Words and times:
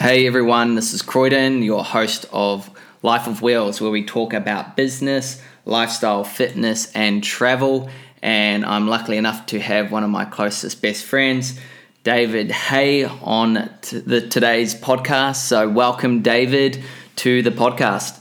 Hey 0.00 0.28
everyone, 0.28 0.76
this 0.76 0.94
is 0.94 1.02
Croydon, 1.02 1.64
your 1.64 1.82
host 1.82 2.24
of 2.30 2.70
Life 3.02 3.26
of 3.26 3.42
Wheels, 3.42 3.80
where 3.80 3.90
we 3.90 4.04
talk 4.04 4.32
about 4.32 4.76
business, 4.76 5.42
lifestyle, 5.64 6.22
fitness, 6.22 6.92
and 6.92 7.24
travel. 7.24 7.90
And 8.22 8.64
I'm 8.64 8.86
lucky 8.86 9.16
enough 9.16 9.46
to 9.46 9.58
have 9.58 9.90
one 9.90 10.04
of 10.04 10.10
my 10.10 10.24
closest 10.24 10.80
best 10.80 11.04
friends, 11.04 11.58
David 12.04 12.52
Hay, 12.52 13.06
on 13.06 13.68
t- 13.82 13.98
the, 13.98 14.20
today's 14.20 14.72
podcast. 14.72 15.38
So, 15.38 15.68
welcome, 15.68 16.22
David, 16.22 16.80
to 17.16 17.42
the 17.42 17.50
podcast. 17.50 18.20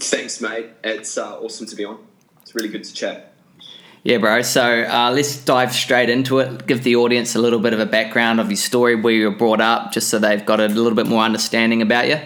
Thanks, 0.00 0.40
mate. 0.40 0.70
It's 0.82 1.18
uh, 1.18 1.38
awesome 1.38 1.66
to 1.66 1.76
be 1.76 1.84
on. 1.84 1.98
It's 2.40 2.54
really 2.54 2.70
good 2.70 2.84
to 2.84 2.94
chat. 2.94 3.33
Yeah, 4.04 4.18
bro. 4.18 4.42
So 4.42 4.82
uh, 4.82 5.10
let's 5.14 5.42
dive 5.42 5.72
straight 5.72 6.10
into 6.10 6.38
it. 6.38 6.66
Give 6.66 6.82
the 6.84 6.94
audience 6.96 7.34
a 7.36 7.38
little 7.38 7.58
bit 7.58 7.72
of 7.72 7.80
a 7.80 7.86
background 7.86 8.38
of 8.38 8.50
your 8.50 8.58
story, 8.58 8.94
where 8.94 9.14
you 9.14 9.30
were 9.30 9.34
brought 9.34 9.62
up, 9.62 9.92
just 9.92 10.10
so 10.10 10.18
they've 10.18 10.44
got 10.44 10.60
a 10.60 10.68
little 10.68 10.94
bit 10.94 11.06
more 11.06 11.22
understanding 11.22 11.80
about 11.80 12.08
you. 12.08 12.20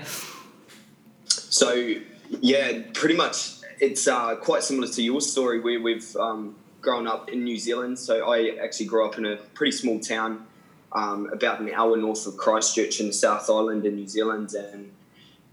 So, 1.29 1.95
yeah, 2.41 2.83
pretty 2.95 3.15
much 3.15 3.59
it's 3.79 4.09
uh, 4.09 4.35
quite 4.35 4.65
similar 4.65 4.89
to 4.89 5.03
your 5.03 5.21
story 5.21 5.61
where 5.61 5.81
we've 5.81 6.17
um, 6.17 6.57
grown 6.81 7.07
up 7.07 7.31
in 7.31 7.45
New 7.45 7.57
Zealand. 7.57 7.97
So, 8.01 8.29
I 8.29 8.57
actually 8.61 8.87
grew 8.87 9.07
up 9.07 9.17
in 9.17 9.25
a 9.25 9.37
pretty 9.37 9.71
small 9.71 10.01
town 10.01 10.49
um, 10.91 11.31
about 11.33 11.61
an 11.61 11.71
hour 11.73 11.97
north 11.97 12.27
of 12.27 12.37
Christchurch 12.37 12.99
in 12.99 13.07
the 13.07 13.13
South 13.13 13.49
Island 13.49 13.87
in 13.87 13.95
New 13.95 14.09
Zealand. 14.09 14.53
And 14.53 14.91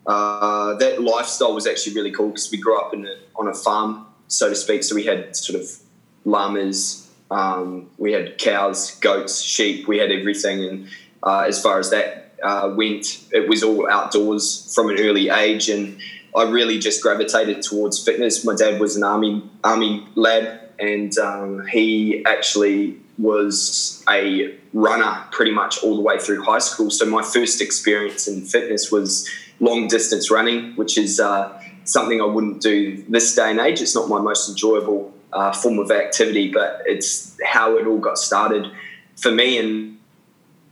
uh, 0.08 0.74
that 0.78 1.04
lifestyle 1.04 1.54
was 1.54 1.68
actually 1.68 1.94
really 1.94 2.12
cool 2.12 2.30
because 2.30 2.50
we 2.50 2.58
grew 2.58 2.80
up 2.80 2.96
a, 2.96 3.18
on 3.36 3.48
a 3.48 3.54
farm, 3.54 4.08
so 4.28 4.50
to 4.50 4.56
speak. 4.56 4.84
So, 4.84 4.96
we 4.96 5.04
had 5.04 5.36
sort 5.36 5.62
of 5.62 5.85
llamas, 6.26 7.10
um, 7.32 7.90
we 7.98 8.12
had 8.12 8.38
cows, 8.38 8.96
goats, 9.00 9.42
sheep, 9.42 9.88
we 9.88 9.98
had 9.98 10.12
everything. 10.12 10.64
And 10.64 10.88
uh, 11.24 11.46
as 11.48 11.62
far 11.62 11.80
as 11.80 11.90
that 11.92 12.34
uh, 12.44 12.74
went, 12.76 13.24
it 13.32 13.48
was 13.48 13.64
all 13.64 13.90
outdoors 13.90 14.74
from 14.74 14.90
an 14.90 15.00
early 15.00 15.30
age. 15.30 15.70
And 15.70 16.00
I 16.36 16.44
really 16.44 16.80
just 16.80 17.02
gravitated 17.02 17.62
towards 17.62 18.04
fitness. 18.04 18.44
My 18.44 18.56
dad 18.56 18.80
was 18.80 18.96
an 18.96 19.04
army 19.04 19.42
army 19.64 20.06
lad, 20.16 20.60
and 20.80 21.18
um, 21.18 21.66
he 21.68 22.24
actually 22.26 22.98
was 23.18 24.04
a 24.10 24.54
runner 24.74 25.24
pretty 25.32 25.52
much 25.52 25.82
all 25.82 25.96
the 25.96 26.02
way 26.02 26.20
through 26.20 26.44
high 26.44 26.60
school. 26.60 26.92
So 26.92 27.06
my 27.06 27.24
first 27.24 27.62
experience 27.62 28.28
in 28.28 28.42
fitness 28.42 28.92
was 28.92 29.30
long 29.62 29.88
distance 29.88 30.30
running, 30.30 30.74
which 30.76 30.98
is 30.98 31.22
uh, 31.22 31.58
something 31.86 32.22
I 32.22 32.26
wouldn't 32.26 32.62
do 32.62 33.02
this 33.08 33.34
day 33.34 33.52
and 33.52 33.60
age. 33.60 33.82
It's 33.82 33.96
not 33.96 34.10
my 34.10 34.20
most 34.20 34.50
enjoyable 34.50 35.14
uh, 35.34 35.52
form 35.52 35.80
of 35.80 35.92
activity, 35.92 36.52
but 36.52 36.82
it's 36.86 37.38
how 37.46 37.78
it 37.78 37.88
all 37.88 37.98
got 37.98 38.18
started 38.18 38.72
for 39.18 39.32
me. 39.32 39.58
And 39.58 39.98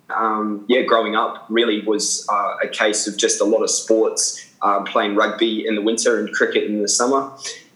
um, 0.10 0.66
yeah, 0.68 0.82
growing 0.82 1.16
up 1.16 1.46
really 1.50 1.82
was 1.82 2.28
uh, 2.32 2.58
a 2.64 2.68
case 2.68 3.08
of 3.08 3.18
just 3.18 3.42
a 3.42 3.46
lot 3.46 3.64
of 3.64 3.70
sports, 3.70 4.50
uh, 4.62 4.82
playing 4.84 5.16
rugby 5.16 5.66
in 5.66 5.76
the 5.76 5.82
winter 5.82 6.20
and 6.20 6.34
cricket 6.34 6.64
in 6.64 6.82
the 6.82 6.88
summer. 6.88 7.32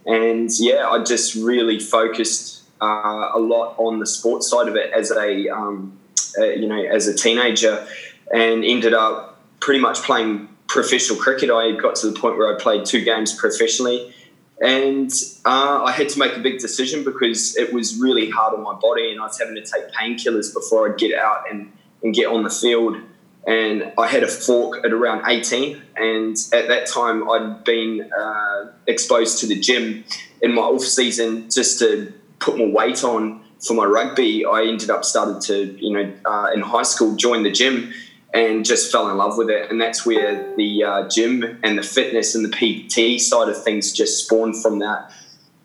And 0.05 0.49
yeah, 0.57 0.87
I 0.87 1.03
just 1.03 1.35
really 1.35 1.79
focused 1.79 2.63
uh, 2.81 3.31
a 3.33 3.39
lot 3.39 3.75
on 3.77 3.99
the 3.99 4.05
sports 4.05 4.49
side 4.49 4.67
of 4.67 4.75
it 4.75 4.91
as 4.93 5.11
a 5.11 5.49
um, 5.49 5.97
uh, 6.37 6.45
you 6.45 6.67
know 6.67 6.81
as 6.81 7.07
a 7.07 7.13
teenager, 7.13 7.85
and 8.33 8.63
ended 8.63 8.93
up 8.93 9.41
pretty 9.59 9.79
much 9.79 9.97
playing 10.03 10.47
professional 10.67 11.19
cricket. 11.19 11.49
I 11.49 11.71
got 11.73 11.95
to 11.95 12.11
the 12.11 12.17
point 12.17 12.37
where 12.37 12.53
I 12.53 12.57
played 12.57 12.85
two 12.85 13.03
games 13.03 13.33
professionally 13.33 14.13
and 14.59 15.11
uh, 15.45 15.83
I 15.83 15.91
had 15.91 16.09
to 16.09 16.19
make 16.19 16.35
a 16.35 16.39
big 16.39 16.59
decision 16.59 17.03
because 17.03 17.55
it 17.57 17.71
was 17.71 17.99
really 17.99 18.29
hard 18.29 18.55
on 18.55 18.63
my 18.63 18.73
body, 18.73 19.11
and 19.11 19.19
I 19.19 19.25
was 19.25 19.39
having 19.39 19.55
to 19.55 19.61
take 19.61 19.91
painkillers 19.91 20.53
before 20.53 20.91
I'd 20.91 20.97
get 20.97 21.17
out 21.17 21.49
and, 21.49 21.71
and 22.03 22.13
get 22.13 22.27
on 22.27 22.43
the 22.43 22.49
field. 22.49 22.97
And 23.45 23.93
I 23.97 24.07
had 24.07 24.23
a 24.23 24.27
fork 24.27 24.83
at 24.83 24.91
around 24.91 25.27
18, 25.27 25.81
and 25.95 26.35
at 26.53 26.67
that 26.67 26.87
time 26.87 27.29
I'd 27.29 27.63
been 27.63 28.09
uh, 28.11 28.71
exposed 28.87 29.39
to 29.39 29.47
the 29.47 29.59
gym 29.59 30.03
in 30.41 30.53
my 30.53 30.63
off 30.63 30.83
season 30.83 31.49
just 31.49 31.79
to 31.79 32.11
put 32.39 32.57
more 32.57 32.71
weight 32.71 33.03
on 33.03 33.43
for 33.65 33.73
my 33.73 33.85
rugby. 33.85 34.45
I 34.45 34.63
ended 34.63 34.89
up 34.89 35.05
started 35.05 35.41
to, 35.41 35.77
you 35.79 35.93
know, 35.93 36.13
uh, 36.25 36.51
in 36.53 36.61
high 36.61 36.83
school 36.83 37.15
join 37.15 37.43
the 37.43 37.51
gym 37.51 37.93
and 38.33 38.65
just 38.65 38.91
fell 38.91 39.09
in 39.09 39.17
love 39.17 39.37
with 39.37 39.49
it. 39.49 39.71
And 39.71 39.79
that's 39.79 40.05
where 40.05 40.55
the 40.55 40.83
uh, 40.83 41.09
gym 41.09 41.59
and 41.63 41.77
the 41.77 41.83
fitness 41.83 42.35
and 42.35 42.45
the 42.45 42.49
PT 42.49 43.21
side 43.21 43.49
of 43.49 43.63
things 43.63 43.91
just 43.91 44.25
spawned 44.25 44.61
from 44.61 44.79
that. 44.79 45.11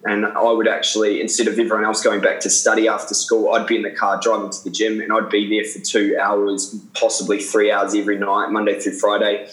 And 0.04 0.26
I 0.26 0.50
would 0.50 0.66
actually, 0.66 1.20
instead 1.20 1.46
of 1.46 1.58
everyone 1.58 1.84
else 1.84 2.02
going 2.02 2.20
back 2.20 2.40
to 2.40 2.50
study 2.50 2.88
after 2.88 3.14
school, 3.14 3.52
I'd 3.52 3.68
be 3.68 3.76
in 3.76 3.82
the 3.82 3.90
car 3.90 4.18
driving 4.20 4.50
to 4.50 4.64
the 4.64 4.70
gym 4.70 5.00
and 5.00 5.12
I'd 5.12 5.28
be 5.28 5.48
there 5.48 5.64
for 5.64 5.78
two 5.78 6.18
hours, 6.20 6.74
possibly 6.94 7.38
three 7.38 7.70
hours 7.70 7.94
every 7.94 8.18
night, 8.18 8.50
Monday 8.50 8.80
through 8.80 8.98
Friday. 8.98 9.48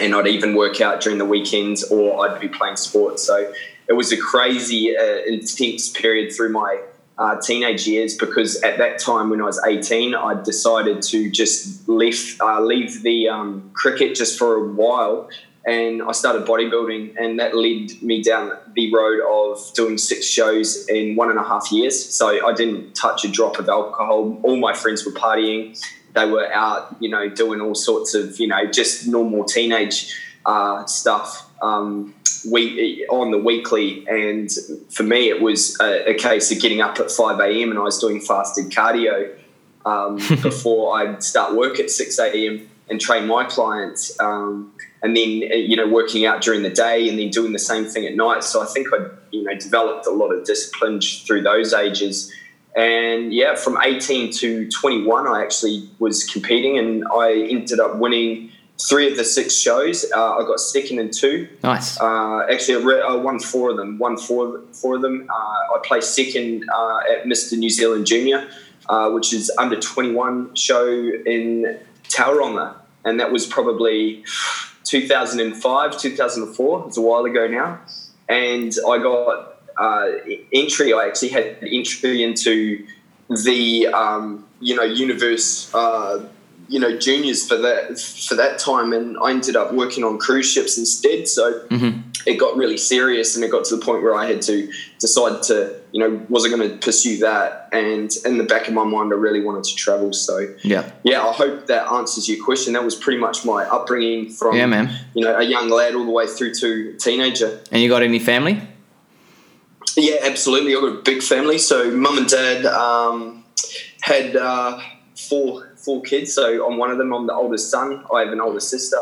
And 0.00 0.14
I'd 0.14 0.26
even 0.26 0.56
work 0.56 0.80
out 0.80 1.00
during 1.00 1.18
the 1.18 1.24
weekends 1.24 1.84
or 1.84 2.26
I'd 2.28 2.40
be 2.40 2.48
playing 2.48 2.76
sports. 2.76 3.24
So 3.24 3.52
it 3.88 3.92
was 3.92 4.10
a 4.12 4.16
crazy, 4.16 4.96
uh, 4.96 5.22
intense 5.26 5.88
period 5.90 6.32
through 6.34 6.50
my 6.50 6.82
uh, 7.18 7.36
teenage 7.40 7.86
years 7.86 8.16
because 8.16 8.62
at 8.62 8.78
that 8.78 8.98
time 8.98 9.30
when 9.30 9.40
I 9.40 9.44
was 9.44 9.60
18, 9.66 10.14
I 10.14 10.40
decided 10.42 11.02
to 11.02 11.30
just 11.30 11.88
leave, 11.88 12.38
uh, 12.40 12.60
leave 12.60 13.02
the 13.02 13.28
um, 13.28 13.70
cricket 13.74 14.14
just 14.14 14.38
for 14.38 14.56
a 14.56 14.68
while 14.68 15.28
and 15.66 16.02
I 16.02 16.12
started 16.12 16.46
bodybuilding 16.46 17.16
and 17.18 17.38
that 17.40 17.54
led 17.56 18.00
me 18.02 18.22
down 18.22 18.52
the 18.74 18.94
road 18.94 19.20
of 19.28 19.74
doing 19.74 19.98
six 19.98 20.26
shows 20.26 20.88
in 20.88 21.16
one 21.16 21.28
and 21.30 21.38
a 21.38 21.42
half 21.42 21.70
years. 21.72 22.02
So 22.14 22.46
I 22.46 22.52
didn't 22.54 22.94
touch 22.94 23.24
a 23.24 23.28
drop 23.28 23.58
of 23.58 23.68
alcohol. 23.68 24.40
All 24.44 24.56
my 24.56 24.72
friends 24.72 25.04
were 25.04 25.12
partying. 25.12 25.78
They 26.14 26.24
were 26.24 26.50
out, 26.52 26.96
you 27.00 27.10
know, 27.10 27.28
doing 27.28 27.60
all 27.60 27.74
sorts 27.74 28.14
of, 28.14 28.38
you 28.40 28.46
know, 28.46 28.64
just 28.66 29.08
normal 29.08 29.44
teenage 29.44 30.16
uh, 30.46 30.86
stuff. 30.86 31.47
Um, 31.60 32.14
week 32.50 33.04
on 33.10 33.30
the 33.30 33.38
weekly, 33.38 34.06
and 34.08 34.50
for 34.90 35.02
me, 35.02 35.28
it 35.28 35.40
was 35.40 35.78
a, 35.80 36.10
a 36.10 36.14
case 36.14 36.52
of 36.52 36.60
getting 36.60 36.80
up 36.80 36.98
at 36.98 37.10
five 37.10 37.40
a.m. 37.40 37.70
and 37.70 37.78
I 37.78 37.82
was 37.82 37.98
doing 37.98 38.20
fasted 38.20 38.66
cardio 38.66 39.36
um, 39.84 40.16
before 40.42 40.98
I'd 40.98 41.22
start 41.22 41.54
work 41.54 41.78
at 41.80 41.90
six 41.90 42.18
a.m. 42.18 42.68
and 42.88 43.00
train 43.00 43.26
my 43.26 43.44
clients, 43.44 44.18
um, 44.20 44.72
and 45.02 45.16
then 45.16 45.28
you 45.28 45.76
know 45.76 45.88
working 45.88 46.26
out 46.26 46.42
during 46.42 46.62
the 46.62 46.70
day, 46.70 47.08
and 47.08 47.18
then 47.18 47.30
doing 47.30 47.52
the 47.52 47.58
same 47.58 47.84
thing 47.84 48.06
at 48.06 48.14
night. 48.14 48.44
So 48.44 48.62
I 48.62 48.66
think 48.66 48.88
I 48.92 49.06
you 49.30 49.44
know 49.44 49.54
developed 49.54 50.06
a 50.06 50.10
lot 50.10 50.32
of 50.32 50.44
discipline 50.44 51.00
through 51.00 51.42
those 51.42 51.72
ages. 51.72 52.32
And 52.76 53.32
yeah, 53.32 53.56
from 53.56 53.76
18 53.82 54.30
to 54.34 54.68
21, 54.70 55.26
I 55.26 55.42
actually 55.42 55.88
was 55.98 56.22
competing 56.22 56.78
and 56.78 57.04
I 57.12 57.32
ended 57.32 57.80
up 57.80 57.96
winning 57.96 58.52
three 58.80 59.10
of 59.10 59.16
the 59.16 59.24
six 59.24 59.56
shows. 59.56 60.04
Uh, 60.14 60.36
I 60.36 60.42
got 60.42 60.60
second 60.60 60.98
in 60.98 61.10
two. 61.10 61.48
Nice. 61.62 62.00
Uh, 62.00 62.46
actually, 62.50 62.82
I, 62.82 62.86
re- 62.86 63.02
I, 63.02 63.14
won 63.14 63.38
four 63.38 63.70
of 63.70 63.76
them. 63.76 63.98
Won 63.98 64.16
four, 64.16 64.60
four 64.72 64.96
of 64.96 65.02
them. 65.02 65.28
Uh, 65.28 65.34
I 65.34 65.80
placed 65.84 66.14
second 66.14 66.64
uh, 66.72 67.00
at 67.10 67.24
Mr. 67.24 67.58
New 67.58 67.70
Zealand 67.70 68.06
Junior, 68.06 68.48
uh, 68.88 69.10
which 69.10 69.32
is 69.32 69.50
under 69.58 69.78
21 69.78 70.54
show 70.54 70.88
in 70.88 71.78
Tauranga. 72.04 72.76
And 73.04 73.18
that 73.20 73.32
was 73.32 73.46
probably 73.46 74.24
2005, 74.84 75.98
2004. 75.98 76.84
It's 76.86 76.96
a 76.96 77.00
while 77.00 77.24
ago 77.24 77.46
now. 77.46 77.80
And 78.28 78.72
I 78.88 78.98
got 78.98 79.60
uh, 79.78 80.08
entry. 80.52 80.92
I 80.92 81.06
actually 81.06 81.30
had 81.30 81.58
entry 81.62 82.22
into 82.22 82.86
the, 83.28 83.86
um, 83.88 84.46
you 84.60 84.76
know, 84.76 84.82
universe 84.82 85.72
you 86.68 86.78
know 86.78 86.96
juniors 86.96 87.46
for 87.48 87.56
that 87.56 87.98
for 87.98 88.34
that 88.34 88.58
time, 88.58 88.92
and 88.92 89.16
I 89.22 89.30
ended 89.30 89.56
up 89.56 89.72
working 89.72 90.04
on 90.04 90.18
cruise 90.18 90.50
ships 90.50 90.78
instead. 90.78 91.26
So 91.26 91.60
mm-hmm. 91.68 92.00
it 92.26 92.38
got 92.38 92.56
really 92.56 92.76
serious, 92.76 93.34
and 93.34 93.44
it 93.44 93.50
got 93.50 93.64
to 93.66 93.76
the 93.76 93.84
point 93.84 94.02
where 94.02 94.14
I 94.14 94.26
had 94.26 94.42
to 94.42 94.70
decide 95.00 95.42
to 95.44 95.80
you 95.92 96.00
know 96.00 96.24
was 96.28 96.44
I 96.44 96.50
going 96.50 96.70
to 96.70 96.76
pursue 96.76 97.18
that? 97.18 97.70
And 97.72 98.10
in 98.24 98.38
the 98.38 98.44
back 98.44 98.68
of 98.68 98.74
my 98.74 98.84
mind, 98.84 99.12
I 99.12 99.16
really 99.16 99.42
wanted 99.42 99.64
to 99.64 99.74
travel. 99.74 100.12
So 100.12 100.54
yeah, 100.62 100.90
yeah. 101.02 101.22
I 101.22 101.32
hope 101.32 101.66
that 101.66 101.90
answers 101.90 102.28
your 102.28 102.44
question. 102.44 102.74
That 102.74 102.84
was 102.84 102.94
pretty 102.94 103.18
much 103.18 103.44
my 103.44 103.64
upbringing 103.64 104.30
from 104.30 104.56
yeah, 104.56 104.66
man. 104.66 104.94
You 105.14 105.24
know, 105.24 105.36
a 105.36 105.42
young 105.42 105.70
lad 105.70 105.94
all 105.94 106.04
the 106.04 106.10
way 106.10 106.26
through 106.26 106.54
to 106.56 106.94
teenager. 106.94 107.60
And 107.72 107.82
you 107.82 107.88
got 107.88 108.02
any 108.02 108.18
family? 108.18 108.60
Yeah, 109.96 110.18
absolutely. 110.22 110.74
I've 110.74 110.82
got 110.82 110.92
a 110.92 111.02
big 111.02 111.22
family. 111.22 111.58
So 111.58 111.90
mum 111.90 112.18
and 112.18 112.28
dad 112.28 112.66
um, 112.66 113.44
had 114.00 114.36
uh, 114.36 114.80
four 115.16 115.67
four 115.78 116.02
kids. 116.02 116.32
So 116.34 116.66
I'm 116.66 116.76
one 116.76 116.90
of 116.90 116.98
them. 116.98 117.12
I'm 117.12 117.26
the 117.26 117.34
oldest 117.34 117.70
son. 117.70 118.04
I 118.14 118.20
have 118.20 118.32
an 118.32 118.40
older 118.40 118.60
sister. 118.60 118.98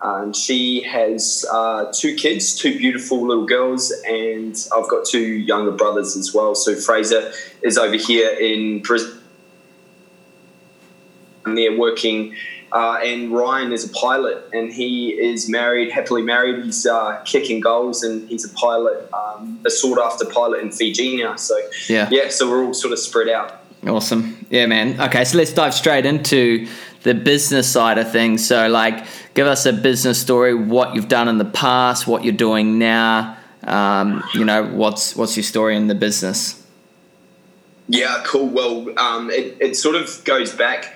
And 0.00 0.36
she 0.36 0.82
has 0.82 1.44
uh, 1.50 1.90
two 1.92 2.14
kids, 2.14 2.54
two 2.54 2.78
beautiful 2.78 3.26
little 3.26 3.46
girls, 3.46 3.92
and 4.06 4.54
I've 4.72 4.88
got 4.88 5.04
two 5.04 5.18
younger 5.20 5.72
brothers 5.72 6.16
as 6.16 6.32
well. 6.32 6.54
So 6.54 6.76
Fraser 6.76 7.32
is 7.62 7.76
over 7.76 7.96
here 7.96 8.30
in 8.30 8.80
Brisbane. 8.80 9.18
And 11.44 11.58
they're 11.58 11.76
working, 11.76 12.36
uh, 12.70 13.00
and 13.02 13.32
Ryan 13.32 13.72
is 13.72 13.90
a 13.90 13.92
pilot, 13.92 14.38
and 14.52 14.72
he 14.72 15.18
is 15.18 15.48
married, 15.48 15.90
happily 15.90 16.22
married. 16.22 16.64
He's 16.64 16.86
uh, 16.86 17.20
kicking 17.24 17.58
goals, 17.58 18.04
and 18.04 18.28
he's 18.28 18.44
a 18.44 18.54
pilot, 18.54 19.12
um, 19.12 19.58
a 19.66 19.70
sought 19.70 19.98
after 19.98 20.26
pilot 20.26 20.60
in 20.60 20.70
Fiji 20.70 21.16
now. 21.16 21.34
So 21.34 21.58
yeah, 21.88 22.08
yeah. 22.12 22.28
So 22.28 22.48
we're 22.48 22.64
all 22.64 22.74
sort 22.74 22.92
of 22.92 23.00
spread 23.00 23.28
out. 23.28 23.64
Awesome. 23.86 24.46
Yeah, 24.50 24.66
man. 24.66 25.00
Okay, 25.00 25.24
so 25.24 25.38
let's 25.38 25.52
dive 25.52 25.72
straight 25.72 26.04
into 26.04 26.66
the 27.02 27.14
business 27.14 27.70
side 27.70 27.98
of 27.98 28.10
things. 28.10 28.46
So, 28.46 28.68
like, 28.68 29.06
give 29.34 29.46
us 29.46 29.66
a 29.66 29.72
business 29.72 30.20
story, 30.20 30.54
what 30.54 30.94
you've 30.94 31.08
done 31.08 31.28
in 31.28 31.38
the 31.38 31.44
past, 31.44 32.06
what 32.06 32.24
you're 32.24 32.32
doing 32.32 32.78
now. 32.78 33.36
Um, 33.62 34.24
you 34.34 34.44
know, 34.44 34.64
what's 34.64 35.14
what's 35.14 35.36
your 35.36 35.44
story 35.44 35.76
in 35.76 35.88
the 35.88 35.94
business? 35.94 36.64
Yeah, 37.88 38.22
cool. 38.26 38.48
Well, 38.48 38.98
um, 38.98 39.30
it, 39.30 39.56
it 39.60 39.76
sort 39.76 39.96
of 39.96 40.22
goes 40.24 40.52
back 40.52 40.94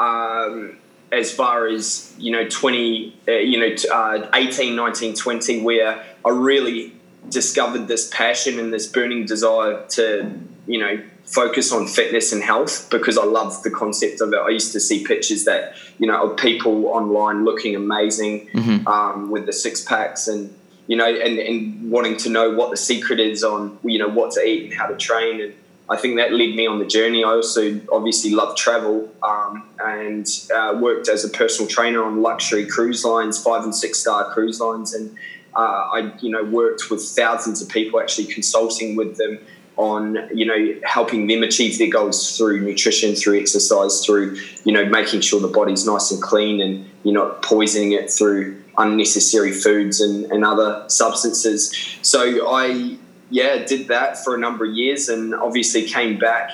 um, 0.00 0.76
as 1.12 1.32
far 1.32 1.68
as, 1.68 2.14
you 2.18 2.32
know, 2.32 2.48
20, 2.48 3.16
uh, 3.28 3.32
you 3.32 3.60
know, 3.60 3.74
uh, 3.92 4.28
18, 4.34 4.74
19, 4.74 5.14
20, 5.14 5.62
where 5.62 6.04
I 6.24 6.30
really 6.30 6.92
discovered 7.28 7.86
this 7.86 8.08
passion 8.08 8.58
and 8.58 8.72
this 8.72 8.88
burning 8.88 9.24
desire 9.24 9.86
to, 9.90 10.32
you 10.66 10.80
know, 10.80 11.00
focus 11.32 11.72
on 11.72 11.86
fitness 11.86 12.32
and 12.32 12.42
health 12.42 12.88
because 12.90 13.16
I 13.16 13.24
love 13.24 13.62
the 13.62 13.70
concept 13.70 14.20
of 14.20 14.32
it. 14.34 14.38
I 14.38 14.50
used 14.50 14.72
to 14.72 14.80
see 14.80 15.02
pictures 15.02 15.44
that, 15.44 15.74
you 15.98 16.06
know, 16.06 16.30
of 16.30 16.36
people 16.36 16.86
online 16.88 17.44
looking 17.44 17.74
amazing 17.74 18.48
mm-hmm. 18.48 18.86
um, 18.86 19.30
with 19.30 19.46
the 19.46 19.52
six 19.52 19.82
packs 19.82 20.28
and, 20.28 20.54
you 20.86 20.96
know, 20.96 21.06
and, 21.06 21.38
and 21.38 21.90
wanting 21.90 22.18
to 22.18 22.28
know 22.28 22.50
what 22.50 22.70
the 22.70 22.76
secret 22.76 23.18
is 23.18 23.42
on, 23.42 23.78
you 23.82 23.98
know, 23.98 24.08
what 24.08 24.32
to 24.32 24.46
eat 24.46 24.64
and 24.64 24.74
how 24.74 24.86
to 24.86 24.96
train. 24.96 25.40
And 25.40 25.54
I 25.88 25.96
think 25.96 26.16
that 26.16 26.32
led 26.32 26.54
me 26.54 26.66
on 26.66 26.78
the 26.78 26.86
journey. 26.86 27.24
I 27.24 27.30
also 27.30 27.80
obviously 27.90 28.32
love 28.32 28.54
travel 28.54 29.10
um, 29.22 29.66
and 29.82 30.26
uh, 30.54 30.78
worked 30.78 31.08
as 31.08 31.24
a 31.24 31.30
personal 31.30 31.66
trainer 31.66 32.04
on 32.04 32.20
luxury 32.20 32.66
cruise 32.66 33.06
lines, 33.06 33.42
five 33.42 33.64
and 33.64 33.74
six 33.74 33.98
star 33.98 34.30
cruise 34.34 34.60
lines. 34.60 34.92
And 34.92 35.16
uh, 35.56 35.58
I, 35.60 36.12
you 36.20 36.30
know, 36.30 36.44
worked 36.44 36.90
with 36.90 37.02
thousands 37.02 37.62
of 37.62 37.70
people 37.70 38.00
actually 38.00 38.26
consulting 38.26 38.96
with 38.96 39.16
them 39.16 39.38
on 39.76 40.28
you 40.34 40.44
know 40.44 40.80
helping 40.84 41.26
them 41.26 41.42
achieve 41.42 41.78
their 41.78 41.88
goals 41.88 42.36
through 42.36 42.60
nutrition 42.60 43.14
through 43.14 43.38
exercise 43.40 44.04
through 44.04 44.36
you 44.64 44.72
know 44.72 44.84
making 44.84 45.20
sure 45.20 45.40
the 45.40 45.48
body's 45.48 45.86
nice 45.86 46.10
and 46.10 46.22
clean 46.22 46.60
and 46.60 46.88
you're 47.04 47.14
not 47.14 47.42
poisoning 47.42 47.92
it 47.92 48.10
through 48.10 48.62
unnecessary 48.78 49.52
foods 49.52 50.00
and, 50.00 50.30
and 50.30 50.44
other 50.44 50.84
substances 50.88 51.74
so 52.02 52.52
i 52.52 52.96
yeah 53.30 53.64
did 53.64 53.88
that 53.88 54.22
for 54.22 54.34
a 54.34 54.38
number 54.38 54.66
of 54.66 54.74
years 54.74 55.08
and 55.08 55.34
obviously 55.34 55.84
came 55.84 56.18
back 56.18 56.50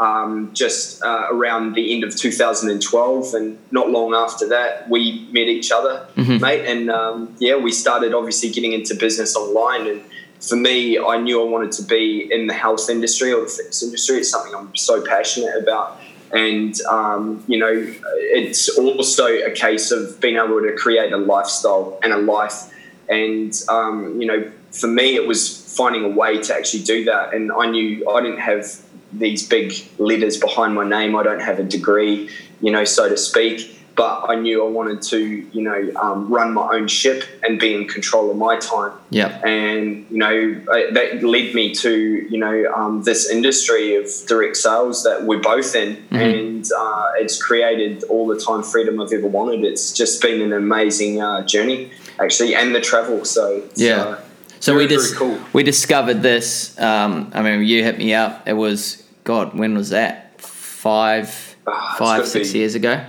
um, 0.00 0.50
just 0.52 1.00
uh, 1.04 1.28
around 1.30 1.74
the 1.74 1.92
end 1.94 2.02
of 2.02 2.16
2012 2.16 3.34
and 3.34 3.58
not 3.70 3.90
long 3.90 4.14
after 4.14 4.48
that 4.48 4.88
we 4.88 5.28
met 5.30 5.46
each 5.46 5.70
other 5.70 6.08
mm-hmm. 6.16 6.40
mate 6.40 6.64
and 6.66 6.90
um, 6.90 7.36
yeah 7.38 7.54
we 7.54 7.70
started 7.70 8.14
obviously 8.14 8.50
getting 8.50 8.72
into 8.72 8.94
business 8.94 9.36
online 9.36 9.86
and 9.86 10.02
for 10.42 10.56
me, 10.56 10.98
I 10.98 11.18
knew 11.18 11.40
I 11.40 11.44
wanted 11.44 11.72
to 11.72 11.82
be 11.84 12.28
in 12.30 12.48
the 12.48 12.54
health 12.54 12.90
industry 12.90 13.32
or 13.32 13.42
the 13.42 13.48
fitness 13.48 13.82
industry. 13.82 14.18
It's 14.18 14.30
something 14.30 14.54
I'm 14.54 14.74
so 14.74 15.00
passionate 15.00 15.56
about. 15.56 16.00
And, 16.32 16.74
um, 16.90 17.44
you 17.46 17.58
know, 17.58 17.72
it's 18.16 18.68
also 18.78 19.26
a 19.26 19.50
case 19.50 19.92
of 19.92 20.20
being 20.20 20.36
able 20.36 20.60
to 20.60 20.74
create 20.76 21.12
a 21.12 21.16
lifestyle 21.16 21.98
and 22.02 22.12
a 22.12 22.18
life. 22.18 22.72
And, 23.08 23.54
um, 23.68 24.20
you 24.20 24.26
know, 24.26 24.50
for 24.72 24.88
me, 24.88 25.14
it 25.14 25.28
was 25.28 25.74
finding 25.76 26.04
a 26.04 26.08
way 26.08 26.42
to 26.42 26.54
actually 26.54 26.82
do 26.82 27.04
that. 27.04 27.34
And 27.34 27.52
I 27.52 27.66
knew 27.66 28.08
I 28.10 28.20
didn't 28.20 28.40
have 28.40 28.66
these 29.12 29.46
big 29.46 29.74
letters 29.98 30.38
behind 30.38 30.74
my 30.74 30.88
name, 30.88 31.14
I 31.14 31.22
don't 31.22 31.42
have 31.42 31.58
a 31.58 31.64
degree, 31.64 32.30
you 32.62 32.70
know, 32.70 32.84
so 32.84 33.10
to 33.10 33.16
speak 33.16 33.81
but 33.94 34.26
I 34.28 34.36
knew 34.36 34.64
I 34.66 34.70
wanted 34.70 35.02
to, 35.02 35.18
you 35.18 35.62
know, 35.62 35.92
um, 36.00 36.28
run 36.28 36.54
my 36.54 36.68
own 36.72 36.88
ship 36.88 37.24
and 37.42 37.58
be 37.58 37.74
in 37.74 37.86
control 37.86 38.30
of 38.30 38.36
my 38.36 38.58
time. 38.58 38.92
Yeah. 39.10 39.28
And 39.46 40.06
you 40.10 40.18
know 40.18 40.54
that 40.92 41.22
led 41.22 41.54
me 41.54 41.74
to, 41.74 41.92
you 41.92 42.38
know, 42.38 42.72
um, 42.74 43.02
this 43.02 43.30
industry 43.30 43.96
of 43.96 44.08
direct 44.26 44.56
sales 44.56 45.04
that 45.04 45.24
we're 45.24 45.40
both 45.40 45.74
in, 45.74 45.96
mm-hmm. 45.96 46.16
and 46.16 46.68
uh, 46.76 47.10
it's 47.16 47.42
created 47.42 48.04
all 48.04 48.26
the 48.26 48.38
time 48.38 48.62
freedom 48.62 49.00
I've 49.00 49.12
ever 49.12 49.26
wanted. 49.26 49.64
It's 49.64 49.92
just 49.92 50.22
been 50.22 50.40
an 50.40 50.52
amazing 50.52 51.20
uh, 51.20 51.44
journey, 51.44 51.90
actually, 52.18 52.54
and 52.54 52.74
the 52.74 52.80
travel. 52.80 53.24
So 53.24 53.62
yeah. 53.74 54.02
Uh, 54.02 54.20
so 54.60 54.74
very, 54.74 54.84
we 54.84 54.94
just 54.94 55.16
cool. 55.16 55.38
we 55.52 55.64
discovered 55.64 56.22
this. 56.22 56.78
Um, 56.78 57.32
I 57.34 57.42
mean, 57.42 57.64
you 57.66 57.82
hit 57.82 57.98
me 57.98 58.14
up. 58.14 58.46
It 58.46 58.52
was 58.52 59.02
God. 59.24 59.54
When 59.58 59.74
was 59.74 59.90
that? 59.90 60.40
Five, 60.40 61.56
ah, 61.66 61.96
five, 61.98 62.28
six 62.28 62.52
be, 62.52 62.60
years 62.60 62.76
ago. 62.76 63.04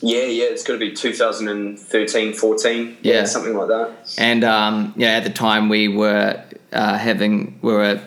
Yeah, 0.00 0.24
yeah, 0.24 0.44
it's 0.46 0.64
got 0.64 0.74
to 0.74 0.78
be 0.78 0.92
2013, 0.92 2.32
14. 2.32 2.96
Yeah, 3.02 3.12
yeah 3.12 3.24
something 3.24 3.54
like 3.54 3.68
that. 3.68 4.14
And 4.18 4.44
um, 4.44 4.94
yeah, 4.96 5.10
at 5.10 5.24
the 5.24 5.30
time 5.30 5.68
we 5.68 5.88
were 5.88 6.42
uh, 6.72 6.98
having, 6.98 7.58
we 7.62 7.72
were 7.72 8.00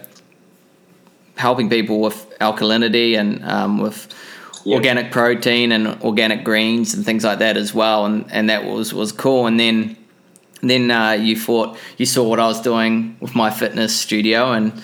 helping 1.35 1.69
people 1.69 2.01
with 2.01 2.33
alkalinity 2.39 3.17
and 3.17 3.43
um, 3.45 3.79
with 3.79 4.13
yep. 4.65 4.77
organic 4.77 5.11
protein 5.11 5.71
and 5.71 6.01
organic 6.01 6.43
greens 6.43 6.93
and 6.93 7.05
things 7.05 7.23
like 7.23 7.39
that 7.39 7.57
as 7.57 7.73
well. 7.73 8.05
And, 8.05 8.31
and 8.31 8.49
that 8.49 8.65
was, 8.65 8.93
was 8.93 9.11
cool. 9.11 9.47
And 9.47 9.59
then, 9.59 9.97
then 10.61 10.91
uh, 10.91 11.11
you 11.11 11.37
thought, 11.37 11.77
you 11.97 12.05
saw 12.05 12.27
what 12.27 12.39
I 12.39 12.47
was 12.47 12.61
doing 12.61 13.17
with 13.19 13.35
my 13.35 13.49
fitness 13.49 13.95
studio 13.95 14.51
and 14.51 14.81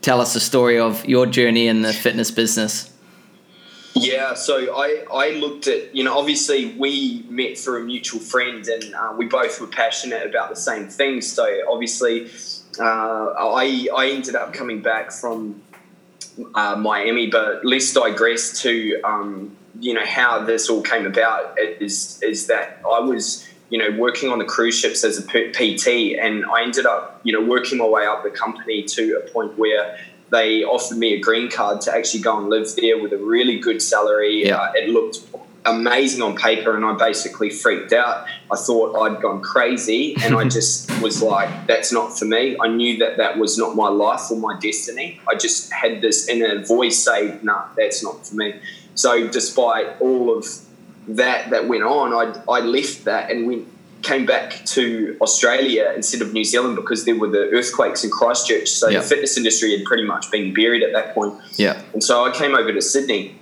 tell 0.00 0.20
us 0.20 0.34
the 0.34 0.40
story 0.40 0.78
of 0.78 1.04
your 1.06 1.26
journey 1.26 1.66
in 1.66 1.82
the 1.82 1.92
fitness 1.92 2.30
business. 2.30 2.92
Yeah, 3.98 4.34
so 4.34 4.76
I, 4.76 5.04
I 5.10 5.30
looked 5.30 5.68
at, 5.68 5.94
you 5.94 6.04
know, 6.04 6.18
obviously 6.18 6.74
we 6.74 7.24
met 7.30 7.56
through 7.56 7.80
a 7.80 7.84
mutual 7.84 8.20
friend 8.20 8.66
and 8.68 8.94
uh, 8.94 9.14
we 9.16 9.24
both 9.24 9.58
were 9.58 9.66
passionate 9.66 10.26
about 10.26 10.50
the 10.50 10.56
same 10.56 10.88
things. 10.88 11.32
So 11.32 11.62
obviously 11.66 12.30
uh, 12.78 12.82
I, 12.84 13.88
I 13.96 14.10
ended 14.10 14.34
up 14.34 14.52
coming 14.52 14.82
back 14.82 15.12
from 15.12 15.62
uh, 16.54 16.76
Miami, 16.76 17.28
but 17.28 17.64
let's 17.64 17.90
digress 17.94 18.60
to, 18.60 19.00
um, 19.02 19.56
you 19.80 19.94
know, 19.94 20.04
how 20.04 20.44
this 20.44 20.68
all 20.68 20.82
came 20.82 21.06
about 21.06 21.58
is, 21.58 22.22
is 22.22 22.48
that 22.48 22.82
I 22.84 23.00
was, 23.00 23.48
you 23.70 23.78
know, 23.78 23.98
working 23.98 24.28
on 24.28 24.38
the 24.38 24.44
cruise 24.44 24.78
ships 24.78 25.04
as 25.04 25.16
a 25.16 25.22
PT 25.22 26.18
and 26.20 26.44
I 26.44 26.64
ended 26.64 26.84
up, 26.84 27.22
you 27.24 27.32
know, 27.32 27.42
working 27.42 27.78
my 27.78 27.86
way 27.86 28.04
up 28.04 28.24
the 28.24 28.30
company 28.30 28.82
to 28.82 29.22
a 29.24 29.30
point 29.30 29.56
where 29.56 29.98
they 30.30 30.64
offered 30.64 30.98
me 30.98 31.14
a 31.14 31.20
green 31.20 31.50
card 31.50 31.80
to 31.82 31.94
actually 31.94 32.20
go 32.20 32.38
and 32.38 32.48
live 32.48 32.68
there 32.76 33.00
with 33.00 33.12
a 33.12 33.18
really 33.18 33.58
good 33.58 33.80
salary. 33.80 34.46
Yeah. 34.46 34.56
Uh, 34.56 34.72
it 34.74 34.90
looked 34.90 35.20
amazing 35.64 36.22
on 36.22 36.36
paper, 36.36 36.76
and 36.76 36.84
I 36.84 36.94
basically 36.94 37.50
freaked 37.50 37.92
out. 37.92 38.26
I 38.50 38.56
thought 38.56 38.96
I'd 38.96 39.20
gone 39.20 39.42
crazy, 39.42 40.16
and 40.22 40.34
I 40.34 40.44
just 40.44 40.90
was 41.02 41.22
like, 41.22 41.66
that's 41.66 41.92
not 41.92 42.18
for 42.18 42.24
me. 42.24 42.56
I 42.60 42.68
knew 42.68 42.98
that 42.98 43.18
that 43.18 43.38
was 43.38 43.58
not 43.58 43.76
my 43.76 43.88
life 43.88 44.30
or 44.30 44.38
my 44.38 44.58
destiny. 44.58 45.20
I 45.28 45.34
just 45.34 45.72
had 45.72 46.00
this 46.00 46.28
inner 46.28 46.64
voice 46.64 47.02
say, 47.04 47.38
no, 47.42 47.52
nah, 47.52 47.64
that's 47.76 48.02
not 48.02 48.26
for 48.26 48.34
me. 48.36 48.54
So, 48.94 49.28
despite 49.28 50.00
all 50.00 50.36
of 50.36 50.46
that 51.08 51.50
that 51.50 51.68
went 51.68 51.82
on, 51.82 52.12
I, 52.12 52.40
I 52.50 52.60
left 52.60 53.04
that 53.04 53.30
and 53.30 53.46
went 53.46 53.68
came 54.06 54.24
back 54.24 54.64
to 54.64 55.16
Australia 55.20 55.92
instead 55.94 56.22
of 56.22 56.32
New 56.32 56.44
Zealand 56.44 56.76
because 56.76 57.04
there 57.04 57.18
were 57.18 57.28
the 57.28 57.50
earthquakes 57.50 58.04
in 58.04 58.10
Christchurch. 58.10 58.68
So 58.68 58.90
the 58.90 59.02
fitness 59.02 59.36
industry 59.36 59.76
had 59.76 59.84
pretty 59.84 60.04
much 60.04 60.30
been 60.30 60.54
buried 60.54 60.82
at 60.82 60.92
that 60.92 61.14
point. 61.14 61.34
Yeah. 61.56 61.82
And 61.92 62.02
so 62.02 62.24
I 62.24 62.30
came 62.30 62.54
over 62.54 62.72
to 62.72 62.80
Sydney. 62.80 63.36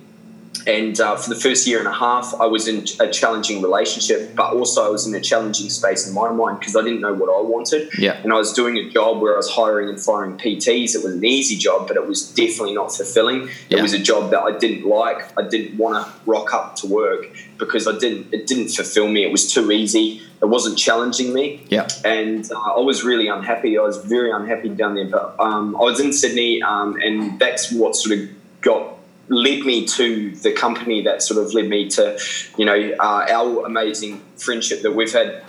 And 0.67 0.99
uh, 0.99 1.15
for 1.15 1.29
the 1.29 1.39
first 1.39 1.67
year 1.67 1.79
and 1.79 1.87
a 1.87 1.93
half, 1.93 2.33
I 2.39 2.45
was 2.45 2.67
in 2.67 2.85
a 2.99 3.11
challenging 3.11 3.61
relationship, 3.61 4.35
but 4.35 4.53
also 4.53 4.85
I 4.85 4.89
was 4.89 5.05
in 5.07 5.13
a 5.15 5.21
challenging 5.21 5.69
space 5.69 6.07
in 6.07 6.13
my 6.13 6.31
mind 6.31 6.59
because 6.59 6.75
I 6.75 6.81
didn't 6.81 7.01
know 7.01 7.13
what 7.13 7.29
I 7.29 7.41
wanted. 7.41 7.89
Yeah. 7.97 8.19
And 8.23 8.31
I 8.31 8.37
was 8.37 8.53
doing 8.53 8.77
a 8.77 8.89
job 8.89 9.21
where 9.21 9.33
I 9.33 9.37
was 9.37 9.49
hiring 9.49 9.89
and 9.89 9.99
firing 9.99 10.37
PTs. 10.37 10.95
It 10.95 11.03
was 11.03 11.15
an 11.15 11.25
easy 11.25 11.55
job, 11.55 11.87
but 11.87 11.97
it 11.97 12.07
was 12.07 12.29
definitely 12.31 12.75
not 12.75 12.91
fulfilling. 12.91 13.49
Yeah. 13.69 13.79
It 13.79 13.81
was 13.81 13.93
a 13.93 13.99
job 13.99 14.31
that 14.31 14.41
I 14.41 14.57
didn't 14.57 14.87
like. 14.87 15.37
I 15.37 15.47
didn't 15.47 15.77
want 15.77 16.05
to 16.05 16.13
rock 16.25 16.53
up 16.53 16.75
to 16.77 16.87
work 16.87 17.27
because 17.57 17.87
I 17.87 17.97
didn't. 17.97 18.33
It 18.33 18.47
didn't 18.47 18.69
fulfill 18.69 19.07
me. 19.07 19.23
It 19.23 19.31
was 19.31 19.51
too 19.51 19.71
easy 19.71 20.21
it 20.41 20.49
wasn't 20.49 20.77
challenging 20.77 21.33
me. 21.33 21.65
Yeah. 21.69 21.87
And 22.03 22.49
uh, 22.51 22.59
I 22.59 22.79
was 22.79 23.03
really 23.03 23.27
unhappy. 23.27 23.77
I 23.77 23.81
was 23.81 23.97
very 23.97 24.31
unhappy 24.31 24.69
down 24.69 24.95
there. 24.95 25.07
But 25.07 25.35
um, 25.39 25.75
I 25.75 25.79
was 25.79 25.99
in 25.99 26.13
Sydney, 26.13 26.61
um, 26.61 26.95
and 27.01 27.39
that's 27.39 27.71
what 27.71 27.95
sort 27.95 28.19
of 28.19 28.29
got 28.61 28.94
led 29.27 29.65
me 29.65 29.85
to 29.85 30.31
the 30.31 30.51
company 30.51 31.01
that 31.03 31.21
sort 31.21 31.43
of 31.43 31.53
led 31.53 31.67
me 31.67 31.89
to, 31.89 32.19
you 32.57 32.65
know, 32.65 32.95
uh, 32.99 33.25
our 33.29 33.65
amazing 33.65 34.21
friendship 34.37 34.81
that 34.81 34.91
we've 34.91 35.13
had. 35.13 35.43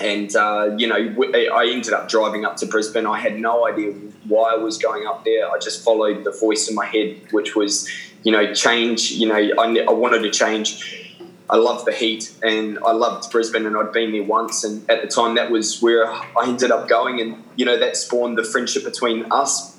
And 0.00 0.34
uh, 0.34 0.74
you 0.76 0.88
know, 0.88 0.96
I 0.96 1.68
ended 1.70 1.92
up 1.92 2.08
driving 2.08 2.44
up 2.44 2.56
to 2.56 2.66
Brisbane. 2.66 3.06
I 3.06 3.18
had 3.18 3.38
no 3.38 3.66
idea 3.66 3.92
why 4.26 4.54
I 4.54 4.56
was 4.56 4.76
going 4.76 5.06
up 5.06 5.24
there. 5.24 5.48
I 5.48 5.58
just 5.58 5.84
followed 5.84 6.24
the 6.24 6.32
voice 6.32 6.68
in 6.68 6.74
my 6.74 6.86
head, 6.86 7.20
which 7.30 7.54
was, 7.54 7.88
you 8.24 8.32
know, 8.32 8.52
change. 8.52 9.12
You 9.12 9.28
know, 9.28 9.36
I, 9.36 9.84
I 9.88 9.92
wanted 9.92 10.22
to 10.22 10.30
change 10.30 11.04
I 11.48 11.56
loved 11.56 11.86
the 11.86 11.92
heat 11.92 12.32
and 12.42 12.78
I 12.84 12.92
loved 12.92 13.30
Brisbane 13.30 13.66
and 13.66 13.76
I'd 13.76 13.92
been 13.92 14.12
there 14.12 14.22
once 14.22 14.64
and 14.64 14.88
at 14.90 15.02
the 15.02 15.08
time 15.08 15.34
that 15.34 15.50
was 15.50 15.82
where 15.82 16.10
I 16.10 16.46
ended 16.46 16.70
up 16.70 16.88
going 16.88 17.20
and 17.20 17.44
you 17.56 17.66
know 17.66 17.78
that 17.78 17.96
spawned 17.96 18.38
the 18.38 18.44
friendship 18.44 18.84
between 18.84 19.26
us 19.30 19.73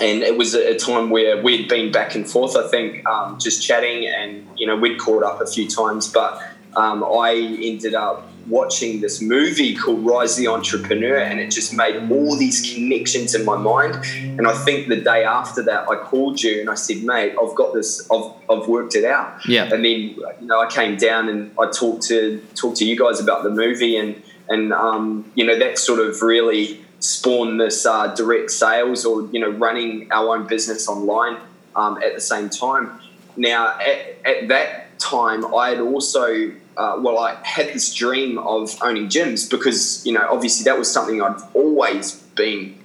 and 0.00 0.22
it 0.22 0.36
was 0.36 0.54
a 0.54 0.76
time 0.76 1.10
where 1.10 1.40
we'd 1.42 1.68
been 1.68 1.92
back 1.92 2.14
and 2.14 2.28
forth 2.28 2.56
I 2.56 2.66
think 2.68 3.06
um, 3.06 3.38
just 3.38 3.62
chatting 3.66 4.06
and 4.06 4.46
you 4.56 4.66
know 4.66 4.76
we'd 4.76 4.98
caught 4.98 5.22
up 5.22 5.40
a 5.40 5.46
few 5.46 5.68
times 5.68 6.12
but 6.12 6.42
um, 6.76 7.04
I 7.04 7.34
ended 7.62 7.94
up 7.94 8.28
watching 8.46 9.00
this 9.00 9.22
movie 9.22 9.74
called 9.74 10.04
Rise 10.04 10.36
the 10.36 10.48
Entrepreneur, 10.48 11.16
and 11.16 11.40
it 11.40 11.50
just 11.50 11.74
made 11.74 12.10
all 12.10 12.36
these 12.36 12.74
connections 12.74 13.34
in 13.34 13.44
my 13.44 13.56
mind. 13.56 13.96
And 14.38 14.46
I 14.46 14.52
think 14.52 14.88
the 14.88 15.00
day 15.00 15.24
after 15.24 15.62
that, 15.62 15.88
I 15.88 15.96
called 15.96 16.42
you 16.42 16.60
and 16.60 16.70
I 16.70 16.74
said, 16.74 17.02
"Mate, 17.02 17.34
I've 17.40 17.54
got 17.54 17.74
this. 17.74 18.08
I've, 18.10 18.32
I've 18.50 18.68
worked 18.68 18.94
it 18.94 19.04
out." 19.04 19.46
Yeah. 19.46 19.64
And 19.64 19.84
then 19.84 19.84
you 19.84 20.36
know, 20.42 20.60
I 20.60 20.68
came 20.68 20.96
down 20.96 21.28
and 21.28 21.52
I 21.58 21.70
talked 21.70 22.02
to 22.08 22.40
talked 22.54 22.78
to 22.78 22.84
you 22.84 22.96
guys 22.96 23.20
about 23.20 23.42
the 23.42 23.50
movie, 23.50 23.96
and 23.96 24.20
and 24.48 24.72
um, 24.72 25.30
you 25.34 25.44
know 25.44 25.58
that 25.58 25.78
sort 25.78 26.00
of 26.00 26.20
really 26.22 26.83
spawned 27.04 27.60
this 27.60 27.84
uh, 27.86 28.08
direct 28.14 28.50
sales 28.50 29.04
or 29.04 29.28
you 29.32 29.40
know 29.40 29.50
running 29.50 30.10
our 30.10 30.34
own 30.36 30.46
business 30.46 30.88
online 30.88 31.36
um, 31.76 31.98
at 32.02 32.14
the 32.14 32.20
same 32.20 32.48
time. 32.48 32.90
Now, 33.36 33.78
at, 33.80 33.98
at 34.24 34.48
that 34.48 34.98
time, 34.98 35.54
I 35.54 35.70
had 35.70 35.80
also 35.80 36.52
uh, 36.76 36.96
well, 37.00 37.18
I 37.18 37.36
had 37.44 37.68
this 37.68 37.92
dream 37.94 38.38
of 38.38 38.70
owning 38.82 39.08
gyms 39.08 39.48
because 39.50 40.04
you 40.06 40.12
know 40.12 40.26
obviously 40.30 40.64
that 40.64 40.78
was 40.78 40.90
something 40.90 41.20
I'd 41.22 41.40
always 41.54 42.14
been 42.36 42.76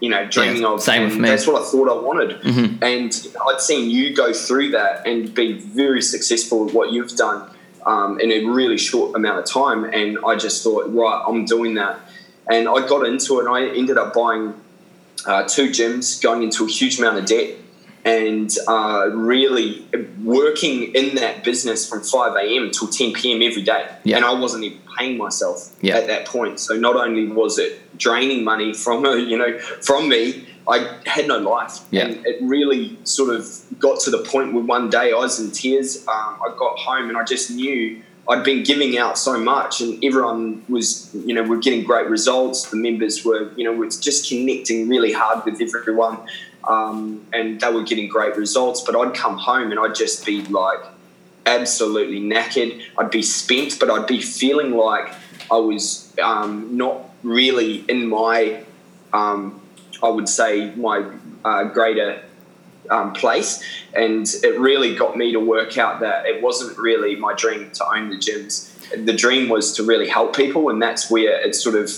you 0.00 0.08
know 0.08 0.24
dreaming 0.28 0.62
Yeah, 0.62 0.68
of. 0.74 0.82
same 0.82 1.04
with 1.04 1.16
me. 1.18 1.28
That's 1.28 1.46
what 1.46 1.60
I 1.62 1.64
thought 1.64 1.88
I 1.88 1.98
wanted, 2.08 2.30
Mhm. 2.42 2.82
and 2.82 3.10
I'd 3.48 3.60
seen 3.60 3.90
you 3.90 4.14
go 4.14 4.32
through 4.32 4.70
that 4.72 5.06
and 5.06 5.32
be 5.34 5.52
very 5.52 6.02
successful 6.02 6.64
with 6.64 6.74
what 6.74 6.90
you've 6.92 7.14
done 7.16 7.42
um, 7.86 8.18
in 8.20 8.30
a 8.32 8.44
really 8.44 8.78
short 8.78 9.14
amount 9.16 9.38
of 9.38 9.44
time. 9.46 9.84
And 9.84 10.18
I 10.26 10.34
just 10.36 10.62
thought, 10.64 10.84
right, 10.92 11.22
I'm 11.28 11.44
doing 11.44 11.74
that, 11.74 11.98
and 12.50 12.68
I 12.68 12.86
got 12.86 13.06
into 13.06 13.38
it. 13.40 13.46
and 13.46 13.48
I 13.54 13.66
ended 13.76 13.98
up 13.98 14.14
buying 14.14 14.54
uh, 15.26 15.44
two 15.44 15.68
gyms, 15.70 16.22
going 16.22 16.42
into 16.42 16.64
a 16.64 16.68
huge 16.68 16.98
amount 16.98 17.18
of 17.18 17.26
debt, 17.26 17.54
and 18.04 18.50
uh, 18.66 19.10
really 19.12 19.86
working 20.22 20.94
in 20.94 21.16
that 21.16 21.44
business 21.44 21.88
from 21.88 22.02
5 22.02 22.36
a.m. 22.36 22.70
till 22.70 22.88
10 22.88 23.12
p.m. 23.12 23.42
every 23.42 23.62
day. 23.62 23.86
Yeah. 24.04 24.16
And 24.16 24.24
I 24.24 24.32
wasn't 24.32 24.64
even 24.64 24.78
paying 24.96 25.18
myself 25.18 25.74
Yeah. 25.82 25.96
at 25.96 26.06
that 26.06 26.26
point. 26.26 26.58
So 26.60 26.74
not 26.78 26.96
only 26.96 27.26
was 27.28 27.58
it 27.58 27.80
draining 27.98 28.44
money 28.44 28.72
from 28.72 29.04
you 29.30 29.36
know 29.36 29.58
from 29.58 30.08
me, 30.08 30.46
I 30.68 30.98
had 31.06 31.26
no 31.28 31.38
life. 31.38 31.80
Yeah. 31.90 32.06
And 32.06 32.26
it 32.26 32.38
really 32.40 32.96
sort 33.04 33.34
of 33.34 33.48
got 33.78 34.00
to 34.00 34.10
the 34.10 34.18
point 34.18 34.54
where 34.54 34.62
one 34.64 34.88
day 34.90 35.12
I 35.12 35.16
was 35.16 35.40
in 35.40 35.50
tears. 35.50 35.98
Um, 36.06 36.38
I 36.46 36.54
got 36.56 36.78
home 36.78 37.08
and 37.08 37.18
I 37.18 37.24
just 37.24 37.50
knew 37.50 38.00
I'd 38.28 38.44
been 38.44 38.62
giving 38.62 38.98
out 38.98 39.16
so 39.16 39.38
much, 39.38 39.80
and 39.80 40.04
everyone 40.04 40.62
was, 40.68 41.14
you 41.14 41.34
know, 41.34 41.42
we're 41.42 41.60
getting 41.60 41.82
great 41.82 42.08
results. 42.08 42.70
The 42.70 42.76
members 42.76 43.24
were, 43.24 43.50
you 43.54 43.64
know, 43.64 43.72
were 43.72 43.88
just 43.88 44.28
connecting 44.28 44.86
really 44.86 45.12
hard 45.12 45.46
with 45.46 45.62
everyone, 45.62 46.18
um, 46.68 47.26
and 47.32 47.58
they 47.58 47.72
were 47.72 47.84
getting 47.84 48.08
great 48.08 48.36
results. 48.36 48.82
But 48.82 48.96
I'd 48.96 49.14
come 49.14 49.38
home 49.38 49.70
and 49.70 49.80
I'd 49.80 49.94
just 49.94 50.26
be 50.26 50.42
like 50.44 50.80
absolutely 51.46 52.20
knackered. 52.20 52.82
I'd 52.98 53.10
be 53.10 53.22
spent, 53.22 53.78
but 53.80 53.90
I'd 53.90 54.06
be 54.06 54.20
feeling 54.20 54.72
like 54.72 55.14
I 55.50 55.56
was 55.56 56.12
um, 56.22 56.76
not 56.76 57.08
really 57.22 57.84
in 57.88 58.08
my, 58.08 58.62
um, 59.14 59.60
I 60.02 60.10
would 60.10 60.28
say, 60.28 60.74
my 60.74 61.10
uh, 61.46 61.64
greater 61.64 62.22
um, 62.90 63.12
place. 63.12 63.62
And 63.94 64.26
it 64.42 64.58
really 64.58 64.94
got 64.94 65.16
me 65.16 65.32
to 65.32 65.40
work 65.40 65.78
out 65.78 66.00
that 66.00 66.26
it 66.26 66.42
wasn't 66.42 66.78
really 66.78 67.16
my 67.16 67.34
dream 67.34 67.70
to 67.72 67.84
own 67.94 68.10
the 68.10 68.16
gyms. 68.16 68.70
The 69.04 69.12
dream 69.12 69.48
was 69.48 69.72
to 69.76 69.82
really 69.82 70.08
help 70.08 70.34
people, 70.36 70.68
and 70.70 70.80
that's 70.80 71.10
where 71.10 71.40
it 71.46 71.54
sort 71.54 71.76
of 71.76 71.90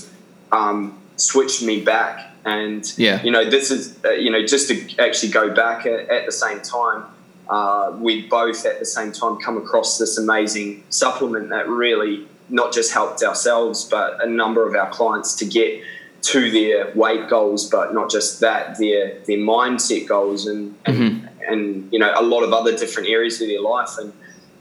um, 0.53 0.99
switched 1.17 1.63
me 1.63 1.83
back. 1.83 2.27
And 2.45 2.91
Yeah. 2.97 3.23
you 3.23 3.31
know, 3.31 3.49
this 3.49 3.71
is 3.71 3.99
uh, 4.05 4.11
you 4.11 4.31
know 4.31 4.45
just 4.45 4.69
to 4.69 4.99
actually 4.99 5.31
go 5.33 5.53
back 5.55 5.87
at, 5.87 6.09
at 6.09 6.27
the 6.27 6.33
same 6.33 6.61
time. 6.63 7.05
Uh, 7.49 7.97
we 7.99 8.29
both 8.29 8.65
at 8.65 8.79
the 8.79 8.85
same 8.85 9.11
time 9.11 9.37
come 9.39 9.57
across 9.57 9.99
this 9.99 10.17
amazing 10.17 10.85
supplement 10.89 11.49
that 11.49 11.69
really 11.69 12.27
not 12.49 12.73
just 12.73 12.93
helped 12.93 13.23
ourselves, 13.23 13.85
but 13.85 14.25
a 14.25 14.29
number 14.29 14.67
of 14.69 14.75
our 14.75 14.89
clients 14.91 15.35
to 15.37 15.45
get 15.45 15.83
to 16.23 16.50
their 16.50 16.93
weight 16.95 17.29
goals, 17.29 17.69
but 17.69 17.95
not 17.95 18.11
just 18.11 18.41
that, 18.41 18.79
their 18.79 19.19
their 19.27 19.39
mindset 19.39 20.07
goals 20.07 20.47
and 20.47 20.77
and, 20.87 21.29
and 21.49 21.93
you 21.93 21.99
know 21.99 22.12
a 22.17 22.23
lot 22.23 22.43
of 22.43 22.53
other 22.53 22.77
different 22.77 23.09
areas 23.09 23.41
of 23.41 23.49
their 23.49 23.61
life. 23.62 23.97
And 23.99 24.12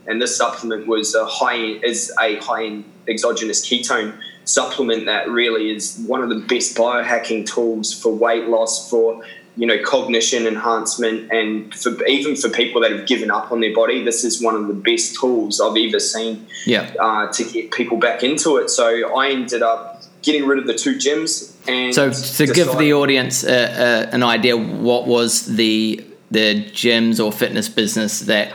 and 0.06 0.20
this 0.20 0.36
supplement 0.36 0.86
was 0.86 1.14
a 1.14 1.26
high 1.26 1.56
is 1.56 2.12
a 2.20 2.36
high 2.36 2.64
end 2.64 2.84
exogenous 3.08 3.66
ketone 3.66 4.14
supplement 4.44 5.06
that 5.06 5.28
really 5.28 5.70
is 5.70 6.02
one 6.06 6.22
of 6.22 6.28
the 6.28 6.38
best 6.40 6.76
biohacking 6.76 7.46
tools 7.46 7.92
for 7.92 8.12
weight 8.12 8.46
loss 8.46 8.88
for 8.90 9.22
you 9.56 9.66
know 9.66 9.78
cognition 9.84 10.46
enhancement 10.46 11.30
and 11.30 11.74
for 11.74 12.04
even 12.06 12.34
for 12.36 12.48
people 12.48 12.80
that 12.80 12.90
have 12.90 13.06
given 13.06 13.30
up 13.30 13.50
on 13.52 13.60
their 13.60 13.74
body 13.74 14.02
this 14.04 14.24
is 14.24 14.40
one 14.42 14.54
of 14.54 14.66
the 14.68 14.74
best 14.74 15.16
tools 15.20 15.60
i've 15.60 15.76
ever 15.76 15.98
seen 16.00 16.46
Yeah. 16.66 16.92
uh, 17.00 17.30
to 17.32 17.44
get 17.44 17.70
people 17.72 17.98
back 17.98 18.22
into 18.22 18.56
it 18.56 18.70
so 18.70 19.14
i 19.16 19.28
ended 19.30 19.62
up 19.62 20.02
getting 20.22 20.46
rid 20.46 20.58
of 20.58 20.66
the 20.66 20.74
two 20.74 20.94
gyms 20.96 21.49
and 21.68 21.94
So 21.94 22.10
to 22.10 22.52
give 22.52 22.76
the 22.78 22.92
audience 22.92 23.44
uh, 23.44 24.06
uh, 24.08 24.14
an 24.14 24.22
idea, 24.22 24.56
what 24.56 25.06
was 25.06 25.46
the 25.56 26.04
the 26.30 26.64
gyms 26.72 27.24
or 27.24 27.32
fitness 27.32 27.68
business 27.68 28.20
that 28.20 28.52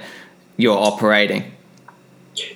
you're 0.57 0.77
operating? 0.77 1.51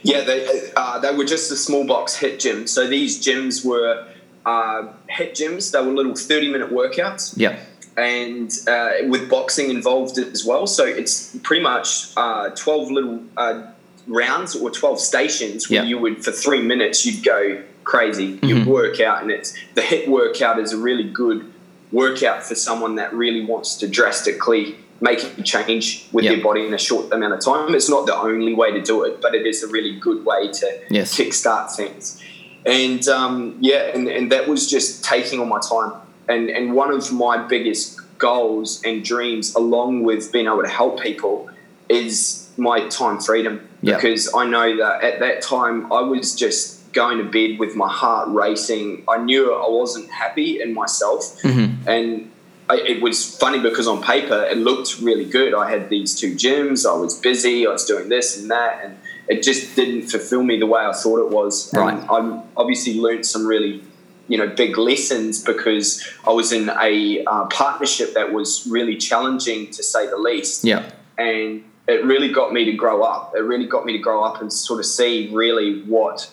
Yeah, 0.01 0.21
they 0.21 0.71
uh, 0.75 0.99
they 0.99 1.11
were 1.15 1.25
just 1.25 1.51
a 1.51 1.55
small 1.55 1.85
box 1.85 2.17
HIIT 2.17 2.39
gym. 2.39 2.67
So 2.67 2.87
these 2.87 3.23
gyms 3.25 3.65
were 3.65 4.05
uh, 4.45 4.87
HIIT 5.09 5.31
gyms. 5.31 5.71
They 5.71 5.81
were 5.81 5.93
little 5.93 6.15
thirty 6.15 6.51
minute 6.51 6.69
workouts, 6.71 7.33
Yeah. 7.37 7.59
and 7.97 8.51
uh, 8.67 9.07
with 9.07 9.29
boxing 9.29 9.69
involved 9.69 10.17
as 10.17 10.43
well. 10.45 10.67
So 10.67 10.85
it's 10.85 11.35
pretty 11.43 11.63
much 11.63 12.11
uh, 12.17 12.49
twelve 12.55 12.91
little 12.91 13.21
uh, 13.37 13.63
rounds 14.07 14.55
or 14.55 14.69
twelve 14.71 14.99
stations 14.99 15.69
where 15.69 15.83
Yeah. 15.83 15.89
you 15.89 15.97
would 15.99 16.23
for 16.25 16.31
three 16.31 16.61
minutes 16.61 17.05
you'd 17.05 17.23
go 17.23 17.61
crazy. 17.93 18.37
You'd 18.43 18.67
work 18.67 18.99
out, 18.99 19.21
and 19.23 19.31
it's 19.31 19.49
the 19.73 19.81
HIIT 19.81 20.07
workout 20.07 20.59
is 20.59 20.71
a 20.73 20.77
really 20.77 21.09
good 21.09 21.51
workout 21.91 22.43
for 22.43 22.53
someone 22.53 22.95
that 22.95 23.11
really 23.13 23.43
wants 23.43 23.75
to 23.77 23.87
drastically 23.87 24.75
make 25.01 25.23
a 25.39 25.41
change 25.41 26.07
with 26.11 26.23
Yeah. 26.25 26.33
their 26.35 26.43
body 26.43 26.67
in 26.67 26.73
a 26.73 26.77
short 26.77 27.11
amount 27.11 27.33
of 27.33 27.39
time. 27.43 27.73
It's 27.73 27.89
not 27.89 28.05
the 28.05 28.15
only 28.15 28.53
way 28.53 28.69
to 28.71 28.81
do 28.81 29.03
it, 29.05 29.21
but 29.23 29.33
it 29.33 29.47
is 29.47 29.63
a 29.63 29.67
really 29.67 29.93
good 29.99 30.23
way 30.23 30.49
to 30.59 30.67
Yes. 30.91 31.15
kickstart 31.17 31.71
things. 31.75 32.21
And 32.65 33.07
um, 33.07 33.55
yeah, 33.59 33.83
and, 33.95 34.07
and 34.07 34.31
that 34.33 34.47
was 34.47 34.69
just 34.69 35.03
taking 35.03 35.39
all 35.39 35.47
my 35.47 35.61
time. 35.75 35.93
And, 36.27 36.49
and 36.51 36.73
one 36.75 36.91
of 36.93 37.11
my 37.11 37.37
biggest 37.37 37.99
goals 38.19 38.83
and 38.85 39.03
dreams, 39.03 39.55
along 39.55 40.03
with 40.03 40.31
being 40.31 40.45
able 40.45 40.61
to 40.61 40.69
help 40.69 40.99
people, 41.01 41.49
is 41.87 42.49
my 42.57 42.87
time 42.89 43.19
freedom. 43.19 43.67
Yeah. 43.81 43.95
Because 43.95 44.31
I 44.35 44.45
know 44.45 44.77
that 44.77 45.03
at 45.03 45.19
that 45.21 45.41
time, 45.41 45.91
I 45.91 46.01
was 46.01 46.35
just 46.35 46.78
going 46.93 47.17
to 47.19 47.23
bed 47.23 47.59
with 47.59 47.75
my 47.75 47.87
heart 47.91 48.29
racing. 48.29 49.03
I 49.07 49.17
knew 49.17 49.53
I 49.53 49.69
wasn't 49.69 50.09
happy 50.09 50.61
in 50.61 50.73
myself. 50.73 51.37
And 51.45 52.31
I, 52.69 52.75
it 52.77 53.01
was 53.01 53.37
funny 53.37 53.59
because 53.59 53.87
on 53.87 54.01
paper 54.03 54.43
it 54.43 54.57
looked 54.57 54.99
really 54.99 55.25
good. 55.25 55.53
I 55.53 55.69
had 55.71 55.89
these 55.89 56.13
two 56.19 56.35
gyms, 56.35 56.87
I 56.89 56.95
was 56.95 57.19
busy, 57.19 57.65
I 57.65 57.71
was 57.71 57.85
doing 57.85 58.09
this 58.09 58.39
and 58.39 58.51
that, 58.51 58.81
and 58.83 58.97
it 59.27 59.41
just 59.43 59.75
didn't 59.75 60.03
fulfill 60.09 60.43
me 60.43 60.59
the 60.59 60.67
way 60.67 60.81
I 60.81 60.93
thought 60.93 61.19
it 61.19 61.29
was. 61.29 61.73
Right. 61.73 61.93
And 61.97 62.09
I 62.09 62.43
obviously 62.57 62.99
learned 62.99 63.25
some 63.25 63.45
really, 63.47 63.83
you 64.27 64.37
know, 64.37 64.47
big 64.47 64.77
lessons 64.77 65.43
because 65.43 66.07
I 66.27 66.31
was 66.31 66.51
in 66.51 66.69
a 66.69 67.23
uh, 67.25 67.45
partnership 67.47 68.13
that 68.13 68.33
was 68.33 68.67
really 68.67 68.97
challenging 68.97 69.71
to 69.71 69.81
say 69.83 70.07
the 70.07 70.17
least 70.17 70.63
Yeah. 70.63 70.91
and 71.17 71.63
it 71.87 72.05
really 72.05 72.31
got 72.31 72.53
me 72.53 72.65
to 72.65 72.73
grow 72.73 73.01
up. 73.01 73.33
It 73.35 73.39
really 73.39 73.65
got 73.65 73.83
me 73.83 73.93
to 73.93 73.97
grow 73.99 74.23
up 74.23 74.41
and 74.41 74.53
sort 74.53 74.79
of 74.79 74.85
see 74.85 75.27
really 75.33 75.81
what 75.83 76.31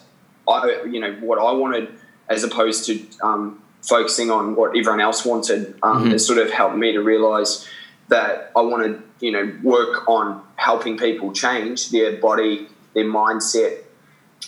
I, 0.49 0.83
you 0.85 1.01
know, 1.01 1.13
what 1.21 1.39
I 1.39 1.53
wanted, 1.53 1.89
as 2.29 2.45
opposed 2.45 2.87
to 2.87 3.05
um, 3.23 3.63
focusing 3.83 4.31
on 4.31 4.57
what 4.57 4.71
everyone 4.77 5.01
else 5.01 5.25
wanted. 5.25 5.77
Um, 5.83 6.13
It 6.13 6.19
sort 6.21 6.39
of 6.39 6.51
helped 6.51 6.77
me 6.77 6.93
to 6.93 7.01
realize 7.01 7.67
that 8.09 8.53
I 8.57 8.61
wanted, 8.61 9.03
you 9.21 9.33
know, 9.33 9.53
work 9.63 10.09
on 10.09 10.43
helping 10.57 10.97
people 10.99 11.33
change 11.33 11.91
their 11.91 12.17
body, 12.17 12.69
their 12.95 13.05
mindset, 13.05 13.79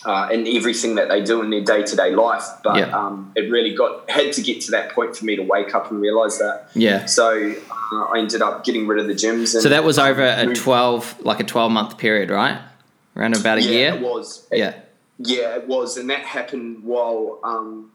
uh, 0.05 0.29
and 0.31 0.47
everything 0.47 0.95
that 0.95 1.09
they 1.09 1.21
do 1.21 1.41
in 1.41 1.49
their 1.49 1.63
day 1.63 1.83
to 1.83 1.95
day 1.95 2.11
life. 2.15 2.45
But 2.63 2.77
Yeah. 2.77 2.97
um, 2.97 3.33
it 3.35 3.51
really 3.51 3.73
got 3.75 4.09
had 4.09 4.31
to 4.33 4.41
get 4.41 4.61
to 4.61 4.71
that 4.71 4.91
point 4.93 5.15
for 5.17 5.25
me 5.25 5.35
to 5.35 5.43
wake 5.43 5.75
up 5.75 5.91
and 5.91 5.99
realize 5.99 6.37
that. 6.39 6.69
Yeah. 6.73 7.05
So 7.05 7.53
uh, 7.91 7.95
I 8.13 8.19
ended 8.19 8.41
up 8.41 8.63
getting 8.63 8.87
rid 8.87 8.99
of 8.99 9.07
the 9.07 9.13
gyms. 9.13 9.53
And 9.53 9.63
So 9.63 9.69
that 9.69 9.83
was 9.83 9.99
over 9.99 10.25
a 10.25 10.45
moved- 10.45 10.61
12, 10.61 11.15
like 11.25 11.39
a 11.41 11.43
12 11.43 11.71
month 11.71 11.97
period, 11.97 12.29
right? 12.29 12.59
Around 13.17 13.35
about 13.35 13.57
a 13.57 13.61
yeah, 13.61 13.69
year? 13.71 13.93
it 13.95 14.01
was. 14.01 14.47
Yeah. 14.51 14.73
Yeah, 15.19 15.55
it 15.55 15.67
was, 15.67 15.97
and 15.97 16.09
that 16.09 16.21
happened 16.21 16.83
while 16.83 17.39
um, 17.43 17.91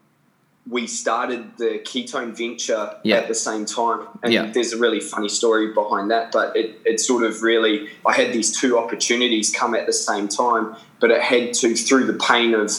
we 0.69 0.87
started 0.87 1.57
the 1.57 1.79
ketone 1.83 2.35
venture 2.35 2.95
Yeah. 3.03 3.17
at 3.17 3.27
the 3.27 3.35
same 3.35 3.65
time. 3.65 4.07
And 4.23 4.33
Yeah. 4.33 4.51
there's 4.51 4.73
a 4.73 4.77
really 4.77 4.99
funny 4.99 5.29
story 5.29 5.73
behind 5.73 6.09
that, 6.11 6.31
but 6.31 6.55
it, 6.55 6.79
it 6.85 6.99
sort 6.99 7.23
of 7.23 7.41
really, 7.43 7.89
I 8.05 8.13
had 8.13 8.33
these 8.33 8.55
two 8.59 8.77
opportunities 8.77 9.51
come 9.55 9.75
at 9.75 9.85
the 9.85 9.93
same 9.93 10.27
time, 10.27 10.75
but 10.99 11.11
it 11.11 11.21
had 11.21 11.53
to, 11.55 11.75
through 11.75 12.05
the 12.05 12.13
pain 12.13 12.53
of 12.53 12.71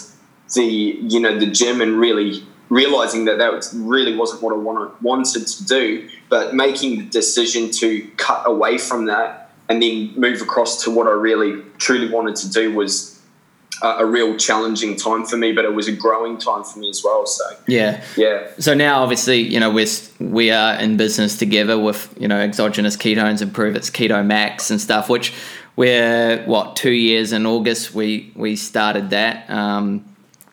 the, 0.54 0.64
you 0.64 1.20
know, 1.20 1.38
the 1.38 1.46
gym 1.46 1.80
and 1.80 1.98
really 1.98 2.44
realizing 2.68 3.24
that 3.26 3.38
that 3.38 3.52
was, 3.52 3.72
really 3.74 4.16
wasn't 4.16 4.42
what 4.42 4.52
I 4.52 4.56
wanted, 4.56 4.90
wanted 5.00 5.46
to 5.46 5.64
do, 5.64 6.08
but 6.28 6.54
making 6.54 6.98
the 6.98 7.04
decision 7.04 7.70
to 7.72 8.08
cut 8.16 8.42
away 8.46 8.78
from 8.78 9.06
that 9.06 9.52
and 9.68 9.80
then 9.82 10.12
move 10.16 10.42
across 10.42 10.82
to 10.84 10.90
what 10.90 11.06
I 11.06 11.10
really 11.10 11.62
truly 11.78 12.08
wanted 12.08 12.34
to 12.36 12.50
do 12.50 12.72
was 12.74 13.15
a, 13.82 13.88
a 13.98 14.06
real 14.06 14.36
challenging 14.36 14.96
time 14.96 15.24
for 15.24 15.36
me, 15.36 15.52
but 15.52 15.64
it 15.64 15.74
was 15.74 15.88
a 15.88 15.92
growing 15.92 16.38
time 16.38 16.64
for 16.64 16.78
me 16.78 16.90
as 16.90 17.02
well. 17.04 17.26
So 17.26 17.44
yeah, 17.66 18.04
yeah. 18.16 18.48
So 18.58 18.74
now, 18.74 19.02
obviously, 19.02 19.40
you 19.40 19.60
know, 19.60 19.70
we're 19.70 19.86
we 20.18 20.50
are 20.50 20.74
in 20.74 20.96
business 20.96 21.36
together 21.36 21.78
with 21.78 22.14
you 22.18 22.28
know 22.28 22.38
exogenous 22.38 22.96
ketones 22.96 23.42
and 23.42 23.52
Pruvit's 23.52 23.90
keto 23.90 24.24
max 24.24 24.70
and 24.70 24.80
stuff, 24.80 25.08
which 25.08 25.32
we're 25.76 26.42
what 26.44 26.76
two 26.76 26.92
years 26.92 27.32
in 27.32 27.46
August 27.46 27.94
we 27.94 28.32
we 28.34 28.56
started 28.56 29.10
that, 29.10 29.48
um, 29.50 30.04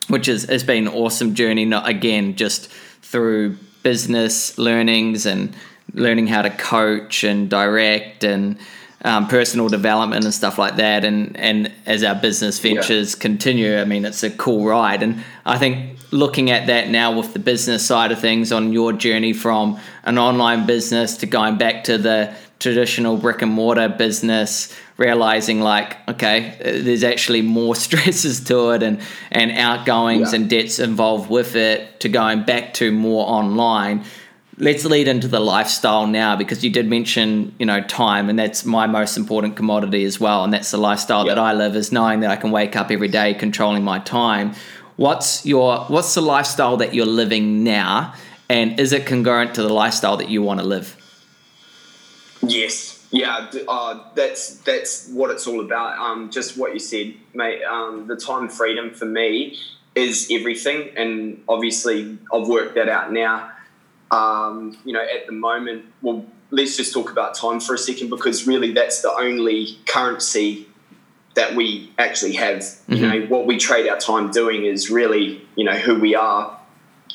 which 0.07 0.27
is 0.27 0.43
has 0.45 0.63
been 0.63 0.87
an 0.87 0.93
awesome 0.93 1.35
journey. 1.35 1.65
Not 1.65 1.87
again 1.87 2.35
just 2.35 2.69
through 3.01 3.57
business 3.83 4.57
learnings 4.57 5.25
and 5.25 5.55
learning 5.93 6.27
how 6.27 6.41
to 6.41 6.49
coach 6.49 7.23
and 7.23 7.49
direct 7.49 8.23
and 8.23 8.57
um, 9.03 9.27
personal 9.27 9.67
development 9.67 10.25
and 10.25 10.33
stuff 10.33 10.57
like 10.57 10.77
that. 10.77 11.03
And 11.03 11.37
and 11.37 11.71
as 11.85 12.03
our 12.03 12.15
business 12.15 12.59
ventures 12.59 13.15
yeah. 13.15 13.21
continue, 13.21 13.77
I 13.77 13.85
mean, 13.85 14.05
it's 14.05 14.23
a 14.23 14.31
cool 14.31 14.65
ride. 14.65 15.03
And 15.03 15.23
I 15.45 15.57
think 15.57 15.99
looking 16.11 16.51
at 16.51 16.67
that 16.67 16.89
now 16.89 17.17
with 17.17 17.33
the 17.33 17.39
business 17.39 17.85
side 17.85 18.11
of 18.11 18.19
things 18.19 18.51
on 18.51 18.71
your 18.71 18.93
journey 18.93 19.33
from 19.33 19.79
an 20.03 20.17
online 20.17 20.65
business 20.65 21.17
to 21.17 21.25
going 21.25 21.57
back 21.57 21.83
to 21.85 21.97
the 21.97 22.33
traditional 22.59 23.17
brick 23.17 23.41
and 23.41 23.51
mortar 23.51 23.89
business 23.89 24.73
realizing 24.97 25.59
like 25.59 25.97
okay 26.07 26.55
there's 26.81 27.03
actually 27.03 27.41
more 27.41 27.75
stresses 27.85 28.41
to 28.41 28.69
it 28.69 28.83
and 28.83 29.01
and 29.31 29.51
outgoings 29.51 30.31
yeah. 30.31 30.39
and 30.39 30.49
debts 30.49 30.79
involved 30.79 31.29
with 31.29 31.55
it 31.55 31.99
to 31.99 32.07
going 32.07 32.43
back 32.43 32.73
to 32.73 32.91
more 32.91 33.27
online 33.27 34.05
let's 34.57 34.85
lead 34.85 35.07
into 35.07 35.27
the 35.27 35.39
lifestyle 35.39 36.07
now 36.07 36.35
because 36.35 36.63
you 36.63 36.69
did 36.69 36.87
mention 36.87 37.53
you 37.59 37.65
know 37.65 37.81
time 37.81 38.29
and 38.29 38.37
that's 38.37 38.65
my 38.65 38.87
most 38.87 39.17
important 39.17 39.55
commodity 39.55 40.03
as 40.05 40.19
well. 40.19 40.43
And 40.43 40.53
that's 40.53 40.71
the 40.71 40.77
lifestyle 40.77 41.25
that 41.25 41.39
i 41.39 41.53
live 41.53 41.75
is 41.75 41.91
knowing 41.91 42.19
that 42.21 42.31
i 42.31 42.35
can 42.35 42.51
wake 42.51 42.75
up 42.75 42.91
every 42.91 43.07
day 43.07 43.33
controlling 43.33 43.83
my 43.83 43.99
time. 43.99 44.53
What's 44.95 45.45
your 45.45 45.79
what's 45.85 46.13
the 46.13 46.21
lifestyle 46.21 46.77
that 46.77 46.93
you're 46.93 47.05
living 47.05 47.63
now? 47.63 48.13
And 48.49 48.79
is 48.79 48.93
it 48.93 49.07
congruent 49.07 49.55
to 49.55 49.63
the 49.63 49.73
lifestyle 49.73 50.17
that 50.17 50.29
you 50.29 50.41
want 50.41 50.59
to 50.59 50.65
live? 50.65 50.95
Yes. 52.41 52.93
Yeah, 53.09 53.51
uh, 53.67 54.03
that's 54.15 54.57
that's 54.61 55.07
what 55.09 55.29
it's 55.29 55.45
all 55.45 55.61
about. 55.61 55.99
Um, 55.99 56.31
just 56.31 56.57
what 56.57 56.73
you 56.73 56.79
said, 56.79 57.13
mate. 57.35 57.63
Um, 57.63 58.07
the 58.07 58.15
time 58.15 58.49
freedom 58.49 58.89
for 58.89 59.05
me 59.05 59.59
is 59.93 60.29
everything, 60.31 60.89
and 60.97 61.43
obviously 61.47 62.17
I've 62.33 62.47
worked 62.47 62.73
that 62.73 62.89
out 62.89 63.13
now. 63.13 63.51
Um, 64.13 64.77
you 64.85 64.93
know, 64.93 65.01
at 65.01 65.25
the 65.25 65.31
moment, 65.31 65.85
well, 66.03 66.25
let's 66.51 66.77
just 66.77 66.93
talk 66.93 67.09
about 67.09 67.33
time 67.33 67.59
for 67.59 67.73
a 67.73 67.77
second 67.79 68.09
because 68.09 68.45
really 68.45 68.71
that's 68.71 69.01
the 69.01 69.11
only 69.11 69.79
currency 69.87 70.67
that 71.33 71.55
we 71.55 71.91
actually 71.97 72.33
have. 72.33 72.57
Mm-hmm. 72.57 72.93
You 72.93 73.07
know, 73.07 73.25
what 73.25 73.47
we 73.47 73.57
trade 73.57 73.89
our 73.89 73.97
time 73.97 74.29
doing 74.29 74.65
is 74.65 74.91
really, 74.91 75.41
you 75.55 75.65
know, 75.65 75.73
who 75.73 75.99
we 75.99 76.13
are 76.13 76.59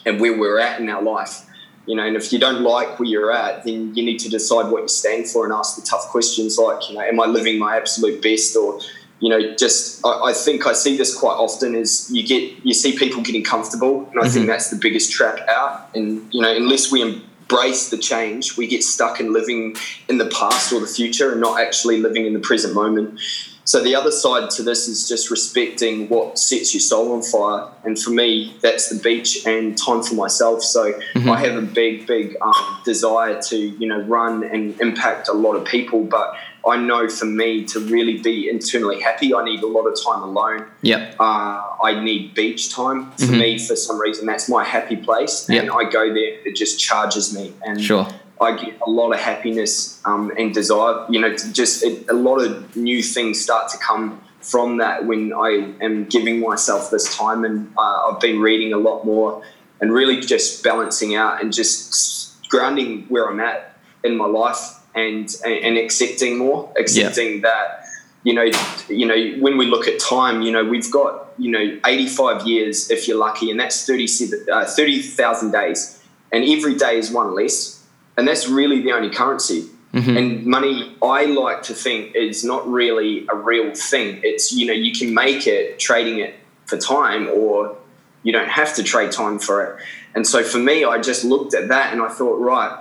and 0.05 0.21
where 0.21 0.37
we're 0.37 0.59
at 0.59 0.81
in 0.81 0.89
our 0.89 1.03
life. 1.03 1.45
You 1.87 1.95
know, 1.95 2.05
and 2.05 2.17
if 2.17 2.33
you 2.33 2.41
don't 2.41 2.63
like 2.63 2.99
where 2.99 3.09
you're 3.09 3.33
at, 3.33 3.65
then 3.65 3.95
you 3.95 4.05
need 4.05 4.19
to 4.19 4.29
decide 4.29 4.71
what 4.71 4.83
you 4.83 4.89
stand 4.89 5.29
for 5.29 5.45
and 5.45 5.55
ask 5.55 5.77
the 5.77 5.83
tough 5.83 6.09
questions 6.09 6.59
like, 6.59 6.89
you 6.89 6.97
know, 6.97 7.01
am 7.01 7.21
I 7.21 7.27
living 7.27 7.61
my 7.61 7.77
absolute 7.77 8.21
best 8.21 8.57
or 8.57 8.81
you 9.21 9.29
know, 9.29 9.55
just 9.57 10.05
I, 10.05 10.27
I, 10.27 10.33
think 10.33 10.67
I 10.67 10.73
see 10.73 10.97
this 10.97 11.17
quite 11.17 11.35
often 11.35 11.75
is 11.75 12.11
you 12.11 12.27
get 12.27 12.65
you 12.65 12.73
see 12.73 12.97
people 12.97 13.23
getting 13.23 13.45
comfortable, 13.45 14.09
and 14.11 14.21
I 14.21 14.25
mm-hmm. 14.25 14.33
think 14.33 14.47
that's 14.47 14.71
the 14.71 14.77
biggest 14.77 15.13
trap 15.13 15.41
out. 15.49 15.91
And 15.95 16.33
you 16.33 16.41
know, 16.41 16.55
unless 16.55 16.93
we 16.93 17.03
embrace 17.03 17.91
the 17.91 17.99
change, 17.99 18.57
we 18.57 18.67
get 18.67 18.85
stuck 18.85 19.21
in 19.21 19.33
living 19.33 19.77
in 20.09 20.19
the 20.19 20.27
past 20.27 20.73
or 20.73 20.81
the 20.81 20.87
future 20.87 21.33
and 21.33 21.41
not 21.41 21.61
actually 21.61 22.01
living 22.01 22.27
in 22.27 22.33
the 22.33 22.41
present 22.41 22.75
moment. 22.75 23.21
So 23.65 23.83
the 23.83 23.95
other 23.97 24.11
side 24.11 24.49
to 24.53 24.63
this 24.63 24.89
is 24.89 25.07
just 25.07 25.31
respecting 25.31 26.09
what 26.09 26.39
sets 26.39 26.73
your 26.73 26.81
soul 26.81 27.13
on 27.13 27.23
fire, 27.23 27.69
and 27.85 27.99
for 27.99 28.11
me, 28.11 28.57
that's 28.63 28.89
the 28.89 28.99
beach 28.99 29.47
and 29.47 29.77
time 29.77 30.03
for 30.03 30.15
myself. 30.15 30.63
So 30.63 30.93
mm-hmm. 30.93 31.29
I 31.29 31.39
have 31.41 31.57
a 31.57 31.61
big, 31.61 32.07
big 32.07 32.37
um, 32.41 32.81
desire 32.85 33.43
to 33.43 33.57
you 33.59 33.87
know 33.87 34.01
run 34.03 34.45
and 34.45 34.81
impact 34.81 35.29
a 35.29 35.35
lot 35.35 35.55
of 35.55 35.67
people, 35.67 36.05
but 36.05 36.35
I 36.67 36.77
know 36.77 37.09
for 37.09 37.25
me 37.25 37.65
to 37.67 37.81
really 37.81 38.19
be 38.19 38.49
internally 38.49 39.01
happy, 39.01 39.35
I 39.35 39.45
need 39.45 39.63
a 39.63 39.67
lot 39.67 39.87
of 39.87 39.97
time 40.03 40.23
alone. 40.23 40.67
Yep. 40.83 41.17
Uh, 41.19 41.63
I 41.83 42.01
need 42.03 42.35
beach 42.35 42.73
time. 42.75 43.11
For 43.13 43.25
mm-hmm. 43.25 43.39
me, 43.39 43.59
for 43.59 43.77
some 43.77 44.01
reason, 44.01 44.27
that's 44.27 44.49
my 44.49 44.65
happy 44.65 44.97
place, 44.97 45.49
yep. 45.49 45.63
and 45.63 45.71
I 45.71 45.85
go 45.85 46.13
there. 46.13 46.47
It 46.47 46.57
just 46.57 46.81
charges 46.81 47.35
me, 47.35 47.55
and 47.65 47.81
sure. 47.81 48.09
I 48.41 48.57
get 48.57 48.81
a 48.87 48.91
lot 48.91 49.13
of 49.13 49.21
happiness 49.21 50.01
um, 50.05 50.33
and 50.39 50.53
desire. 50.53 51.07
You 51.09 51.21
know, 51.21 51.35
just 51.35 51.85
it, 51.85 52.09
a 52.09 52.15
lot 52.15 52.39
of 52.39 52.77
new 52.77 53.03
things 53.03 53.41
start 53.41 53.71
to 53.73 53.79
come 53.79 54.21
from 54.41 54.79
that 54.79 55.05
when 55.05 55.33
I 55.33 55.75
am 55.81 56.05
giving 56.05 56.41
myself 56.41 56.91
this 56.91 57.17
time, 57.17 57.45
and 57.45 57.73
uh, 57.77 58.11
I've 58.11 58.21
been 58.21 58.41
reading 58.41 58.73
a 58.73 58.79
lot 58.79 59.05
more 59.05 59.43
and 59.81 59.93
really 59.93 60.21
just 60.21 60.65
balancing 60.65 61.15
out 61.15 61.43
and 61.43 61.53
just 61.53 62.49
grounding 62.49 63.03
where 63.09 63.29
I'm 63.29 63.41
at 63.41 63.79
in 64.03 64.17
my 64.17 64.27
life 64.27 64.78
and 64.99 65.35
and 65.45 65.79
accepting 65.79 66.39
more, 66.39 66.73
accepting 66.79 67.35
yeah. 67.35 67.41
that 67.43 67.85
you 68.25 68.35
know 68.35 68.51
you 68.89 69.07
know 69.07 69.41
when 69.41 69.57
we 69.57 69.67
look 69.67 69.87
at 69.87 70.01
time, 70.01 70.43
you 70.43 70.53
know 70.53 70.65
we've 70.65 70.91
got 70.91 71.29
you 71.39 71.51
know 71.51 71.79
85 71.87 72.47
years 72.47 72.91
if 72.91 73.07
you're 73.07 73.19
lucky, 73.19 73.51
and 73.51 73.59
that's 73.61 73.87
30,000 73.87 74.49
uh, 74.51 74.65
30, 74.65 75.51
days, 75.51 76.03
and 76.33 76.45
every 76.45 76.75
day 76.75 76.99
is 76.99 77.11
one 77.11 77.35
less, 77.35 77.87
and 78.17 78.27
that's 78.27 78.49
really 78.49 78.83
the 78.83 78.93
only 78.93 79.11
currency. 79.11 79.69
Mm-hmm. 79.95 80.17
And 80.19 80.45
money, 80.45 80.95
I 81.03 81.25
like 81.25 81.63
to 81.65 81.75
think, 81.75 82.15
is 82.15 82.45
not 82.45 82.69
really 82.69 83.27
a 83.31 83.35
real 83.35 83.75
thing. 83.75 84.21
It's 84.23 84.53
you 84.53 84.67
know 84.67 84.75
you 84.75 84.93
can 84.93 85.15
make 85.15 85.47
it 85.47 85.79
trading 85.79 86.19
it 86.19 86.35
for 86.67 86.77
time, 86.77 87.29
or 87.29 87.77
you 88.23 88.33
don't 88.33 88.49
have 88.49 88.75
to 88.75 88.83
trade 88.83 89.13
time 89.13 89.39
for 89.39 89.65
it. 89.65 89.83
And 90.15 90.27
so 90.27 90.43
for 90.43 90.59
me, 90.59 90.85
I 90.85 90.99
just 90.99 91.25
looked 91.25 91.55
at 91.55 91.69
that 91.69 91.93
and 91.93 92.03
I 92.03 92.09
thought, 92.09 92.39
right, 92.41 92.77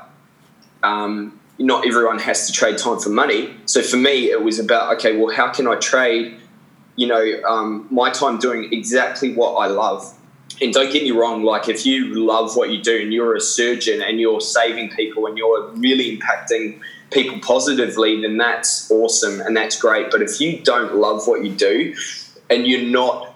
um, 0.84 1.37
not 1.60 1.88
everyone 1.88 2.20
has 2.20 2.48
to 2.48 2.54
trade 2.54 2.78
time 2.78 3.00
for 3.00 3.10
money. 3.10 3.56
So 3.66 3.82
for 3.82 3.98
me, 3.98 4.30
it 4.30 4.44
was 4.44 4.60
about 4.60 4.96
okay, 4.98 5.18
well, 5.18 5.34
how 5.34 5.52
can 5.52 5.68
I 5.68 5.76
trade, 5.76 6.36
you 6.96 7.08
know, 7.08 7.42
um, 7.48 7.88
my 7.90 8.10
time 8.12 8.38
doing 8.38 8.72
exactly 8.72 9.34
what 9.34 9.56
I 9.56 9.68
love. 9.68 10.14
And 10.62 10.74
don't 10.74 10.92
get 10.92 11.04
me 11.04 11.12
wrong, 11.12 11.44
like 11.44 11.70
if 11.70 11.86
you 11.86 12.16
love 12.16 12.56
what 12.56 12.72
you 12.72 12.82
do 12.82 13.00
and 13.02 13.14
you're 13.14 13.36
a 13.36 13.42
surgeon 13.42 14.02
and 14.02 14.20
you're 14.20 14.42
saving 14.42 14.90
people 14.90 15.28
and 15.28 15.38
you're 15.38 15.70
really 15.74 16.18
impacting 16.18 16.80
people 17.12 17.40
positively, 17.40 18.22
then 18.22 18.38
that's 18.38 18.90
awesome 18.90 19.40
and 19.42 19.56
that's 19.56 19.80
great. 19.80 20.10
But 20.10 20.22
if 20.22 20.42
you 20.42 20.60
don't 20.62 20.96
love 20.96 21.28
what 21.28 21.46
you 21.46 21.52
do 21.52 21.96
and 22.50 22.66
you're 22.66 22.90
not 22.90 23.36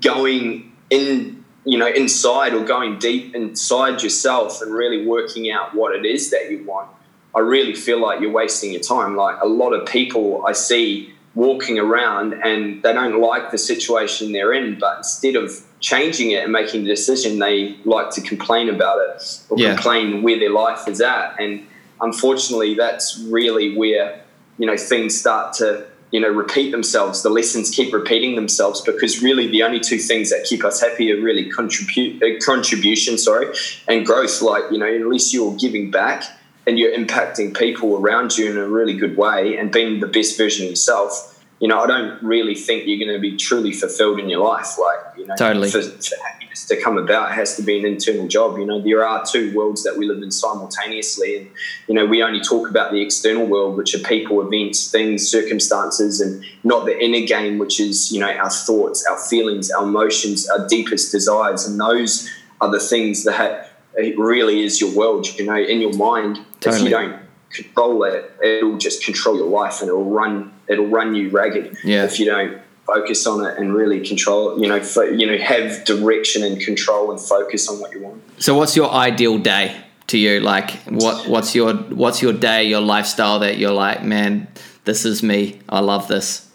going 0.00 0.72
in, 0.90 1.44
you 1.64 1.78
know, 1.78 1.88
inside 1.88 2.54
or 2.54 2.64
going 2.64 2.98
deep 2.98 3.34
inside 3.34 4.02
yourself 4.02 4.62
and 4.62 4.72
really 4.72 5.04
working 5.04 5.50
out 5.50 5.74
what 5.74 5.96
it 5.96 6.04
is 6.04 6.30
that 6.30 6.50
you 6.50 6.62
want, 6.64 6.88
I 7.34 7.40
really 7.40 7.74
feel 7.74 8.00
like 8.00 8.20
you're 8.20 8.32
wasting 8.32 8.72
your 8.72 8.82
time. 8.82 9.16
Like 9.16 9.40
a 9.40 9.46
lot 9.46 9.72
of 9.72 9.86
people 9.86 10.44
I 10.46 10.52
see 10.52 11.14
walking 11.34 11.78
around 11.78 12.34
and 12.34 12.82
they 12.82 12.92
don't 12.92 13.20
like 13.20 13.50
the 13.50 13.58
situation 13.58 14.32
they're 14.32 14.52
in, 14.52 14.78
but 14.78 14.98
instead 14.98 15.36
of 15.36 15.64
changing 15.80 16.32
it 16.32 16.44
and 16.44 16.52
making 16.52 16.84
the 16.84 16.90
decision, 16.90 17.38
they 17.38 17.76
like 17.84 18.10
to 18.10 18.20
complain 18.20 18.68
about 18.68 18.98
it 18.98 19.40
or 19.48 19.58
yeah. 19.58 19.74
complain 19.74 20.22
where 20.22 20.38
their 20.38 20.50
life 20.50 20.86
is 20.86 21.00
at. 21.00 21.40
And 21.40 21.66
unfortunately, 22.00 22.74
that's 22.74 23.18
really 23.30 23.76
where 23.76 24.20
you 24.58 24.66
know 24.66 24.76
things 24.76 25.18
start 25.18 25.54
to 25.54 25.86
you 26.10 26.20
know 26.20 26.28
repeat 26.28 26.70
themselves. 26.70 27.22
The 27.22 27.30
lessons 27.30 27.70
keep 27.70 27.94
repeating 27.94 28.34
themselves 28.34 28.82
because 28.82 29.22
really 29.22 29.48
the 29.48 29.62
only 29.62 29.80
two 29.80 29.98
things 29.98 30.28
that 30.30 30.44
keep 30.44 30.64
us 30.64 30.82
happy 30.82 31.10
are 31.12 31.20
really 31.20 31.48
contribute 31.50 32.22
uh, 32.22 32.38
contribution, 32.44 33.16
sorry, 33.16 33.54
and 33.88 34.04
growth. 34.04 34.42
Like 34.42 34.64
you 34.70 34.78
know, 34.78 34.86
at 34.86 35.06
least 35.06 35.32
you're 35.32 35.56
giving 35.56 35.90
back 35.90 36.24
and 36.66 36.78
you're 36.78 36.96
impacting 36.96 37.56
people 37.56 37.96
around 37.96 38.36
you 38.36 38.50
in 38.50 38.56
a 38.56 38.68
really 38.68 38.96
good 38.96 39.16
way 39.16 39.56
and 39.56 39.72
being 39.72 40.00
the 40.00 40.06
best 40.06 40.36
version 40.36 40.64
of 40.66 40.70
yourself, 40.70 41.44
you 41.58 41.68
know, 41.68 41.80
I 41.80 41.86
don't 41.86 42.20
really 42.22 42.54
think 42.54 42.84
you're 42.86 42.98
going 42.98 43.14
to 43.14 43.20
be 43.20 43.36
truly 43.36 43.72
fulfilled 43.72 44.18
in 44.18 44.28
your 44.28 44.44
life. 44.44 44.78
Like, 44.78 45.16
you 45.16 45.26
know, 45.26 45.36
totally. 45.36 45.70
for, 45.70 45.80
for 45.80 46.16
happiness 46.24 46.66
to 46.66 46.80
come 46.80 46.98
about, 46.98 47.32
has 47.32 47.56
to 47.56 47.62
be 47.62 47.78
an 47.78 47.86
internal 47.86 48.26
job. 48.26 48.58
You 48.58 48.66
know, 48.66 48.80
there 48.80 49.06
are 49.06 49.24
two 49.24 49.54
worlds 49.56 49.84
that 49.84 49.96
we 49.96 50.06
live 50.06 50.22
in 50.22 50.32
simultaneously. 50.32 51.36
And, 51.38 51.50
you 51.86 51.94
know, 51.94 52.04
we 52.04 52.20
only 52.20 52.40
talk 52.40 52.68
about 52.68 52.90
the 52.90 53.00
external 53.00 53.46
world, 53.46 53.76
which 53.76 53.94
are 53.94 54.00
people, 54.00 54.40
events, 54.40 54.90
things, 54.90 55.28
circumstances, 55.28 56.20
and 56.20 56.44
not 56.64 56.84
the 56.84 56.98
inner 56.98 57.24
game, 57.24 57.58
which 57.58 57.78
is, 57.78 58.10
you 58.10 58.18
know, 58.18 58.30
our 58.30 58.50
thoughts, 58.50 59.06
our 59.08 59.18
feelings, 59.18 59.70
our 59.70 59.84
emotions, 59.84 60.48
our 60.48 60.66
deepest 60.66 61.12
desires. 61.12 61.64
And 61.64 61.78
those 61.78 62.28
are 62.60 62.70
the 62.70 62.80
things 62.80 63.22
that 63.22 63.70
it 63.94 64.18
really 64.18 64.62
is 64.62 64.80
your 64.80 64.92
world, 64.96 65.28
you 65.38 65.46
know, 65.46 65.56
in 65.56 65.80
your 65.80 65.96
mind. 65.96 66.40
Totally. 66.62 66.76
If 66.76 66.84
you 66.84 66.90
don't 66.90 67.20
control 67.50 68.04
it, 68.04 68.32
it'll 68.42 68.78
just 68.78 69.04
control 69.04 69.36
your 69.36 69.48
life 69.48 69.80
and 69.80 69.88
it'll 69.88 70.10
run 70.10 70.52
it'll 70.68 70.86
run 70.86 71.14
you 71.14 71.30
ragged. 71.30 71.76
Yeah. 71.84 72.04
If 72.04 72.18
you 72.18 72.26
don't 72.26 72.60
focus 72.86 73.26
on 73.26 73.44
it 73.44 73.58
and 73.58 73.74
really 73.74 74.06
control, 74.06 74.60
you 74.60 74.68
know, 74.68 74.80
fo- 74.82 75.02
you 75.02 75.26
know, 75.26 75.38
have 75.38 75.84
direction 75.84 76.42
and 76.42 76.60
control 76.60 77.10
and 77.10 77.20
focus 77.20 77.68
on 77.68 77.80
what 77.80 77.92
you 77.92 78.00
want. 78.00 78.22
So, 78.42 78.56
what's 78.56 78.76
your 78.76 78.90
ideal 78.90 79.38
day 79.38 79.76
to 80.08 80.18
you? 80.18 80.40
Like, 80.40 80.70
what 80.84 81.28
what's 81.28 81.54
your 81.54 81.74
what's 81.74 82.22
your 82.22 82.32
day, 82.32 82.64
your 82.64 82.80
lifestyle 82.80 83.38
that 83.40 83.58
you're 83.58 83.72
like, 83.72 84.02
man, 84.02 84.48
this 84.84 85.04
is 85.04 85.22
me. 85.22 85.60
I 85.68 85.80
love 85.80 86.08
this. 86.08 86.48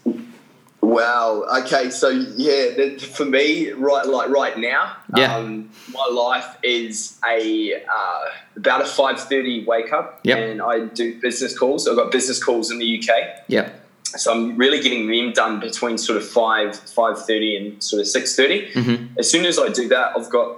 Wow. 0.88 1.46
Okay. 1.64 1.90
So 1.90 2.08
yeah, 2.10 2.98
for 2.98 3.26
me, 3.26 3.72
right, 3.72 4.06
like 4.06 4.30
right 4.30 4.58
now, 4.58 4.96
Yeah. 5.18 5.36
um, 5.36 5.70
my 5.94 6.08
life 6.10 6.58
is 6.64 7.20
a 7.28 7.74
uh, 7.84 8.26
about 8.56 8.82
a 8.82 8.86
five 8.86 9.20
thirty 9.20 9.66
wake 9.66 9.92
up, 9.92 10.22
Yep. 10.24 10.38
and 10.38 10.62
I 10.62 10.86
do 10.86 11.20
business 11.20 11.58
calls. 11.58 11.88
I've 11.90 11.98
got 11.98 12.12
business 12.12 12.42
calls 12.42 12.72
in 12.72 12.80
the 12.80 12.86
UK, 12.86 13.44
Yeah. 13.48 13.70
so 14.06 14.32
I'm 14.32 14.56
really 14.56 14.80
getting 14.80 15.08
them 15.12 15.34
done 15.34 15.60
between 15.60 15.98
sort 15.98 16.18
of 16.18 16.26
five 16.28 16.76
five 16.78 17.26
thirty 17.26 17.58
and 17.58 17.84
sort 17.84 18.00
of 18.00 18.08
six 18.08 18.34
Mhm. 18.38 19.10
As 19.20 19.30
soon 19.30 19.46
as 19.46 19.60
I 19.60 19.68
do 19.68 19.90
that, 19.90 20.14
I've 20.16 20.30
got 20.30 20.58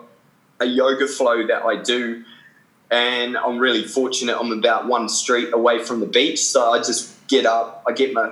a 0.59 0.65
yoga 0.65 1.07
flow 1.07 1.47
that 1.47 1.63
I 1.65 1.75
do, 1.77 2.23
and 2.91 3.35
I'm 3.35 3.57
really 3.57 3.83
fortunate. 3.83 4.37
I'm 4.39 4.51
about 4.51 4.85
one 4.87 5.09
street 5.09 5.49
away 5.53 5.79
from 5.79 6.01
the 6.01 6.05
beach, 6.19 6.39
so 6.43 6.69
I 6.71 6.77
just 6.79 7.01
get 7.27 7.45
up, 7.47 7.83
I 7.87 7.93
get 7.93 8.13
my 8.13 8.29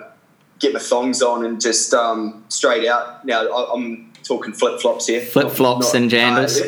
get 0.60 0.74
my 0.74 0.80
thongs 0.80 1.22
on, 1.22 1.46
and 1.46 1.62
just 1.62 1.94
um, 1.94 2.44
straight 2.50 2.88
out. 2.88 3.26
Now 3.26 3.48
I, 3.48 3.74
I'm 3.74 4.12
talking 4.24 4.54
flip 4.54 4.80
flops 4.82 5.08
here, 5.08 5.22
Flip 5.22 5.50
flops 5.50 5.94
and 5.94 6.12
jandals. 6.12 6.60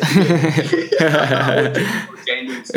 jandals, 2.26 2.70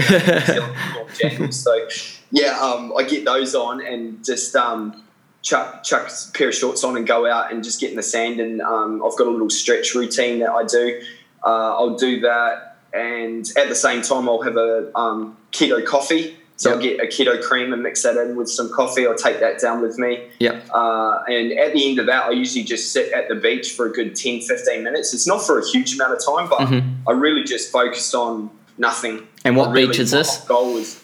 jandals. 1.18 1.54
So 1.54 1.88
yeah, 2.32 2.60
um, 2.60 2.94
I 2.98 3.04
get 3.04 3.26
those 3.26 3.56
on 3.56 3.86
and 3.86 4.24
just 4.24 4.56
um, 4.56 5.04
chuck 5.42 5.84
chuck 5.84 6.10
a 6.10 6.32
pair 6.38 6.50
of 6.50 6.56
shorts 6.56 6.84
on 6.84 6.98
and 6.98 7.06
go 7.06 7.30
out 7.30 7.52
and 7.52 7.64
just 7.64 7.80
get 7.80 7.92
in 7.92 7.96
the 7.96 8.04
sand. 8.04 8.40
And 8.40 8.62
um, 8.62 9.04
I've 9.06 9.18
got 9.18 9.28
a 9.28 9.32
little 9.32 9.50
stretch 9.50 9.94
routine 9.96 10.40
that 10.40 10.52
I 10.52 10.64
do. 10.64 11.02
Uh, 11.46 11.76
I'll 11.76 11.96
do 11.96 12.22
that, 12.22 12.78
and 12.94 13.46
at 13.58 13.70
the 13.70 13.76
same 13.76 14.02
time, 14.02 14.30
I'll 14.30 14.42
have 14.42 14.58
a 14.58 14.92
um, 14.98 15.38
keto 15.52 15.86
coffee. 15.86 16.38
So 16.56 16.72
I'll 16.72 16.80
get 16.80 17.00
a 17.02 17.08
keto 17.08 17.42
cream 17.42 17.74
and 17.74 17.82
mix 17.84 18.04
that 18.04 18.16
in 18.16 18.36
with 18.36 18.50
some 18.50 18.72
coffee. 18.72 19.06
I'll 19.08 19.16
take 19.16 19.40
that 19.40 19.60
down 19.60 19.82
with 19.82 19.98
me. 19.98 20.30
Yep. 20.40 20.70
Uh, 20.74 21.24
and 21.28 21.52
at 21.54 21.74
the 21.74 21.90
end 21.90 22.00
of 22.00 22.06
that, 22.06 22.26
I 22.26 22.32
usually 22.32 22.64
just 22.64 22.94
sit 22.94 23.12
at 23.12 23.28
the 23.28 23.36
beach 23.36 23.72
for 23.74 23.88
a 23.88 23.92
good 23.92 24.16
10, 24.16 24.42
15 24.42 24.84
minutes. 24.84 25.14
It's 25.14 25.28
not 25.28 25.42
for 25.46 25.60
a 25.60 25.68
huge 25.68 25.96
amount 25.96 26.14
of 26.14 26.24
time, 26.26 26.48
but 26.48 26.60
Mhm. 26.60 26.96
I 27.08 27.12
really 27.12 27.44
just 27.44 27.72
focused 27.72 28.14
on 28.16 28.50
nothing. 28.78 29.28
And 29.44 29.58
what 29.58 29.72
really- 29.72 29.88
beach 29.88 30.00
is 30.00 30.12
my 30.14 30.20
this? 30.20 30.38
Goal 30.48 30.78
is 30.78 31.00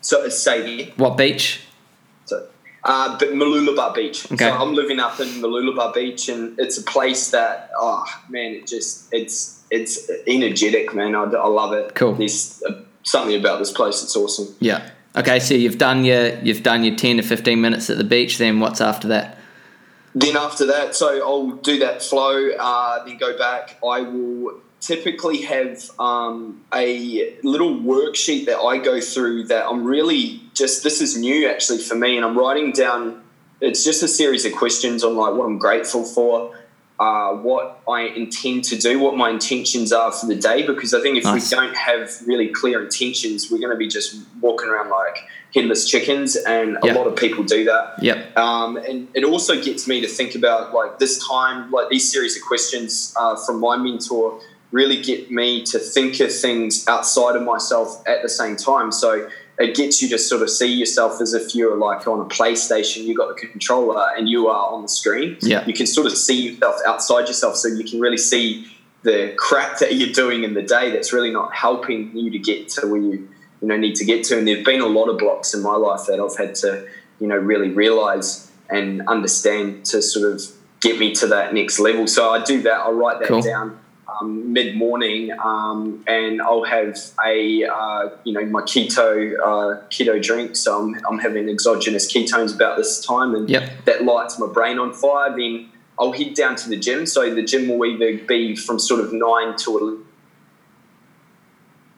so 0.00 0.22
it's 0.24 0.38
Sadie. 0.38 0.92
What 0.96 1.16
beach? 1.16 1.60
So, 2.26 2.46
uh, 2.84 3.18
but 3.18 3.30
Mooloolaba 3.30 3.94
Beach. 3.94 4.30
Okay. 4.32 4.44
So 4.48 4.50
I'm 4.52 4.74
living 4.74 5.00
up 5.00 5.18
in 5.20 5.28
Mooloolaba 5.42 5.92
Beach, 5.94 6.28
and 6.28 6.58
it's 6.58 6.78
a 6.78 6.82
place 6.82 7.30
that, 7.30 7.70
oh 7.78 8.04
man, 8.28 8.52
it 8.54 8.66
just 8.66 9.08
it's 9.12 9.62
it's 9.70 10.10
energetic, 10.26 10.94
man. 10.94 11.14
I, 11.14 11.24
I 11.24 11.46
love 11.48 11.72
it. 11.74 11.94
Cool. 11.94 12.14
There's 12.14 12.62
uh, 12.68 12.72
something 13.10 13.36
about 13.38 13.58
this 13.58 13.72
place. 13.72 14.02
It's 14.02 14.16
awesome. 14.16 14.54
Yeah. 14.60 14.90
Okay, 15.16 15.40
so 15.40 15.54
you've 15.54 15.78
done 15.78 16.04
your 16.04 16.38
you've 16.40 16.62
done 16.62 16.84
your 16.84 16.96
ten 16.96 17.16
to 17.16 17.22
fifteen 17.22 17.60
minutes 17.60 17.90
at 17.90 17.98
the 17.98 18.04
beach. 18.04 18.38
Then 18.38 18.60
what's 18.60 18.80
after 18.80 19.08
that? 19.08 19.38
Then 20.14 20.36
after 20.36 20.66
that, 20.66 20.94
so 20.94 21.08
I'll 21.22 21.50
do 21.50 21.78
that 21.80 22.02
flow, 22.02 22.50
uh, 22.58 23.04
then 23.04 23.18
go 23.18 23.36
back. 23.36 23.78
I 23.84 24.00
will 24.00 24.60
typically 24.80 25.42
have 25.42 25.90
um, 25.98 26.64
a 26.72 27.36
little 27.42 27.74
worksheet 27.74 28.46
that 28.46 28.58
I 28.58 28.78
go 28.78 29.00
through 29.00 29.44
that 29.44 29.66
I'm 29.66 29.84
really 29.84 30.40
just, 30.54 30.82
this 30.82 31.00
is 31.00 31.16
new 31.16 31.48
actually 31.48 31.78
for 31.78 31.94
me, 31.94 32.16
and 32.16 32.24
I'm 32.24 32.36
writing 32.38 32.72
down, 32.72 33.22
it's 33.60 33.84
just 33.84 34.02
a 34.02 34.08
series 34.08 34.44
of 34.44 34.54
questions 34.54 35.04
on 35.04 35.14
like 35.14 35.34
what 35.34 35.44
I'm 35.44 35.58
grateful 35.58 36.04
for. 36.04 36.56
Uh, 37.00 37.32
what 37.34 37.80
I 37.88 38.02
intend 38.02 38.64
to 38.64 38.76
do, 38.76 38.98
what 38.98 39.16
my 39.16 39.30
intentions 39.30 39.92
are 39.92 40.10
for 40.10 40.26
the 40.26 40.34
day, 40.34 40.66
because 40.66 40.92
I 40.92 41.00
think 41.00 41.16
if 41.16 41.22
Nice. 41.24 41.48
we 41.50 41.56
don't 41.56 41.76
have 41.76 42.10
really 42.26 42.48
clear 42.48 42.82
intentions, 42.82 43.50
we're 43.50 43.58
going 43.58 43.70
to 43.70 43.76
be 43.76 43.86
just 43.86 44.16
walking 44.40 44.68
around 44.68 44.90
like 44.90 45.16
headless 45.54 45.88
chickens, 45.88 46.34
and 46.34 46.76
Yeah. 46.82 46.92
a 46.92 46.98
lot 46.98 47.06
of 47.06 47.14
people 47.14 47.44
do 47.44 47.64
that. 47.66 48.02
Yep. 48.02 48.36
Um, 48.36 48.76
and 48.78 49.06
it 49.14 49.22
also 49.24 49.62
gets 49.62 49.86
me 49.86 50.00
to 50.00 50.08
think 50.08 50.34
about 50.34 50.74
like 50.74 50.98
this 50.98 51.24
time, 51.24 51.70
like 51.70 51.88
these 51.88 52.10
series 52.10 52.36
of 52.36 52.42
questions 52.42 53.14
uh, 53.16 53.36
from 53.36 53.60
my 53.60 53.76
mentor 53.76 54.40
really 54.72 55.00
get 55.00 55.30
me 55.30 55.62
to 55.62 55.78
think 55.78 56.18
of 56.20 56.34
things 56.34 56.86
outside 56.88 57.36
of 57.36 57.42
myself 57.42 58.02
at 58.06 58.22
the 58.22 58.28
same 58.28 58.56
time. 58.56 58.90
So 58.92 59.28
it 59.58 59.74
gets 59.74 60.00
you 60.00 60.08
to 60.10 60.18
sort 60.18 60.42
of 60.42 60.50
see 60.50 60.72
yourself 60.72 61.20
as 61.20 61.34
if 61.34 61.54
you're 61.54 61.76
like 61.76 62.06
on 62.06 62.20
a 62.20 62.24
PlayStation, 62.24 63.04
You've 63.04 63.16
got 63.16 63.28
the 63.34 63.46
controller 63.46 64.08
and 64.16 64.28
you 64.28 64.46
are 64.48 64.72
on 64.72 64.82
the 64.82 64.88
screen. 64.88 65.36
Yeah. 65.40 65.66
You 65.66 65.74
can 65.74 65.86
sort 65.86 66.06
of 66.06 66.16
see 66.16 66.50
yourself 66.50 66.76
outside 66.86 67.26
yourself 67.26 67.56
so 67.56 67.68
you 67.68 67.84
can 67.84 67.98
really 68.00 68.18
see 68.18 68.68
the 69.02 69.34
crap 69.36 69.78
that 69.78 69.94
you're 69.96 70.12
doing 70.12 70.44
in 70.44 70.54
the 70.54 70.62
day 70.62 70.90
that's 70.90 71.12
really 71.12 71.30
not 71.32 71.54
helping 71.54 72.16
you 72.16 72.30
to 72.30 72.38
get 72.38 72.68
to 72.68 72.86
where 72.86 73.00
you 73.00 73.28
you 73.60 73.66
know 73.68 73.76
need 73.76 73.94
to 73.96 74.04
get 74.04 74.24
to 74.24 74.38
and 74.38 74.46
there've 74.46 74.64
been 74.64 74.80
a 74.80 74.86
lot 74.86 75.08
of 75.08 75.18
blocks 75.18 75.54
in 75.54 75.62
my 75.62 75.74
life 75.74 76.02
that 76.06 76.20
I've 76.20 76.36
had 76.36 76.54
to 76.56 76.86
you 77.20 77.26
know 77.26 77.36
really 77.36 77.70
realize 77.70 78.50
and 78.68 79.02
understand 79.08 79.84
to 79.86 80.02
sort 80.02 80.32
of 80.32 80.42
get 80.80 80.98
me 80.98 81.12
to 81.14 81.26
that 81.28 81.54
next 81.54 81.78
level 81.78 82.06
so 82.06 82.30
I 82.30 82.42
do 82.42 82.60
that 82.62 82.80
I 82.80 82.90
write 82.90 83.20
that 83.20 83.28
Cool. 83.28 83.42
down 83.42 83.78
um, 84.20 84.52
mid 84.52 84.76
morning 84.76 85.30
um, 85.42 86.04
and 86.06 86.40
I'll 86.42 86.64
have 86.64 86.96
a 87.24 87.64
uh, 87.64 88.10
you 88.24 88.32
know 88.32 88.44
my 88.46 88.62
keto 88.62 89.34
uh, 89.34 89.82
keto 89.88 90.22
drink 90.22 90.56
so 90.56 90.80
I'm, 90.80 91.00
I'm 91.08 91.18
having 91.18 91.48
exogenous 91.48 92.12
ketones 92.12 92.54
about 92.54 92.76
this 92.76 93.04
time 93.04 93.34
and 93.34 93.48
Yep. 93.48 93.84
that 93.86 94.04
lights 94.04 94.38
my 94.38 94.46
brain 94.46 94.78
on 94.78 94.92
fire 94.92 95.34
then 95.36 95.70
I'll 95.98 96.12
head 96.12 96.34
down 96.34 96.56
to 96.56 96.68
the 96.68 96.76
gym 96.76 97.06
so 97.06 97.34
the 97.34 97.42
gym 97.42 97.68
will 97.68 97.84
either 97.86 98.18
be 98.24 98.54
from 98.56 98.78
sort 98.78 99.00
of 99.00 99.12
9 99.12 99.56
to 99.58 100.04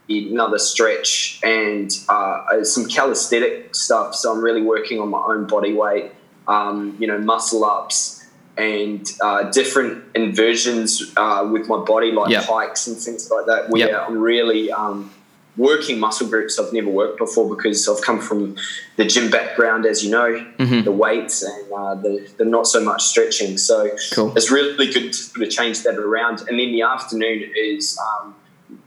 another 0.08 0.58
stretch 0.58 1.40
and 1.42 1.90
uh, 2.08 2.64
some 2.64 2.86
calisthenic 2.88 3.74
stuff. 3.74 4.14
So 4.14 4.32
I'm 4.32 4.42
really 4.42 4.62
working 4.62 4.98
on 5.00 5.08
my 5.08 5.20
own 5.20 5.46
body 5.46 5.72
weight, 5.72 6.10
um, 6.48 6.96
you 6.98 7.06
know, 7.06 7.18
muscle 7.18 7.64
ups 7.64 8.19
and 8.60 9.10
uh, 9.22 9.44
different 9.50 10.04
inversions 10.14 11.12
uh, 11.16 11.48
with 11.50 11.66
my 11.68 11.78
body, 11.92 12.10
like 12.12 12.30
Yeah. 12.30 12.42
hikes 12.42 12.86
and 12.86 12.96
things 12.96 13.30
like 13.30 13.46
that, 13.46 13.70
where 13.70 13.88
Yep. 13.88 14.04
I'm 14.08 14.18
really 14.18 14.70
um, 14.70 15.10
working 15.56 15.98
muscle 15.98 16.28
groups 16.28 16.58
I've 16.58 16.72
never 16.72 16.90
worked 16.90 17.18
before 17.18 17.46
because 17.54 17.88
I've 17.88 18.02
come 18.02 18.20
from 18.20 18.56
the 18.96 19.04
gym 19.06 19.30
background, 19.30 19.86
as 19.86 20.04
you 20.04 20.10
know, 20.10 20.30
Mhm. 20.58 20.84
the 20.84 20.92
weights 20.92 21.42
and 21.42 21.72
uh, 21.72 21.94
the, 21.94 22.28
the 22.38 22.44
not 22.44 22.66
so 22.66 22.80
much 22.90 23.02
stretching. 23.12 23.56
So 23.56 23.76
Cool. 24.14 24.32
it's 24.36 24.50
really 24.50 24.86
good 24.92 25.12
to 25.12 25.18
sort 25.30 25.42
of 25.46 25.50
change 25.50 25.82
that 25.84 25.96
around. 25.96 26.36
And 26.48 26.58
then 26.60 26.70
the 26.72 26.82
afternoon 26.82 27.50
is 27.56 27.98
um, 28.08 28.34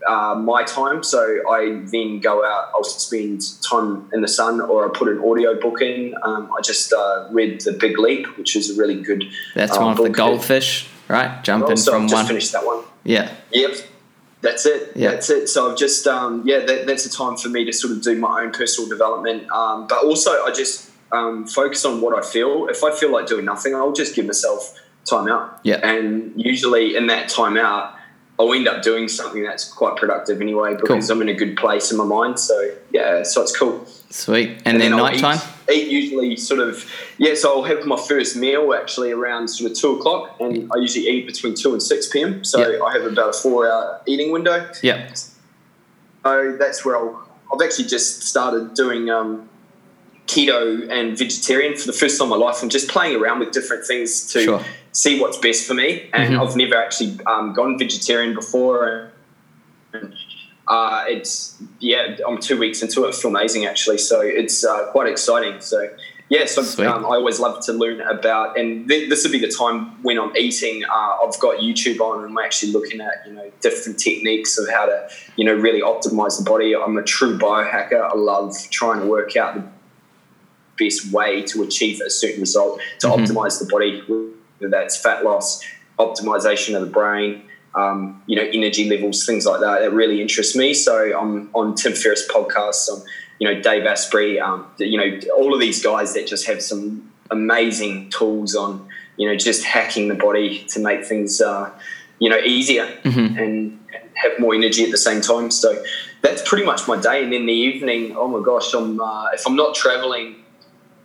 uh, 0.06 0.34
my 0.34 0.62
time. 0.64 1.02
So 1.02 1.20
I 1.50 1.80
then 1.84 2.20
go 2.20 2.44
out, 2.44 2.70
I'll 2.74 2.84
spend 2.84 3.42
time 3.62 4.08
in 4.12 4.20
the 4.20 4.28
sun 4.28 4.60
or 4.60 4.86
I 4.86 4.96
put 4.96 5.08
an 5.08 5.18
audio 5.18 5.58
book 5.58 5.80
in. 5.80 6.14
Um, 6.22 6.52
I 6.56 6.60
just 6.62 6.92
uh, 6.92 7.28
read 7.30 7.60
The 7.62 7.72
Big 7.72 7.98
Leap, 7.98 8.26
which 8.38 8.56
is 8.56 8.76
a 8.76 8.80
really 8.80 9.00
good. 9.02 9.24
That's 9.54 9.76
uh, 9.76 9.80
one 9.80 9.92
of 9.92 10.02
the 10.02 10.10
goldfish, 10.10 10.88
right? 11.08 11.42
Jumping 11.42 11.76
So 11.76 11.92
from 11.92 12.04
I've 12.04 12.10
just 12.10 12.18
one. 12.20 12.26
finished 12.26 12.52
that 12.52 12.64
one. 12.64 12.84
Yeah. 13.04 13.34
Yep. 13.52 13.76
That's 14.40 14.66
it. 14.66 14.92
Yeah. 14.94 15.12
That's 15.12 15.30
it. 15.30 15.48
So 15.48 15.70
I've 15.70 15.78
just, 15.78 16.06
um, 16.06 16.42
yeah, 16.44 16.58
that, 16.60 16.86
that's 16.86 17.06
a 17.06 17.10
time 17.10 17.36
for 17.36 17.48
me 17.48 17.64
to 17.64 17.72
sort 17.72 17.94
of 17.94 18.02
do 18.02 18.18
my 18.18 18.42
own 18.42 18.52
personal 18.52 18.90
development. 18.90 19.50
Um, 19.50 19.86
but 19.86 20.04
also, 20.04 20.30
I 20.44 20.50
just 20.52 20.90
um, 21.12 21.46
focus 21.46 21.84
on 21.86 22.02
what 22.02 22.14
I 22.16 22.26
feel. 22.26 22.66
If 22.68 22.84
I 22.84 22.94
feel 22.94 23.10
like 23.10 23.26
doing 23.26 23.46
nothing, 23.46 23.74
I'll 23.74 23.92
just 23.92 24.14
give 24.14 24.26
myself 24.26 24.78
time 25.06 25.28
out. 25.28 25.60
Yeah. 25.62 25.76
And 25.76 26.32
usually 26.36 26.94
in 26.94 27.06
that 27.06 27.28
time 27.30 27.56
out, 27.56 27.93
I'll 28.38 28.52
end 28.52 28.66
up 28.66 28.82
doing 28.82 29.06
something 29.06 29.44
that's 29.44 29.70
quite 29.72 29.96
productive 29.96 30.40
anyway 30.40 30.74
because 30.74 31.08
I'm 31.08 31.22
in 31.22 31.28
a 31.28 31.34
good 31.34 31.56
place 31.56 31.92
in 31.92 31.98
my 31.98 32.04
mind. 32.04 32.40
So, 32.40 32.74
yeah, 32.90 33.22
so 33.22 33.42
it's 33.42 33.56
cool. 33.56 33.86
Sweet. 34.10 34.60
And, 34.64 34.80
then, 34.80 34.92
I'll 34.92 35.04
nighttime? 35.04 35.38
Eat, 35.70 35.86
eat 35.86 35.88
usually 35.88 36.36
sort 36.36 36.60
of 36.60 36.84
yeah. 37.18 37.34
So 37.34 37.56
I'll 37.56 37.62
have 37.64 37.84
my 37.86 37.96
first 37.96 38.36
meal 38.36 38.74
actually 38.74 39.12
around 39.12 39.48
sort 39.48 39.70
of 39.70 39.76
two 39.76 39.96
o'clock, 39.96 40.36
and 40.40 40.70
I 40.74 40.78
usually 40.78 41.06
eat 41.08 41.26
between 41.26 41.54
two 41.54 41.72
and 41.72 41.82
six 41.82 42.08
p.m. 42.08 42.44
So 42.44 42.58
Yeah. 42.58 42.82
I 42.84 42.92
have 42.92 43.04
about 43.04 43.30
a 43.30 43.32
four-hour 43.32 44.02
eating 44.06 44.32
window. 44.32 44.70
Yeah. 44.82 45.12
So 45.14 46.56
that's 46.58 46.84
where 46.84 46.96
I'll. 46.96 47.28
I've 47.52 47.62
actually 47.62 47.86
just 47.86 48.22
started 48.22 48.74
doing 48.74 49.10
um, 49.10 49.48
keto 50.26 50.90
and 50.90 51.16
vegetarian 51.16 51.76
for 51.76 51.86
the 51.86 51.92
first 51.92 52.18
time 52.18 52.26
in 52.26 52.38
my 52.38 52.44
life. 52.44 52.62
I'm 52.62 52.68
just 52.68 52.88
playing 52.88 53.20
around 53.20 53.40
with 53.40 53.52
different 53.52 53.86
things 53.86 54.32
to 54.32 54.42
Sure. 54.42 54.64
See 54.94 55.20
what's 55.20 55.36
best 55.36 55.66
for 55.66 55.74
me. 55.74 56.08
And 56.14 56.34
Mhm. 56.34 56.40
I've 56.48 56.56
never 56.56 56.76
actually 56.76 57.18
um, 57.26 57.52
gone 57.52 57.78
vegetarian 57.78 58.32
before. 58.34 59.10
And, 59.92 60.14
uh, 60.68 61.04
it's 61.06 61.56
yeah, 61.80 62.16
I'm 62.26 62.38
two 62.38 62.58
weeks 62.58 62.80
into 62.82 63.04
it. 63.04 63.08
I 63.08 63.12
feel 63.12 63.30
amazing 63.30 63.66
actually. 63.66 63.98
So 63.98 64.20
it's 64.22 64.64
uh, 64.64 64.86
quite 64.92 65.08
exciting. 65.08 65.60
So 65.60 65.90
yeah, 66.30 66.46
so 66.46 66.62
um, 66.90 67.04
I 67.04 67.10
always 67.20 67.38
love 67.38 67.62
to 67.66 67.72
learn 67.74 68.00
about, 68.00 68.58
and 68.58 68.88
th- 68.88 69.10
this 69.10 69.24
would 69.24 69.30
be 69.32 69.38
the 69.38 69.52
time 69.62 70.02
when 70.02 70.18
I'm 70.18 70.34
eating. 70.36 70.82
Uh, 70.82 71.18
I've 71.22 71.38
got 71.38 71.58
YouTube 71.58 72.00
on, 72.00 72.24
and 72.24 72.30
I'm 72.30 72.44
actually 72.44 72.72
looking 72.72 73.02
at 73.02 73.24
you 73.26 73.34
know 73.34 73.52
different 73.60 73.98
techniques 73.98 74.56
of 74.56 74.66
how 74.70 74.86
to 74.86 75.08
you 75.36 75.44
know 75.44 75.52
really 75.54 75.82
optimize 75.82 76.38
the 76.38 76.44
body. 76.44 76.74
I'm 76.74 76.96
a 76.96 77.02
true 77.02 77.36
biohacker. 77.38 78.00
I 78.10 78.16
love 78.16 78.56
trying 78.70 79.00
to 79.02 79.06
work 79.06 79.36
out 79.36 79.54
the 79.56 79.64
best 80.78 81.12
way 81.12 81.42
to 81.42 81.62
achieve 81.62 82.00
a 82.00 82.08
certain 82.08 82.40
result 82.40 82.80
to 83.00 83.08
Mhm. 83.08 83.16
optimize 83.26 83.58
the 83.60 83.66
body, 83.66 84.02
whether 84.64 84.82
that's 84.82 84.96
fat 84.96 85.24
loss, 85.24 85.62
optimization 85.98 86.74
of 86.74 86.80
the 86.80 86.90
brain, 86.90 87.42
um, 87.74 88.22
you 88.26 88.36
know, 88.36 88.48
energy 88.52 88.88
levels, 88.88 89.26
things 89.26 89.46
like 89.46 89.60
that. 89.60 89.80
That 89.80 89.92
really 89.92 90.20
interests 90.22 90.56
me. 90.56 90.74
So 90.74 91.18
I'm 91.18 91.50
on 91.54 91.74
Tim 91.74 91.92
Ferriss 91.92 92.28
podcasts. 92.28 92.88
I'm, 92.92 93.02
you 93.38 93.52
know, 93.52 93.60
Dave 93.60 93.84
Asprey. 93.84 94.40
Um, 94.40 94.66
you 94.78 94.96
know, 94.98 95.20
all 95.36 95.54
of 95.54 95.60
these 95.60 95.82
guys 95.82 96.14
that 96.14 96.26
just 96.26 96.46
have 96.46 96.62
some 96.62 97.10
amazing 97.30 98.10
tools 98.10 98.54
on 98.54 98.88
you 99.16 99.28
know, 99.28 99.36
just 99.36 99.62
hacking 99.62 100.08
the 100.08 100.14
body 100.14 100.64
to 100.68 100.80
make 100.80 101.04
things, 101.04 101.40
uh, 101.40 101.70
you 102.18 102.28
know, 102.28 102.38
easier 102.38 102.86
Mm-hmm. 103.04 103.38
and 103.38 103.78
have 104.14 104.38
more 104.40 104.54
energy 104.54 104.82
at 104.84 104.90
the 104.90 104.96
same 104.98 105.20
time. 105.20 105.50
So 105.50 105.82
that's 106.22 106.42
pretty 106.48 106.64
much 106.64 106.88
my 106.88 107.00
day. 107.00 107.22
And 107.22 107.32
then 107.32 107.46
the 107.46 107.52
evening, 107.52 108.16
oh 108.16 108.28
my 108.28 108.44
gosh, 108.44 108.72
I'm 108.74 109.00
uh, 109.00 109.28
if 109.32 109.46
I'm 109.46 109.56
not 109.56 109.74
traveling, 109.74 110.36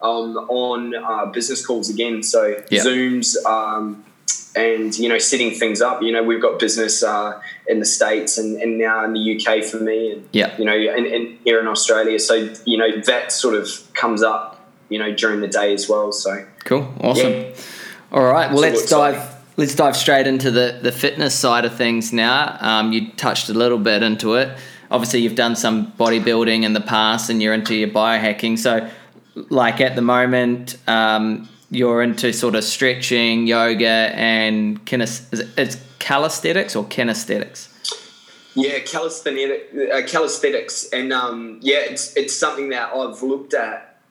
um, 0.01 0.37
on 0.37 0.95
uh, 0.95 1.25
business 1.27 1.65
calls 1.65 1.89
again. 1.89 2.23
So. 2.23 2.55
Zooms. 2.71 3.35
Um, 3.45 4.05
and 4.55 4.97
you 4.97 5.07
know 5.07 5.19
setting 5.19 5.51
things 5.51 5.79
up 5.79 6.01
you 6.01 6.11
know 6.11 6.23
we've 6.23 6.41
got 6.41 6.57
business 6.59 7.03
uh, 7.03 7.39
in 7.67 7.79
the 7.79 7.85
states 7.85 8.39
and, 8.39 8.59
and 8.59 8.79
now 8.79 9.05
in 9.05 9.13
the 9.13 9.35
uk 9.45 9.63
for 9.63 9.77
me 9.77 10.11
and 10.11 10.27
Yeah. 10.31 10.57
you 10.57 10.65
know 10.65 10.73
and, 10.73 11.05
and 11.05 11.37
here 11.43 11.59
in 11.59 11.67
australia 11.67 12.17
so 12.17 12.33
you 12.65 12.75
know 12.75 12.99
that 13.01 13.31
sort 13.31 13.53
of 13.53 13.69
comes 13.93 14.23
up 14.23 14.59
you 14.89 14.97
know 14.97 15.13
during 15.13 15.41
the 15.41 15.47
day 15.47 15.71
as 15.71 15.87
well 15.87 16.11
so 16.11 16.45
Cool. 16.65 16.93
Awesome. 17.01 17.31
Yeah. 17.31 17.51
All 18.11 18.23
right. 18.23 18.49
Well, 18.51 18.57
So 18.57 18.61
let's 18.61 18.89
dive. 18.89 19.35
Let's 19.57 19.75
dive 19.75 19.97
straight 19.97 20.25
into 20.27 20.51
the, 20.51 20.79
the 20.81 20.91
fitness 20.91 21.37
side 21.37 21.65
of 21.65 21.75
things 21.75 22.13
now. 22.13 22.57
Um, 22.61 22.93
you 22.93 23.11
touched 23.11 23.49
a 23.49 23.53
little 23.53 23.77
bit 23.77 24.03
into 24.03 24.35
it. 24.35 24.57
Obviously, 24.89 25.19
you've 25.21 25.35
done 25.35 25.55
some 25.55 25.91
bodybuilding 25.93 26.63
in 26.63 26.73
the 26.73 26.81
past, 26.81 27.29
and 27.29 27.41
you're 27.41 27.53
into 27.53 27.75
your 27.75 27.89
biohacking. 27.89 28.57
So, 28.57 28.89
like 29.49 29.81
at 29.81 29.95
the 29.95 30.01
moment, 30.01 30.77
um, 30.87 31.47
you're 31.71 32.01
into 32.01 32.33
sort 32.33 32.55
of 32.55 32.63
stretching, 32.63 33.47
yoga, 33.47 33.87
and 33.87 34.83
kines- 34.85 35.21
it's 35.57 35.77
calisthenics 35.99 36.75
or 36.75 36.83
kinesthetics. 36.85 37.67
Yeah, 38.55 38.79
calisthenic, 38.79 39.69
uh, 39.93 40.01
calisthenics, 40.07 40.89
and 40.91 41.13
um, 41.13 41.59
yeah, 41.61 41.77
it's 41.79 42.15
it's 42.17 42.35
something 42.35 42.69
that 42.69 42.91
I've 42.93 43.21
looked 43.21 43.53
at, 43.53 44.01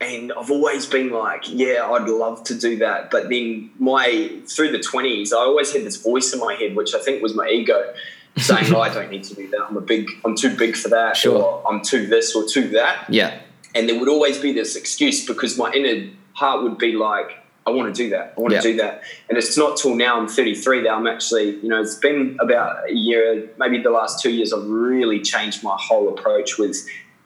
and 0.00 0.32
I've 0.38 0.50
always 0.50 0.84
been 0.86 1.10
like, 1.10 1.44
yeah, 1.48 1.88
I'd 1.90 2.06
love 2.08 2.44
to 2.44 2.54
do 2.54 2.76
that. 2.78 3.10
But 3.10 3.30
then 3.30 3.70
my 3.78 4.30
through 4.46 4.72
the 4.72 4.78
twenties, 4.80 5.32
I 5.32 5.38
always 5.38 5.72
had 5.72 5.82
this 5.84 5.96
voice 5.96 6.32
in 6.34 6.40
my 6.40 6.54
head, 6.54 6.76
which 6.76 6.94
I 6.94 6.98
think 7.00 7.22
was 7.22 7.34
my 7.34 7.48
ego, 7.48 7.92
saying, 8.36 8.66
oh, 8.74 8.80
I 8.80 8.92
don't 8.92 9.10
need 9.10 9.24
to 9.24 9.34
do 9.34 9.48
that. 9.48 9.62
I'm 9.68 9.76
a 9.78 9.80
big, 9.80 10.08
I'm 10.24 10.36
too 10.36 10.54
big 10.54 10.76
for 10.76 10.90
that, 10.90 11.16
Sure. 11.16 11.42
or 11.42 11.62
I'm 11.72 11.80
too 11.82 12.06
this 12.06 12.36
or 12.36 12.44
too 12.46 12.68
that. 12.70 13.06
Yeah. 13.08 13.40
And 13.74 13.88
there 13.88 13.98
would 13.98 14.08
always 14.08 14.38
be 14.38 14.52
this 14.52 14.76
excuse 14.76 15.26
because 15.26 15.56
my 15.56 15.72
inner 15.72 16.10
heart 16.34 16.62
would 16.62 16.78
be 16.78 16.92
like, 16.92 17.36
I 17.66 17.70
want 17.70 17.94
to 17.94 18.02
do 18.02 18.10
that. 18.10 18.34
I 18.36 18.40
want 18.40 18.54
Yeah. 18.54 18.60
to 18.60 18.72
do 18.72 18.78
that. 18.78 19.02
And 19.28 19.36
it's 19.36 19.56
not 19.56 19.76
till 19.76 19.94
now 19.94 20.18
I'm 20.18 20.26
33 20.26 20.82
that 20.82 20.90
I'm 20.90 21.06
actually, 21.06 21.56
you 21.56 21.68
know, 21.68 21.80
it's 21.80 21.96
been 21.96 22.36
about 22.40 22.88
a 22.88 22.94
year, 22.94 23.50
maybe 23.58 23.78
the 23.78 23.90
last 23.90 24.22
two 24.22 24.30
years, 24.30 24.52
I've 24.52 24.66
really 24.66 25.20
changed 25.20 25.62
my 25.62 25.76
whole 25.78 26.08
approach 26.08 26.58
with 26.58 26.76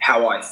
how 0.01 0.29
I 0.29 0.43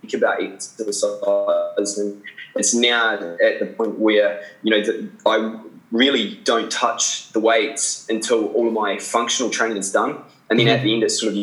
think 0.00 0.14
about 0.14 0.42
exercise. 0.42 1.98
And 1.98 2.22
it's 2.54 2.74
now 2.74 3.14
at 3.14 3.60
the 3.60 3.66
point 3.66 3.98
where, 3.98 4.42
you 4.62 4.70
know, 4.70 4.82
that 4.84 5.10
I 5.24 5.60
really 5.92 6.40
don't 6.44 6.70
touch 6.70 7.32
the 7.32 7.40
weights 7.40 8.06
until 8.08 8.46
all 8.48 8.66
of 8.66 8.72
my 8.72 8.98
functional 8.98 9.50
training 9.50 9.76
is 9.78 9.92
done. 9.92 10.18
And 10.50 10.58
then 10.58 10.68
at 10.68 10.78
mm-hmm. 10.78 10.86
the 10.86 10.94
end, 10.94 11.02
it's 11.04 11.20
sort 11.20 11.32
of 11.32 11.38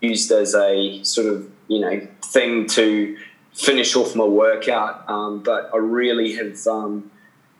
used 0.00 0.32
as 0.32 0.54
a 0.54 1.02
sort 1.04 1.28
of 1.28 1.50
you 1.70 1.78
know 1.78 2.06
thing 2.22 2.66
to 2.66 3.16
finish 3.54 3.96
off 3.96 4.14
my 4.14 4.24
workout. 4.24 5.08
Um, 5.08 5.42
but 5.42 5.70
I 5.72 5.78
really 5.78 6.34
have 6.34 6.66
um, 6.66 7.10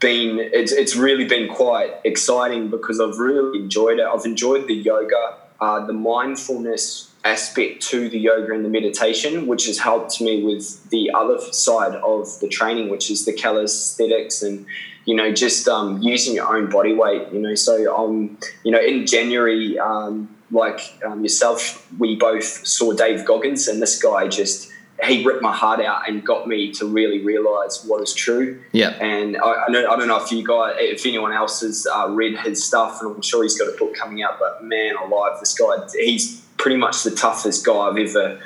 been 0.00 0.38
it's 0.38 0.72
it's 0.72 0.96
really 0.96 1.24
been 1.24 1.48
quite 1.48 1.94
exciting 2.04 2.68
because 2.68 3.00
I've 3.00 3.18
really 3.18 3.60
enjoyed 3.60 3.98
it. 3.98 4.04
I've 4.04 4.26
enjoyed 4.26 4.66
the 4.66 4.74
yoga, 4.74 5.36
uh, 5.60 5.86
the 5.86 5.92
mindfulness 5.92 7.06
aspect 7.22 7.82
to 7.82 8.08
the 8.08 8.18
yoga 8.18 8.52
and 8.54 8.64
the 8.64 8.68
meditation, 8.68 9.46
which 9.46 9.66
has 9.66 9.78
helped 9.78 10.20
me 10.20 10.42
with 10.42 10.88
the 10.90 11.10
other 11.14 11.38
side 11.52 11.94
of 11.94 12.40
the 12.40 12.48
training, 12.48 12.88
which 12.88 13.10
is 13.10 13.26
the 13.26 13.32
calisthenics 13.32 14.42
and 14.42 14.66
you 15.04 15.14
know 15.14 15.32
just 15.32 15.68
um, 15.68 16.02
using 16.02 16.34
your 16.34 16.54
own 16.56 16.68
body 16.68 16.94
weight. 16.94 17.28
You 17.32 17.40
know, 17.40 17.54
so 17.54 17.96
um, 17.96 18.38
you 18.64 18.72
know 18.72 18.80
in 18.80 19.06
January. 19.06 19.78
Um, 19.78 20.36
like 20.50 20.80
um, 21.04 21.22
yourself, 21.22 21.86
we 21.98 22.16
both 22.16 22.44
saw 22.66 22.92
Dave 22.92 23.24
Goggins, 23.24 23.68
and 23.68 23.80
this 23.80 24.00
guy 24.00 24.28
just 24.28 24.70
he 25.04 25.24
ripped 25.24 25.42
my 25.42 25.54
heart 25.54 25.80
out 25.80 26.08
and 26.08 26.24
got 26.24 26.46
me 26.46 26.72
to 26.72 26.84
really 26.84 27.20
realize 27.20 27.82
what 27.86 28.02
is 28.02 28.12
true. 28.12 28.60
Yeah. 28.72 28.90
And 29.00 29.36
I, 29.38 29.64
I, 29.66 29.70
know, 29.70 29.90
I 29.90 29.96
don't 29.96 30.08
know 30.08 30.22
if 30.22 30.30
you 30.30 30.46
guys, 30.46 30.74
if 30.78 31.06
anyone 31.06 31.32
else 31.32 31.62
has 31.62 31.86
uh, 31.86 32.08
read 32.10 32.38
his 32.38 32.64
stuff, 32.64 33.00
and 33.00 33.14
I'm 33.14 33.22
sure 33.22 33.42
he's 33.42 33.58
got 33.58 33.72
a 33.72 33.76
book 33.78 33.94
coming 33.94 34.22
out. 34.22 34.38
But 34.38 34.62
man, 34.64 34.96
alive, 34.96 35.38
this 35.40 35.54
guy, 35.54 35.76
he's 35.94 36.40
pretty 36.58 36.76
much 36.76 37.02
the 37.02 37.12
toughest 37.12 37.64
guy 37.64 37.72
I've 37.72 37.96
ever, 37.96 38.40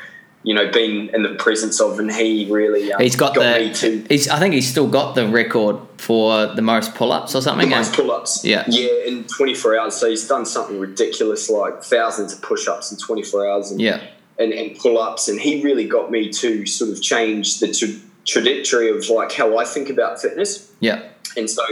you 0.44 0.54
know, 0.54 0.70
been 0.70 1.08
in 1.12 1.22
the 1.24 1.34
presence 1.34 1.80
of, 1.80 1.98
and 1.98 2.12
he 2.12 2.46
really 2.50 2.92
um, 2.92 3.00
He's 3.02 3.16
got, 3.16 3.34
me 3.36 3.72
to 3.74 4.02
the. 4.02 4.06
He's. 4.08 4.28
I 4.28 4.38
think 4.38 4.54
he's 4.54 4.68
still 4.70 4.86
got 4.88 5.14
the 5.14 5.26
record 5.26 5.78
for 5.98 6.46
the 6.46 6.62
most 6.62 6.94
pull-ups 6.94 7.34
or 7.34 7.40
something. 7.42 7.68
the 7.68 7.74
most 7.76 7.94
pull-ups. 7.94 8.44
Yeah. 8.44 8.64
yeah, 8.68 8.90
in 9.06 9.24
24 9.24 9.78
hours. 9.78 9.96
So 9.96 10.08
he's 10.08 10.28
done 10.28 10.44
something 10.46 10.78
ridiculous, 10.78 11.48
like 11.50 11.82
thousands 11.82 12.32
of 12.34 12.42
push-ups 12.42 12.92
in 12.92 12.98
24 12.98 13.48
hours. 13.50 13.70
And, 13.70 13.80
Yeah. 13.80 14.00
and, 14.38 14.52
and 14.52 14.76
pull-ups 14.78 15.28
and 15.28 15.40
he 15.40 15.62
really 15.64 15.88
got 15.88 16.10
me 16.10 16.28
to 16.30 16.66
sort 16.66 16.90
of 16.90 17.00
change 17.02 17.60
the 17.60 17.72
tra- 17.72 18.00
trajectory 18.26 18.90
of 18.90 19.08
like 19.08 19.32
how 19.32 19.58
I 19.58 19.64
think 19.64 19.88
about 19.90 20.20
fitness 20.20 20.72
Yeah. 20.80 21.02
and 21.36 21.48
so 21.48 21.62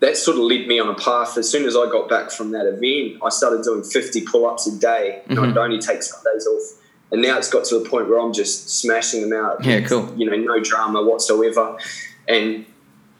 that 0.00 0.16
sort 0.16 0.38
of 0.38 0.44
led 0.44 0.66
me 0.66 0.78
on 0.80 0.88
a 0.88 0.94
path 0.94 1.36
as 1.36 1.50
soon 1.50 1.66
as 1.66 1.76
I 1.76 1.84
got 1.90 2.08
back 2.08 2.30
from 2.30 2.52
that 2.52 2.66
event 2.66 3.20
I 3.22 3.28
started 3.28 3.62
doing 3.64 3.82
50 3.82 4.22
pull-ups 4.22 4.66
a 4.68 4.78
day 4.78 5.22
and 5.28 5.38
Mhm. 5.38 5.50
I'd 5.50 5.58
only 5.58 5.78
take 5.78 6.02
Sundays 6.02 6.46
off 6.46 6.77
and 7.10 7.22
now 7.22 7.38
it's 7.38 7.48
got 7.50 7.64
to 7.66 7.78
the 7.78 7.88
point 7.88 8.08
where 8.08 8.18
I'm 8.20 8.32
just 8.32 8.68
smashing 8.80 9.20
them 9.28 9.32
out 9.44 9.64
Yeah, 9.64 9.80
cool. 9.80 10.12
you 10.16 10.28
know 10.30 10.36
no 10.36 10.60
drama 10.60 11.02
whatsoever 11.02 11.78
and 12.26 12.64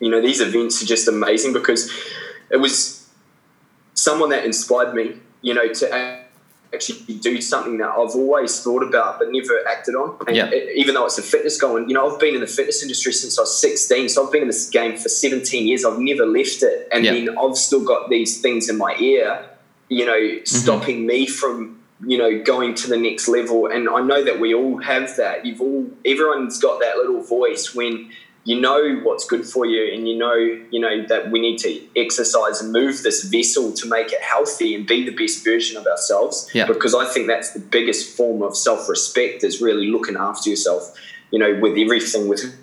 you 0.00 0.10
know 0.10 0.20
these 0.20 0.40
events 0.40 0.82
are 0.82 0.86
just 0.86 1.08
amazing 1.08 1.52
because 1.52 1.90
it 2.50 2.56
was 2.58 3.08
someone 3.94 4.30
that 4.30 4.44
inspired 4.44 4.94
me 4.94 5.14
you 5.42 5.54
know 5.54 5.72
to 5.72 6.18
actually 6.74 7.14
do 7.14 7.40
something 7.40 7.78
that 7.78 7.88
I've 7.88 8.14
always 8.14 8.60
thought 8.62 8.82
about 8.82 9.18
but 9.18 9.32
never 9.32 9.66
acted 9.66 9.94
on 9.94 10.18
and 10.26 10.36
Yeah. 10.36 10.50
it- 10.50 10.76
even 10.76 10.94
though 10.94 11.06
it's 11.06 11.16
a 11.18 11.22
fitness 11.22 11.58
goal 11.58 11.78
and 11.78 11.88
you 11.88 11.94
know 11.94 12.12
I've 12.12 12.20
been 12.20 12.34
in 12.34 12.40
the 12.42 12.46
fitness 12.46 12.82
industry 12.82 13.12
since 13.14 13.38
I 13.38 13.42
was 13.42 13.56
16 13.58 14.10
so 14.10 14.26
I've 14.26 14.32
been 14.32 14.42
in 14.42 14.48
this 14.48 14.68
game 14.68 14.96
for 14.98 15.08
17 15.08 15.66
years 15.66 15.84
I've 15.86 15.98
never 15.98 16.26
left 16.26 16.62
it 16.62 16.86
and 16.92 17.04
Yeah. 17.04 17.14
then 17.14 17.38
I've 17.38 17.56
still 17.56 17.80
got 17.82 18.10
these 18.10 18.42
things 18.42 18.68
in 18.68 18.76
my 18.76 18.94
ear 18.98 19.46
you 19.88 20.04
know 20.04 20.12
Mm-hmm. 20.18 20.44
stopping 20.44 21.06
me 21.06 21.26
from 21.26 21.77
you 22.04 22.16
know 22.16 22.42
going 22.42 22.74
to 22.74 22.88
the 22.88 22.96
next 22.96 23.28
level. 23.28 23.66
And 23.66 23.88
I 23.88 24.00
know 24.00 24.22
that 24.22 24.40
we 24.40 24.54
all 24.54 24.78
have 24.78 25.16
that. 25.16 25.44
You've 25.44 25.60
all 25.60 25.90
everyone's 26.04 26.60
got 26.60 26.80
that 26.80 26.96
little 26.96 27.22
voice 27.22 27.74
when 27.74 28.10
you 28.44 28.58
know 28.58 29.00
what's 29.02 29.26
good 29.26 29.44
for 29.44 29.66
you 29.66 29.92
and 29.92 30.08
you 30.08 30.16
know 30.16 30.34
you 30.34 30.80
know 30.80 31.04
that 31.08 31.30
we 31.30 31.40
need 31.40 31.58
to 31.58 31.82
exercise 31.96 32.62
and 32.62 32.72
move 32.72 33.02
this 33.02 33.24
vessel 33.24 33.72
to 33.72 33.86
make 33.88 34.12
it 34.12 34.22
healthy 34.22 34.74
and 34.74 34.86
be 34.86 35.04
the 35.04 35.14
best 35.14 35.44
version 35.44 35.76
of 35.76 35.86
ourselves. 35.86 36.48
Yeah. 36.54 36.66
because 36.66 36.94
i 36.94 37.04
think 37.04 37.26
that's 37.26 37.52
the 37.52 37.60
biggest 37.60 38.16
form 38.16 38.42
of 38.42 38.56
self-respect 38.56 39.44
is 39.44 39.60
really 39.60 39.88
looking 39.88 40.16
after 40.16 40.48
yourself 40.48 40.94
you 41.30 41.38
know 41.38 41.58
with 41.60 41.76
everything 41.76 42.26
with 42.26 42.56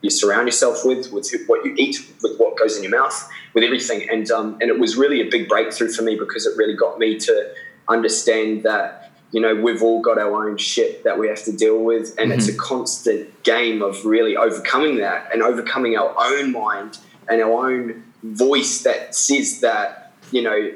you 0.00 0.10
surround 0.10 0.46
yourself 0.46 0.84
with 0.84 1.10
with 1.12 1.28
what 1.46 1.64
you 1.64 1.74
eat 1.76 1.96
with 2.22 2.36
what 2.38 2.56
goes 2.56 2.76
in 2.76 2.82
your 2.84 2.92
mouth 2.92 3.28
with 3.54 3.64
everything. 3.64 4.08
And 4.10 4.30
um, 4.30 4.58
and 4.60 4.70
it 4.70 4.78
was 4.78 4.96
really 4.96 5.20
a 5.20 5.30
big 5.30 5.48
breakthrough 5.48 5.88
for 5.88 6.02
me 6.02 6.16
because 6.16 6.44
it 6.44 6.56
really 6.56 6.74
got 6.74 6.98
me 6.98 7.18
to 7.20 7.54
understand 7.88 8.62
that 8.62 9.10
you 9.32 9.40
know 9.40 9.54
we've 9.54 9.82
all 9.82 10.00
got 10.00 10.18
our 10.18 10.48
own 10.48 10.56
shit 10.56 11.04
that 11.04 11.18
we 11.18 11.28
have 11.28 11.42
to 11.44 11.52
deal 11.52 11.78
with 11.78 12.14
and 12.18 12.32
it's 12.32 12.48
a 12.48 12.52
mm-hmm. 12.52 12.60
constant 12.60 13.42
game 13.42 13.82
of 13.82 14.04
really 14.04 14.36
overcoming 14.36 14.96
that 14.98 15.28
and 15.32 15.42
overcoming 15.42 15.96
our 15.96 16.14
own 16.18 16.52
mind 16.52 16.98
and 17.28 17.42
our 17.42 17.68
own 17.70 18.02
voice 18.22 18.82
that 18.82 19.14
says 19.14 19.60
that 19.60 20.12
you 20.30 20.40
know 20.40 20.70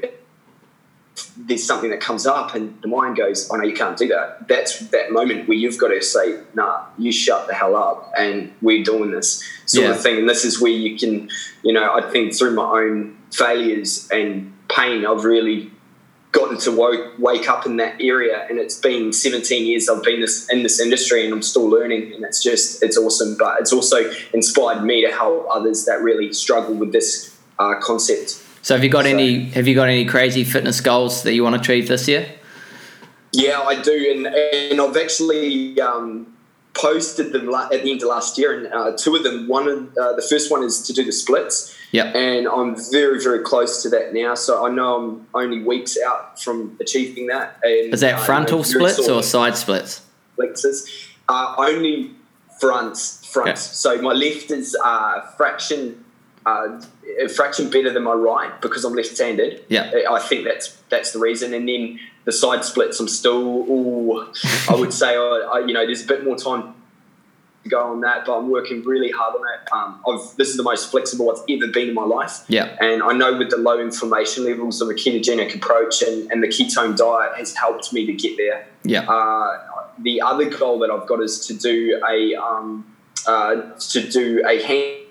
there's 1.36 1.64
something 1.64 1.90
that 1.90 2.00
comes 2.00 2.26
up 2.26 2.54
and 2.54 2.80
the 2.82 2.88
mind 2.88 3.16
goes 3.16 3.48
oh 3.50 3.56
no 3.56 3.64
you 3.64 3.74
can't 3.74 3.96
do 3.96 4.08
that. 4.08 4.46
That's 4.48 4.78
that 4.90 5.12
moment 5.12 5.48
where 5.48 5.56
you've 5.56 5.78
got 5.78 5.88
to 5.88 6.02
say 6.02 6.40
nah 6.54 6.84
you 6.96 7.12
shut 7.12 7.46
the 7.46 7.54
hell 7.54 7.74
up 7.76 8.12
and 8.16 8.52
we're 8.60 8.84
doing 8.84 9.10
this 9.10 9.42
sort 9.66 9.86
Yeah. 9.86 9.92
of 9.92 10.00
thing. 10.00 10.18
And 10.18 10.28
this 10.28 10.44
is 10.44 10.60
where 10.60 10.72
you 10.72 10.98
can 10.98 11.28
you 11.62 11.72
know 11.72 11.94
i 11.94 12.02
think 12.10 12.34
through 12.34 12.54
my 12.54 12.62
own 12.80 13.16
failures 13.30 14.08
and 14.10 14.52
pain 14.68 15.04
i've 15.06 15.24
really 15.24 15.70
gotten 16.32 16.58
to 16.58 16.70
woke, 16.72 17.18
wake 17.18 17.48
up 17.48 17.64
in 17.66 17.76
that 17.78 18.00
area 18.00 18.46
and 18.50 18.58
it's 18.58 18.78
been 18.78 19.12
17 19.12 19.66
years 19.66 19.88
i've 19.88 20.02
been 20.02 20.20
this 20.20 20.48
in 20.50 20.62
this 20.62 20.78
industry 20.78 21.24
and 21.24 21.32
i'm 21.32 21.40
still 21.42 21.66
learning 21.68 22.12
and 22.12 22.22
it's 22.24 22.42
just 22.42 22.82
it's 22.82 22.98
awesome 22.98 23.34
but 23.38 23.58
it's 23.60 23.72
also 23.72 24.10
inspired 24.34 24.84
me 24.84 25.00
to 25.06 25.10
help 25.12 25.46
others 25.50 25.86
that 25.86 26.02
really 26.02 26.32
struggle 26.32 26.74
with 26.74 26.92
this 26.92 27.34
uh, 27.58 27.74
concept 27.80 28.42
So 28.62 28.74
have 28.74 28.84
you 28.84 28.90
got 28.90 29.04
So- 29.04 29.10
any? 29.10 29.44
Have 29.56 29.66
you 29.66 29.74
got 29.74 29.88
any 29.88 30.04
crazy 30.04 30.44
fitness 30.44 30.80
goals 30.82 31.22
that 31.22 31.32
you 31.34 31.42
want 31.42 31.54
to 31.56 31.60
achieve 31.60 31.88
this 31.88 32.06
year? 32.08 32.26
Yeah, 33.32 33.60
I 33.60 33.80
do, 33.80 33.96
and 34.14 34.26
and 34.26 34.80
I've 34.80 34.96
actually 34.96 35.80
um, 35.80 36.26
posted 36.74 37.32
them 37.32 37.46
la- 37.48 37.68
at 37.72 37.82
the 37.82 37.90
end 37.90 38.02
of 38.02 38.08
last 38.08 38.38
year, 38.38 38.56
and 38.56 38.72
uh, 38.72 38.96
two 38.96 39.16
of 39.16 39.22
them. 39.24 39.48
One, 39.48 39.68
of, 39.68 39.96
uh, 39.98 40.12
the 40.14 40.26
first 40.28 40.50
one 40.50 40.62
is 40.62 40.82
to 40.82 40.92
do 40.92 41.04
the 41.04 41.12
splits, 41.12 41.74
Yep. 41.92 42.14
and 42.14 42.46
I'm 42.46 42.76
very 42.92 43.20
very 43.22 43.42
close 43.42 43.82
to 43.82 43.88
that 43.90 44.12
now. 44.12 44.34
So 44.34 44.66
I 44.66 44.70
know 44.70 44.96
I'm 44.96 45.26
only 45.34 45.62
weeks 45.62 45.96
out 46.06 46.40
from 46.40 46.76
achieving 46.80 47.28
that. 47.28 47.58
And, 47.62 47.94
Is 47.94 48.00
that 48.00 48.14
uh, 48.14 48.24
frontal 48.24 48.62
splits 48.64 49.08
or 49.08 49.22
side 49.22 49.56
splits? 49.56 50.02
flexors. 50.36 50.86
Uh, 51.28 51.54
only 51.58 52.12
fronts, 52.60 53.24
fronts. 53.26 53.62
Okay. 53.86 53.98
So 53.98 54.02
my 54.02 54.12
left 54.12 54.50
is 54.50 54.76
uh, 54.82 55.20
fraction 55.36 56.04
uh, 56.46 56.80
a 57.20 57.28
fraction 57.28 57.68
better 57.70 57.92
than 57.92 58.04
my 58.04 58.12
right 58.12 58.60
because 58.60 58.84
I'm 58.84 58.94
left-handed. 58.94 59.64
Yeah. 59.68 59.90
I 60.10 60.20
think 60.20 60.44
that's 60.44 60.76
that's 60.88 61.12
the 61.12 61.18
reason. 61.18 61.52
And 61.54 61.68
then 61.68 61.98
the 62.28 62.32
side 62.32 62.62
splits, 62.62 63.00
I'm 63.00 63.08
still. 63.08 63.40
Ooh, 63.40 64.30
I 64.68 64.74
would 64.74 64.92
say, 64.92 65.16
I, 65.16 65.48
I, 65.50 65.58
you 65.66 65.72
know, 65.72 65.86
there's 65.86 66.04
a 66.04 66.06
bit 66.06 66.24
more 66.24 66.36
time 66.36 66.74
to 67.62 67.70
go 67.70 67.82
on 67.82 68.02
that, 68.02 68.26
but 68.26 68.36
I'm 68.36 68.50
working 68.50 68.84
really 68.84 69.10
hard 69.10 69.34
on 69.34 69.46
it. 69.54 69.72
Um, 69.72 70.02
I've, 70.06 70.36
this 70.36 70.50
is 70.50 70.58
the 70.58 70.62
most 70.62 70.90
flexible 70.90 71.30
I've 71.30 71.42
ever 71.48 71.72
been 71.72 71.88
in 71.88 71.94
my 71.94 72.04
life. 72.04 72.44
Yeah. 72.48 72.76
And 72.82 73.02
I 73.02 73.14
know 73.14 73.38
with 73.38 73.48
the 73.48 73.56
low 73.56 73.80
inflammation 73.80 74.44
levels 74.44 74.82
of 74.82 74.90
a 74.90 74.92
ketogenic 74.92 75.54
approach 75.54 76.02
and, 76.02 76.30
and 76.30 76.42
the 76.42 76.48
ketone 76.48 76.94
diet 76.98 77.38
has 77.38 77.56
helped 77.56 77.94
me 77.94 78.04
to 78.04 78.12
get 78.12 78.36
there. 78.36 78.66
Yeah. 78.84 79.10
Uh, 79.10 79.86
the 79.98 80.20
other 80.20 80.50
goal 80.50 80.80
that 80.80 80.90
I've 80.90 81.08
got 81.08 81.22
is 81.22 81.46
to 81.46 81.54
do 81.54 81.98
a 82.06 82.34
um, 82.34 82.94
uh, 83.26 83.72
to 83.92 84.06
do 84.06 84.46
a 84.46 84.62
hand 84.62 85.06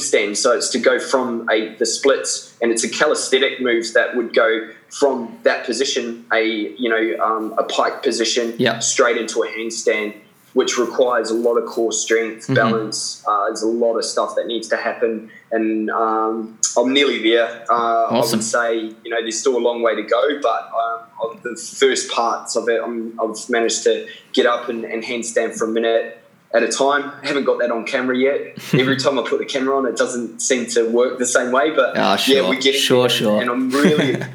Stand. 0.00 0.38
So 0.38 0.56
it's 0.56 0.68
to 0.70 0.78
go 0.78 0.98
from 0.98 1.48
a 1.50 1.74
the 1.74 1.86
splits, 1.86 2.56
and 2.62 2.70
it's 2.70 2.84
a 2.84 2.88
calisthenic 2.88 3.60
move 3.60 3.92
that 3.94 4.16
would 4.16 4.32
go 4.32 4.70
from 4.90 5.38
that 5.42 5.64
position, 5.66 6.24
a 6.32 6.42
you 6.44 6.88
know 6.88 7.24
um, 7.24 7.54
a 7.58 7.62
pike 7.64 8.02
position, 8.02 8.54
Yeah. 8.58 8.78
straight 8.78 9.16
into 9.16 9.42
a 9.42 9.48
handstand, 9.48 10.14
which 10.54 10.78
requires 10.78 11.30
a 11.30 11.34
lot 11.34 11.56
of 11.56 11.66
core 11.66 11.92
strength, 11.92 12.46
Mhm. 12.46 12.54
balance. 12.54 13.22
Uh, 13.28 13.46
there's 13.46 13.62
a 13.62 13.66
lot 13.66 13.96
of 13.96 14.04
stuff 14.04 14.34
that 14.36 14.46
needs 14.46 14.68
to 14.68 14.76
happen, 14.76 15.30
and 15.52 15.90
um, 15.90 16.58
I'm 16.76 16.92
nearly 16.92 17.22
there. 17.22 17.64
Uh, 17.70 18.06
I 18.10 18.18
would 18.18 18.42
say 18.42 18.76
you 19.04 19.10
know 19.10 19.20
there's 19.20 19.38
still 19.38 19.56
a 19.56 19.64
long 19.68 19.82
way 19.82 19.94
to 19.94 20.02
go, 20.02 20.40
but 20.40 20.70
um, 21.22 21.38
the 21.42 21.56
first 21.56 22.10
parts 22.10 22.56
of 22.56 22.68
it, 22.68 22.80
I'm, 22.82 23.18
I've 23.20 23.48
managed 23.50 23.82
to 23.84 24.06
get 24.32 24.46
up 24.46 24.68
and, 24.68 24.84
and 24.84 25.02
handstand 25.02 25.56
for 25.58 25.64
a 25.66 25.68
minute 25.68 26.18
at 26.54 26.62
a 26.62 26.68
time. 26.68 27.12
I 27.22 27.26
haven't 27.26 27.44
got 27.44 27.58
that 27.58 27.70
on 27.70 27.84
camera 27.84 28.16
yet. 28.16 28.56
Every 28.72 28.96
time 28.96 29.18
I 29.18 29.22
put 29.28 29.38
the 29.38 29.44
camera 29.44 29.76
on, 29.76 29.84
it 29.86 29.96
doesn't 29.96 30.40
seem 30.40 30.66
to 30.68 30.88
work 30.88 31.18
the 31.18 31.26
same 31.26 31.50
way. 31.52 31.70
But 31.70 31.96
Ah, 31.96 32.18
yeah, 32.26 32.48
we're 32.48 32.54
getting 32.56 32.80
Sure, 32.80 33.02
there, 33.02 33.08
sure. 33.10 33.40
and 33.42 33.50
I'm 33.50 33.68
really. 33.70 34.16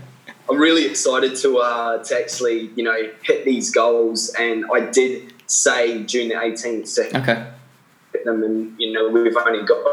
I'm 0.49 0.57
really 0.57 0.85
excited 0.85 1.35
to 1.37 1.57
uh, 1.59 2.03
to 2.03 2.19
actually, 2.19 2.69
you 2.75 2.83
know, 2.83 3.09
hit 3.23 3.45
these 3.45 3.71
goals, 3.71 4.29
and 4.37 4.65
I 4.73 4.81
did 4.91 5.33
say 5.47 6.03
June 6.03 6.29
the 6.29 6.35
18th 6.35 6.95
to 6.95 7.17
Okay. 7.19 7.47
hit 8.13 8.25
them, 8.25 8.43
and 8.43 8.75
you 8.79 8.91
know, 8.91 9.09
we've 9.09 9.35
only 9.37 9.63
got 9.65 9.83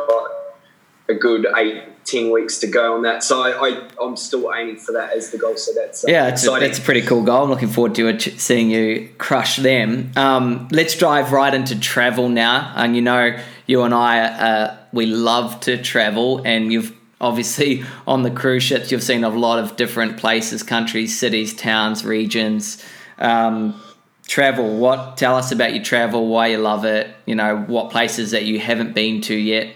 a 1.09 1.15
good 1.15 1.47
eight, 1.57 1.83
ten 2.05 2.31
weeks 2.33 2.59
to 2.59 2.67
go 2.67 2.95
on 2.95 3.03
that. 3.03 3.23
So 3.25 3.43
I, 3.43 3.69
I 3.69 3.89
I'm 4.03 4.17
still 4.17 4.53
aiming 4.55 4.77
for 4.77 4.93
that 4.93 5.13
as 5.17 5.31
the 5.31 5.39
goal. 5.39 5.57
So 5.57 5.73
that's 5.75 6.05
uh, 6.05 6.09
Yeah, 6.11 6.29
it's 6.29 6.47
a, 6.47 6.51
that's 6.51 6.79
a 6.79 6.83
pretty 6.83 7.03
cool 7.03 7.23
goal. 7.23 7.45
I'm 7.45 7.51
looking 7.51 7.69
forward 7.69 7.95
to 7.97 8.09
it, 8.09 8.21
seeing 8.23 8.71
you 8.71 9.09
crush 9.19 9.57
them. 9.57 10.13
Um, 10.17 10.69
let's 10.71 10.97
dive 10.97 11.33
right 11.33 11.53
into 11.53 11.79
travel 11.79 12.29
now. 12.29 12.73
And 12.77 12.95
you 12.97 13.03
know, 13.03 13.37
you 13.67 13.83
and 13.83 13.95
I, 13.95 14.21
uh, 14.21 14.77
we 14.93 15.07
love 15.07 15.61
to 15.61 15.81
travel, 15.83 16.43
and 16.45 16.73
you've 16.73 16.95
obviously 17.21 17.85
on 18.07 18.23
the 18.23 18.31
cruise 18.31 18.63
ships, 18.63 18.91
you've 18.91 19.03
seen 19.03 19.25
a 19.25 19.29
lot 19.29 19.59
of 19.59 19.77
different 19.77 20.17
places, 20.17 20.63
countries, 20.63 21.19
cities, 21.19 21.55
towns, 21.55 22.05
regions. 22.05 22.85
Um, 23.19 23.81
travel. 24.27 24.79
What? 24.79 25.17
Tell 25.17 25.37
us 25.37 25.53
about 25.53 25.75
your 25.75 25.85
travel. 25.85 26.29
Why 26.29 26.49
you 26.49 26.59
love 26.59 26.85
it. 26.85 27.15
You 27.27 27.35
know, 27.35 27.59
what 27.59 27.91
places 27.91 28.31
that 28.31 28.45
you 28.45 28.61
haven't 28.61 28.95
been 28.95 29.21
to 29.23 29.35
yet. 29.35 29.75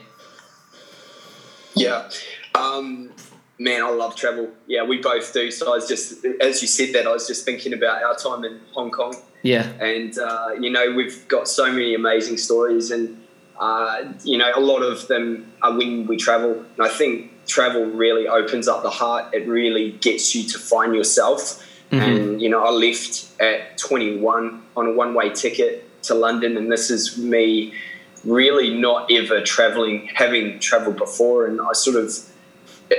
Yeah. 1.74 2.08
Um, 2.54 3.10
man, 3.58 3.82
I 3.82 3.90
love 3.90 4.14
travel. 4.14 4.48
Yeah, 4.66 4.84
we 4.84 4.98
both 4.98 5.32
do. 5.32 5.50
So 5.50 5.72
I 5.72 5.74
was 5.74 5.88
just, 5.88 6.24
as 6.40 6.62
you 6.62 6.68
said 6.68 6.94
that, 6.94 7.06
I 7.06 7.12
was 7.12 7.26
just 7.26 7.44
thinking 7.44 7.72
about 7.72 8.02
our 8.02 8.14
time 8.14 8.44
in 8.44 8.60
Hong 8.72 8.90
Kong. 8.92 9.14
Yeah. 9.42 9.68
And, 9.80 10.16
uh, 10.16 10.52
you 10.58 10.70
know, 10.70 10.92
we've 10.92 11.26
got 11.28 11.48
so 11.48 11.70
many 11.70 11.94
amazing 11.94 12.38
stories. 12.38 12.92
And, 12.92 13.20
uh, 13.58 14.04
you 14.22 14.38
know, 14.38 14.50
a 14.54 14.60
lot 14.60 14.82
of 14.82 15.08
them 15.08 15.52
are 15.62 15.76
when 15.76 16.06
we 16.06 16.16
travel. 16.16 16.52
And 16.52 16.80
I 16.80 16.88
think 16.88 17.32
travel 17.46 17.86
really 17.86 18.26
opens 18.26 18.68
up 18.68 18.82
the 18.82 18.90
heart. 18.90 19.32
It 19.34 19.46
really 19.46 19.92
gets 19.92 20.34
you 20.34 20.48
to 20.48 20.58
find 20.58 20.94
yourself. 20.94 21.64
Mm-hmm. 21.90 22.00
And, 22.00 22.42
you 22.42 22.48
know, 22.48 22.64
I 22.64 22.70
left 22.70 23.26
at 23.40 23.78
21 23.78 24.62
on 24.76 24.86
a 24.86 24.92
one 24.92 25.14
way 25.14 25.30
ticket 25.30 26.02
to 26.04 26.14
London. 26.14 26.56
And 26.56 26.70
this 26.70 26.90
is 26.90 27.18
me 27.18 27.74
really 28.24 28.74
not 28.74 29.10
ever 29.10 29.40
traveling, 29.42 30.08
having 30.14 30.58
traveled 30.58 30.96
before. 30.96 31.46
And 31.46 31.60
I 31.60 31.72
sort 31.72 31.96
of, 31.96 32.12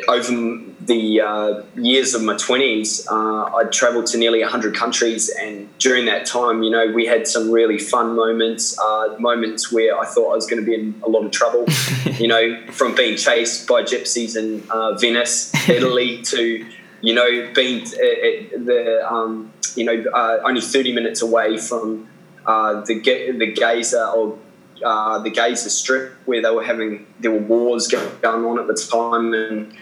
over 0.08 0.62
the 0.82 1.22
uh, 1.22 1.64
years 1.76 2.14
of 2.14 2.24
my 2.24 2.34
20s, 2.34 3.08
uh, 3.10 3.56
I 3.56 3.66
traveled 3.66 4.08
to 4.08 4.18
nearly 4.18 4.42
100 4.42 4.76
countries. 4.76 5.30
And 5.30 5.76
during 5.80 6.06
that 6.06 6.26
time, 6.26 6.64
you 6.64 6.70
know, 6.70 6.92
we 6.92 7.06
had 7.06 7.28
some 7.28 7.52
really 7.52 7.78
fun 7.78 8.16
moments, 8.16 8.78
uh, 8.80 9.16
moments 9.20 9.72
where 9.72 9.98
I 9.98 10.06
thought 10.06 10.32
I 10.32 10.36
was 10.36 10.48
going 10.48 10.64
to 10.64 10.66
be 10.66 10.76
in 10.76 11.02
a 11.04 11.10
lot 11.10 11.26
of 11.26 11.32
trouble, 11.32 11.66
you 12.18 12.28
know, 12.28 12.62
from 12.72 12.96
being 12.96 13.18
chased 13.18 13.68
by 13.68 13.84
gypsies 13.84 14.38
in 14.38 14.64
uh, 14.70 14.94
Venice, 14.96 15.54
Italy, 15.70 16.22
to, 16.24 16.66
you 17.02 17.14
know, 17.14 17.52
being 17.54 17.84
at, 17.84 17.94
at 17.94 18.66
the, 18.66 19.08
um, 19.10 19.52
you 19.76 19.86
know, 19.86 20.04
uh, 20.12 20.40
only 20.44 20.62
30 20.62 20.94
minutes 20.94 21.22
away 21.22 21.58
from 21.58 22.10
uh, 22.46 22.82
the, 22.82 23.00
the 23.38 23.54
Gaza 23.54 24.12
or 24.16 24.38
uh, 24.84 25.20
the 25.20 25.30
Gaza 25.30 25.70
Strip, 25.70 26.14
where 26.26 26.42
they 26.42 26.50
were 26.50 26.64
having 26.64 27.06
there 27.20 27.32
were 27.32 27.40
wars 27.40 27.88
going 27.88 28.46
on 28.46 28.60
at 28.60 28.68
the 28.68 28.74
time, 28.74 29.34
and 29.34 29.74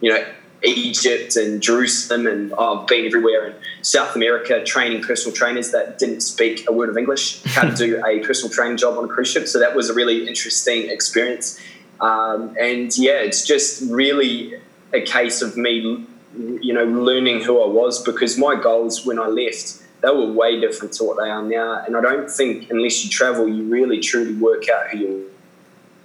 you 0.00 0.12
know 0.12 0.24
Egypt 0.62 1.36
and 1.36 1.62
Jerusalem, 1.62 2.26
and 2.26 2.52
oh, 2.56 2.80
I've 2.80 2.86
been 2.86 3.06
everywhere 3.06 3.48
in 3.48 3.54
South 3.82 4.16
America 4.16 4.62
training 4.64 5.02
personal 5.02 5.34
trainers 5.34 5.70
that 5.72 5.98
didn't 5.98 6.20
speak 6.20 6.68
a 6.68 6.72
word 6.72 6.88
of 6.88 6.96
English, 6.96 7.42
how 7.44 7.68
to 7.68 7.74
do 7.74 8.02
a 8.04 8.20
personal 8.20 8.52
training 8.52 8.76
job 8.76 8.98
on 8.98 9.04
a 9.04 9.08
cruise 9.08 9.30
ship. 9.30 9.46
So 9.46 9.58
that 9.58 9.74
was 9.74 9.90
a 9.90 9.94
really 9.94 10.26
interesting 10.26 10.90
experience, 10.90 11.58
um, 12.00 12.56
and 12.60 12.96
yeah, 12.96 13.20
it's 13.20 13.44
just 13.44 13.82
really 13.90 14.54
a 14.92 15.00
case 15.00 15.42
of 15.42 15.56
me, 15.56 16.04
you 16.36 16.72
know, 16.72 16.84
learning 16.84 17.42
who 17.42 17.62
I 17.62 17.66
was 17.66 18.02
because 18.02 18.36
my 18.36 18.60
goals 18.60 19.06
when 19.06 19.18
I 19.18 19.26
left 19.26 19.79
they 20.02 20.08
were 20.08 20.32
way 20.32 20.60
different 20.60 20.94
to 20.94 21.04
what 21.04 21.18
they 21.18 21.28
are 21.28 21.42
now. 21.42 21.84
And 21.84 21.96
I 21.96 22.00
don't 22.00 22.30
think 22.30 22.70
unless 22.70 23.04
you 23.04 23.10
travel, 23.10 23.48
you 23.48 23.64
really 23.64 24.00
truly 24.00 24.34
work 24.34 24.68
out 24.68 24.90
who 24.90 24.98
you 24.98 25.30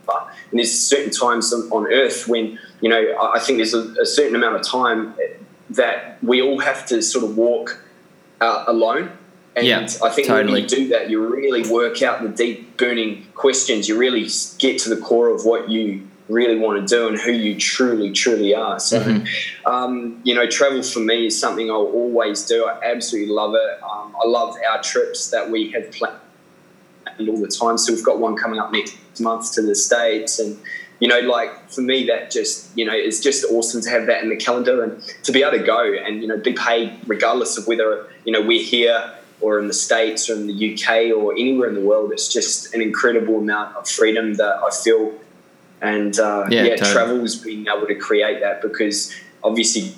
are. 0.08 0.29
And 0.51 0.60
there's 0.60 0.77
certain 0.77 1.12
times 1.12 1.53
on, 1.53 1.88
Earth 1.91 2.27
when 2.27 2.60
you 2.81 2.89
know 2.89 3.01
I 3.19 3.36
I 3.36 3.39
think 3.39 3.58
there's 3.58 3.73
a, 3.73 3.93
a 4.01 4.05
certain 4.05 4.36
amount 4.36 4.55
of 4.55 4.63
time 4.63 5.15
that 5.71 6.17
we 6.23 6.41
all 6.41 6.60
have 6.60 6.86
to 6.88 7.01
sort 7.01 7.25
of 7.25 7.38
walk 7.38 7.79
uh, 8.41 8.65
alone. 8.67 9.12
And 9.55 9.65
Yeah, 9.65 9.88
I 10.03 10.10
think 10.10 10.27
totally. 10.27 10.51
when 10.51 10.62
you 10.63 10.67
do 10.67 10.88
that, 10.89 11.10
you 11.10 11.25
really 11.25 11.67
work 11.69 12.01
out 12.01 12.21
the 12.21 12.29
deep 12.29 12.77
burning 12.77 13.25
questions. 13.36 13.88
You 13.88 13.97
really 13.97 14.27
get 14.60 14.79
to 14.79 14.89
the 14.89 14.97
core 14.97 15.29
of 15.29 15.45
what 15.45 15.69
you 15.69 16.08
really 16.27 16.57
want 16.57 16.88
to 16.88 16.95
do 16.95 17.07
and 17.07 17.17
who 17.19 17.31
you 17.31 17.59
truly, 17.59 18.11
truly 18.11 18.55
are. 18.55 18.79
So, 18.79 18.99
Mm-hmm. 18.99 19.67
um, 19.67 20.19
you 20.23 20.33
know, 20.33 20.47
travel 20.47 20.81
for 20.81 20.99
me 20.99 21.27
is 21.27 21.39
something 21.39 21.69
I'll 21.69 21.77
always 21.85 22.45
do. 22.45 22.65
I 22.65 22.79
absolutely 22.83 23.33
love 23.33 23.53
it. 23.53 23.83
Um, 23.83 24.15
I 24.23 24.27
love 24.27 24.55
our 24.71 24.81
trips 24.81 25.29
that 25.29 25.49
we 25.51 25.71
have 25.71 25.91
planned 25.91 26.19
all 27.19 27.39
the 27.39 27.47
time. 27.47 27.77
So 27.77 27.93
we've 27.93 28.03
got 28.03 28.19
one 28.19 28.35
coming 28.35 28.59
up 28.59 28.71
next 28.71 28.97
month 29.19 29.53
to 29.53 29.61
the 29.61 29.75
States 29.75 30.39
and 30.39 30.57
you 31.01 31.09
know, 31.09 31.19
like 31.19 31.69
for 31.69 31.81
me, 31.81 32.05
that 32.07 32.31
just 32.31 32.75
you 32.77 32.85
know, 32.85 32.93
it's 32.95 33.19
just 33.19 33.43
awesome 33.51 33.81
to 33.81 33.89
have 33.89 34.05
that 34.05 34.23
in 34.23 34.29
the 34.29 34.38
calendar 34.38 34.81
and 34.81 35.03
to 35.23 35.33
be 35.33 35.43
able 35.43 35.57
to 35.57 35.63
go 35.63 35.93
and 35.93 36.21
you 36.21 36.27
know 36.27 36.38
be 36.38 36.53
paid 36.53 36.97
regardless 37.05 37.57
of 37.57 37.67
whether 37.67 38.07
you 38.23 38.31
know 38.31 38.41
we're 38.41 38.63
here 38.63 39.13
or 39.41 39.59
in 39.59 39.67
the 39.67 39.73
states 39.73 40.29
or 40.29 40.35
in 40.35 40.47
the 40.47 40.73
UK 40.73 41.13
or 41.15 41.33
anywhere 41.33 41.67
in 41.67 41.75
the 41.75 41.81
world. 41.81 42.13
It's 42.13 42.29
just 42.29 42.73
an 42.73 42.81
incredible 42.81 43.39
amount 43.39 43.75
of 43.75 43.89
freedom 43.89 44.35
that 44.35 44.55
I 44.63 44.69
feel, 44.83 45.11
and 45.81 46.17
uh, 46.19 46.45
Yeah, 46.49 46.63
yeah, 46.63 46.69
totally. 46.75 46.91
travel's 46.93 47.35
being 47.35 47.67
able 47.67 47.88
to 47.88 47.95
create 47.95 48.39
that 48.41 48.61
because 48.61 49.13
obviously 49.43 49.93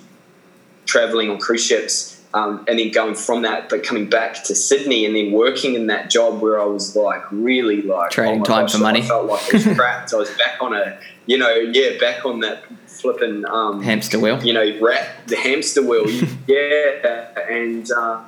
traveling 0.86 1.30
on 1.30 1.38
cruise 1.40 1.66
ships. 1.66 2.14
Um, 2.34 2.66
and 2.68 2.78
then 2.78 2.92
going 2.92 3.16
from 3.16 3.44
that, 3.44 3.70
but 3.70 3.84
coming 3.84 4.10
back 4.10 4.44
to 4.44 4.54
Sydney 4.54 5.06
and 5.06 5.16
then 5.16 5.32
working 5.32 5.74
in 5.76 5.88
that 5.88 6.10
job 6.10 6.42
where 6.42 6.60
I 6.62 6.66
was 6.66 6.96
like 6.96 7.24
really 7.32 7.82
like 7.82 8.12
Trading 8.12 8.42
oh 8.42 8.44
time 8.44 8.64
gosh, 8.66 8.74
for 8.74 8.80
money. 8.80 9.02
I 9.02 9.06
felt 9.08 9.26
like 9.28 9.54
I 9.54 9.58
was 9.58 9.64
trapped. 9.76 10.14
I 10.14 10.18
was 10.18 10.30
back 10.32 10.62
on 10.62 10.74
a, 10.76 11.00
you 11.26 11.38
know, 11.38 11.56
yeah, 11.56 11.98
back 12.00 12.26
on 12.26 12.42
that 12.42 12.64
flipping, 12.86 13.46
um, 13.46 13.82
Hamster 13.82 14.20
wheel. 14.20 14.44
you 14.44 14.54
know, 14.54 14.78
rat 14.82 15.08
the 15.28 15.38
hamster 15.38 15.82
wheel. 15.82 16.08
yeah, 16.48 17.28
and 17.50 17.90
uh, 17.92 18.22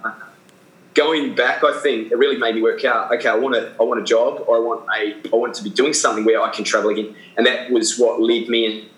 going 0.94 1.36
back, 1.36 1.64
I 1.64 1.80
think 1.80 2.12
it 2.12 2.18
really 2.18 2.38
made 2.38 2.56
me 2.56 2.62
work 2.62 2.84
out. 2.86 3.14
Okay, 3.14 3.30
I 3.30 3.36
want 3.36 3.56
a, 3.56 3.74
I 3.80 3.84
want 3.84 4.02
a 4.02 4.04
job, 4.04 4.44
or 4.48 4.58
I 4.58 4.60
want 4.60 4.86
a, 4.90 5.30
I 5.34 5.36
want 5.36 5.54
to 5.56 5.64
be 5.64 5.70
doing 5.70 5.94
something 5.94 6.26
where 6.26 6.42
I 6.42 6.50
can 6.50 6.66
travel 6.66 6.90
again, 6.90 7.16
and 7.38 7.46
that 7.46 7.72
was 7.72 7.98
what 7.98 8.22
led 8.22 8.48
me 8.50 8.90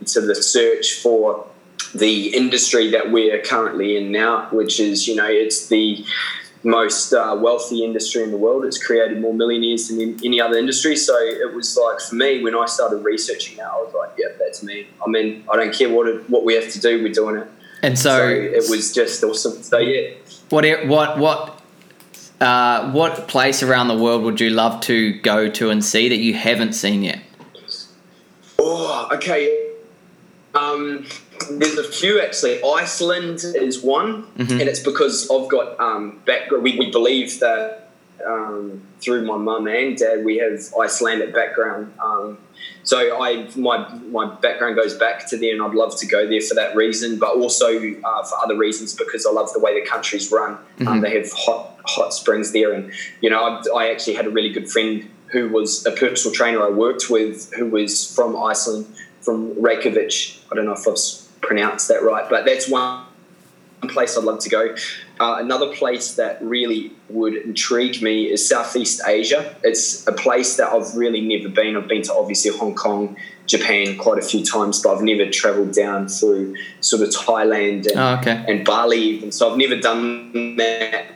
into 0.00 0.20
the 0.20 0.34
search 0.34 0.94
for 0.94 1.46
the 1.94 2.34
industry 2.34 2.90
that 2.90 3.10
we're 3.10 3.40
currently 3.42 3.96
in 3.96 4.12
now, 4.12 4.48
which 4.50 4.80
is, 4.80 5.08
you 5.08 5.14
know, 5.14 5.28
it's 5.28 5.68
the 5.68 6.04
most 6.62 7.12
uh, 7.12 7.36
wealthy 7.40 7.84
industry 7.84 8.22
in 8.22 8.30
the 8.30 8.36
world. 8.36 8.64
It's 8.64 8.82
created 8.84 9.20
more 9.20 9.32
millionaires 9.32 9.88
than 9.88 10.00
in 10.00 10.20
any 10.24 10.40
other 10.40 10.56
industry. 10.56 10.96
So 10.96 11.16
it 11.16 11.54
was 11.54 11.76
like 11.76 12.00
for 12.00 12.14
me 12.16 12.42
when 12.42 12.54
I 12.54 12.66
started 12.66 12.98
researching 12.98 13.56
that, 13.58 13.66
I 13.66 13.76
was 13.76 13.94
like, 13.94 14.10
yeah, 14.18 14.34
that's 14.38 14.62
me. 14.62 14.88
I 15.04 15.08
mean, 15.08 15.44
I 15.50 15.56
don't 15.56 15.72
care 15.72 15.88
what 15.88 16.08
it, 16.08 16.28
what 16.28 16.44
we 16.44 16.54
have 16.54 16.70
to 16.72 16.80
do, 16.80 17.02
we're 17.02 17.12
doing 17.12 17.36
it. 17.36 17.48
And 17.82 17.98
So, 17.98 18.18
so, 18.18 18.28
it 18.28 18.68
was 18.68 18.92
just 18.92 19.22
awesome. 19.22 19.62
So 19.62 19.78
yeah, 19.78 20.14
what 20.50 20.86
what 20.86 21.18
what 21.18 21.62
uh, 22.40 22.90
what 22.92 23.28
place 23.28 23.62
around 23.62 23.88
the 23.88 23.96
world 23.96 24.22
would 24.22 24.40
you 24.40 24.50
love 24.50 24.80
to 24.82 25.18
go 25.20 25.48
to 25.48 25.70
and 25.70 25.84
see 25.84 26.08
that 26.08 26.18
you 26.18 26.34
haven't 26.34 26.74
seen 26.74 27.02
yet? 27.02 27.20
oh 28.58 29.08
okay. 29.12 29.62
Um, 30.54 31.06
there's 31.50 31.76
a 31.76 31.84
few 31.84 32.20
actually. 32.20 32.62
Iceland 32.64 33.40
is 33.44 33.82
one, 33.82 34.24
Mhm. 34.38 34.52
and 34.52 34.62
it's 34.62 34.80
because 34.80 35.30
I've 35.30 35.48
got 35.48 35.78
um, 35.78 36.20
background. 36.24 36.62
We, 36.64 36.78
we 36.78 36.90
believe 36.90 37.40
that 37.40 37.90
um, 38.26 38.80
through 39.02 39.26
my 39.26 39.36
mum 39.36 39.66
and 39.68 39.96
dad, 39.98 40.24
we 40.24 40.38
have 40.38 40.58
Icelandic 40.80 41.34
background. 41.34 41.92
Um, 42.02 42.38
so 42.82 43.20
I 43.20 43.48
my 43.56 43.88
my 44.10 44.34
background 44.36 44.76
goes 44.76 44.94
back 44.94 45.28
to 45.30 45.36
there, 45.36 45.52
and 45.54 45.62
I'd 45.62 45.74
love 45.74 45.96
to 45.98 46.06
go 46.06 46.26
there 46.26 46.40
for 46.40 46.54
that 46.54 46.76
reason, 46.76 47.18
but 47.18 47.30
also 47.36 47.68
uh, 47.76 48.22
for 48.24 48.38
other 48.42 48.56
reasons 48.56 48.94
because 48.94 49.26
I 49.26 49.30
love 49.30 49.52
the 49.52 49.60
way 49.60 49.78
the 49.80 49.86
country's 49.86 50.30
run. 50.30 50.52
Um, 50.52 50.86
Mhm. 50.86 51.02
they 51.02 51.10
have 51.18 51.30
hot 51.32 51.78
hot 51.84 52.14
springs 52.14 52.52
there, 52.52 52.72
and 52.72 52.92
you 53.20 53.30
know 53.30 53.40
I, 53.40 53.62
I 53.76 53.90
actually 53.90 54.14
had 54.14 54.26
a 54.26 54.30
really 54.30 54.50
good 54.50 54.70
friend 54.70 55.08
who 55.32 55.48
was 55.48 55.84
a 55.86 55.90
personal 55.90 56.34
trainer 56.34 56.62
I 56.62 56.70
worked 56.70 57.10
with, 57.10 57.52
who 57.54 57.66
was 57.66 58.14
from 58.14 58.36
Iceland, 58.36 58.86
from 59.20 59.60
Reykjavik. 59.60 60.12
I 60.50 60.54
don't 60.54 60.66
know 60.66 60.72
if 60.72 60.86
I've 60.86 61.40
pronounced 61.42 61.88
that 61.88 62.02
right, 62.04 62.28
but 62.30 62.44
that's 62.44 62.68
one 62.68 63.02
place 63.88 64.16
I'd 64.16 64.24
love 64.24 64.38
to 64.40 64.48
go. 64.48 64.74
Uh, 65.18 65.36
another 65.38 65.72
place 65.74 66.14
that 66.16 66.40
really 66.42 66.92
would 67.08 67.34
intrigue 67.34 68.02
me 68.02 68.30
is 68.30 68.46
Southeast 68.46 69.00
Asia. 69.06 69.54
It's 69.64 70.06
a 70.06 70.12
place 70.12 70.56
that 70.58 70.68
I've 70.68 70.94
really 70.94 71.22
never 71.22 71.48
been. 71.48 71.74
I've 71.76 71.88
been 71.88 72.02
to 72.02 72.12
obviously 72.14 72.50
Hong 72.58 72.74
Kong, 72.74 73.16
Japan 73.46 73.96
quite 73.96 74.18
a 74.18 74.22
few 74.26 74.44
times, 74.44 74.82
but 74.82 74.94
I've 74.94 75.02
never 75.02 75.30
travelled 75.30 75.72
down 75.72 76.08
through 76.08 76.56
sort 76.80 77.02
of 77.02 77.08
Thailand 77.10 77.86
and, 77.86 77.92
Oh, 77.96 78.16
okay. 78.20 78.44
and 78.46 78.64
Bali. 78.64 78.98
even. 78.98 79.32
so 79.32 79.50
I've 79.50 79.56
never 79.56 79.76
done 79.76 80.56
that 80.56 81.06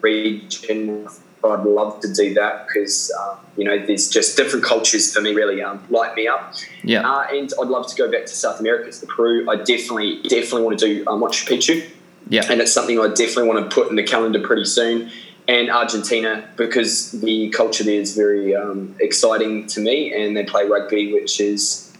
region. 0.00 1.06
I'd 1.44 1.62
love 1.62 2.00
to 2.00 2.12
do 2.12 2.34
that 2.34 2.66
because, 2.66 3.12
uh, 3.16 3.36
you 3.56 3.62
know, 3.64 3.78
there's 3.86 4.08
just 4.10 4.36
different 4.36 4.64
cultures 4.64 5.14
for 5.14 5.20
me 5.20 5.32
really 5.32 5.62
um, 5.62 5.80
light 5.88 6.16
me 6.16 6.26
up. 6.26 6.54
Yeah. 6.82 7.08
Uh, 7.08 7.26
and 7.32 7.52
I'd 7.60 7.68
love 7.68 7.86
to 7.86 7.94
go 7.96 8.10
back 8.10 8.22
to 8.22 8.32
South 8.32 8.58
America, 8.58 8.90
to 8.90 9.06
Peru. 9.06 9.48
I 9.48 9.54
definitely, 9.56 10.20
definitely 10.22 10.62
want 10.62 10.78
to 10.80 10.86
do 10.86 11.04
uh, 11.06 11.12
Machu 11.12 11.46
Picchu 11.46 11.88
Yeah. 12.28 12.44
and 12.50 12.60
it's 12.60 12.72
something 12.72 12.98
I 13.00 13.08
definitely 13.08 13.48
want 13.48 13.68
to 13.68 13.74
put 13.74 13.88
in 13.90 13.96
the 13.96 14.02
calendar 14.02 14.40
pretty 14.40 14.64
soon. 14.64 15.10
And 15.46 15.70
Argentina, 15.70 16.46
because 16.56 17.12
the 17.12 17.48
culture 17.50 17.82
there 17.82 17.98
is 17.98 18.14
very 18.14 18.54
um, 18.54 18.94
exciting 19.00 19.66
to 19.68 19.80
me, 19.80 20.12
and 20.12 20.36
they 20.36 20.44
play 20.44 20.66
rugby, 20.66 21.14
which 21.14 21.40
is 21.40 21.90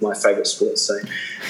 my 0.00 0.14
favourite 0.14 0.46
sport. 0.46 0.78
So, 0.78 0.98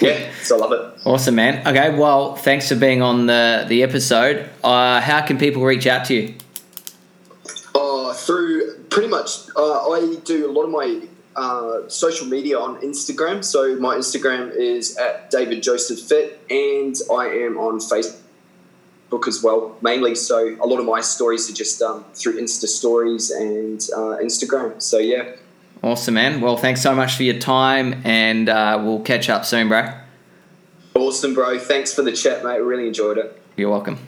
yeah, 0.01 0.33
so 0.43 0.57
I 0.57 0.59
love 0.59 0.73
it. 0.73 1.07
Awesome, 1.07 1.37
man. 1.37 1.67
Okay, 1.67 1.97
well, 1.97 2.35
thanks 2.35 2.69
for 2.69 2.75
being 2.75 3.03
on 3.03 3.27
the 3.27 3.65
the 3.69 3.85
episode. 3.85 4.51
Uh, 4.65 5.01
how 5.01 5.23
can 5.23 5.39
people 5.39 5.63
reach 5.63 5.87
out 5.87 6.07
to 6.07 6.15
you? 6.15 6.35
Uh, 7.75 8.13
through 8.15 8.79
pretty 8.91 9.09
much, 9.09 9.49
uh, 9.57 9.91
I 9.91 10.17
do 10.25 10.51
a 10.51 10.53
lot 10.53 10.65
of 10.65 10.71
my 10.71 11.03
uh, 11.37 11.89
social 11.89 12.27
media 12.27 12.59
on 12.59 12.81
Instagram. 12.81 13.45
So 13.45 13.77
my 13.77 13.97
Instagram 13.97 14.55
is 14.55 14.97
at 14.97 15.31
David 15.31 15.63
Joseph 15.63 16.01
Fit, 16.01 16.41
and 16.51 16.95
I 17.13 17.27
am 17.27 17.59
on 17.59 17.79
Facebook 17.79 19.29
as 19.29 19.43
well, 19.43 19.77
mainly. 19.83 20.15
So 20.15 20.57
a 20.61 20.67
lot 20.67 20.79
of 20.79 20.87
my 20.87 21.01
stories 21.01 21.51
are 21.51 21.55
just 21.55 21.83
um, 21.83 22.05
through 22.15 22.41
Insta 22.41 22.67
stories 22.67 23.31
and 23.31 23.81
uh, 23.95 24.19
Instagram. 24.23 24.81
So 24.81 24.99
yeah, 24.99 25.37
Awesome, 25.83 26.15
man. 26.15 26.41
Well, 26.41 26.57
thanks 26.57 26.81
so 26.81 26.95
much 26.95 27.17
for 27.17 27.25
your 27.25 27.41
time, 27.41 28.03
and 28.05 28.49
uh, 28.49 28.81
we'll 28.85 29.01
catch 29.01 29.29
up 29.29 29.45
soon, 29.45 29.69
bro. 29.69 29.93
awesome, 30.95 31.35
bro. 31.35 31.59
Thanks 31.59 31.93
for 31.93 32.03
the 32.03 32.13
chat, 32.13 32.45
mate. 32.45 32.61
Really 32.61 32.87
enjoyed 32.87 33.19
it. 33.19 33.43
You're 33.57 33.71
welcome. 33.71 33.99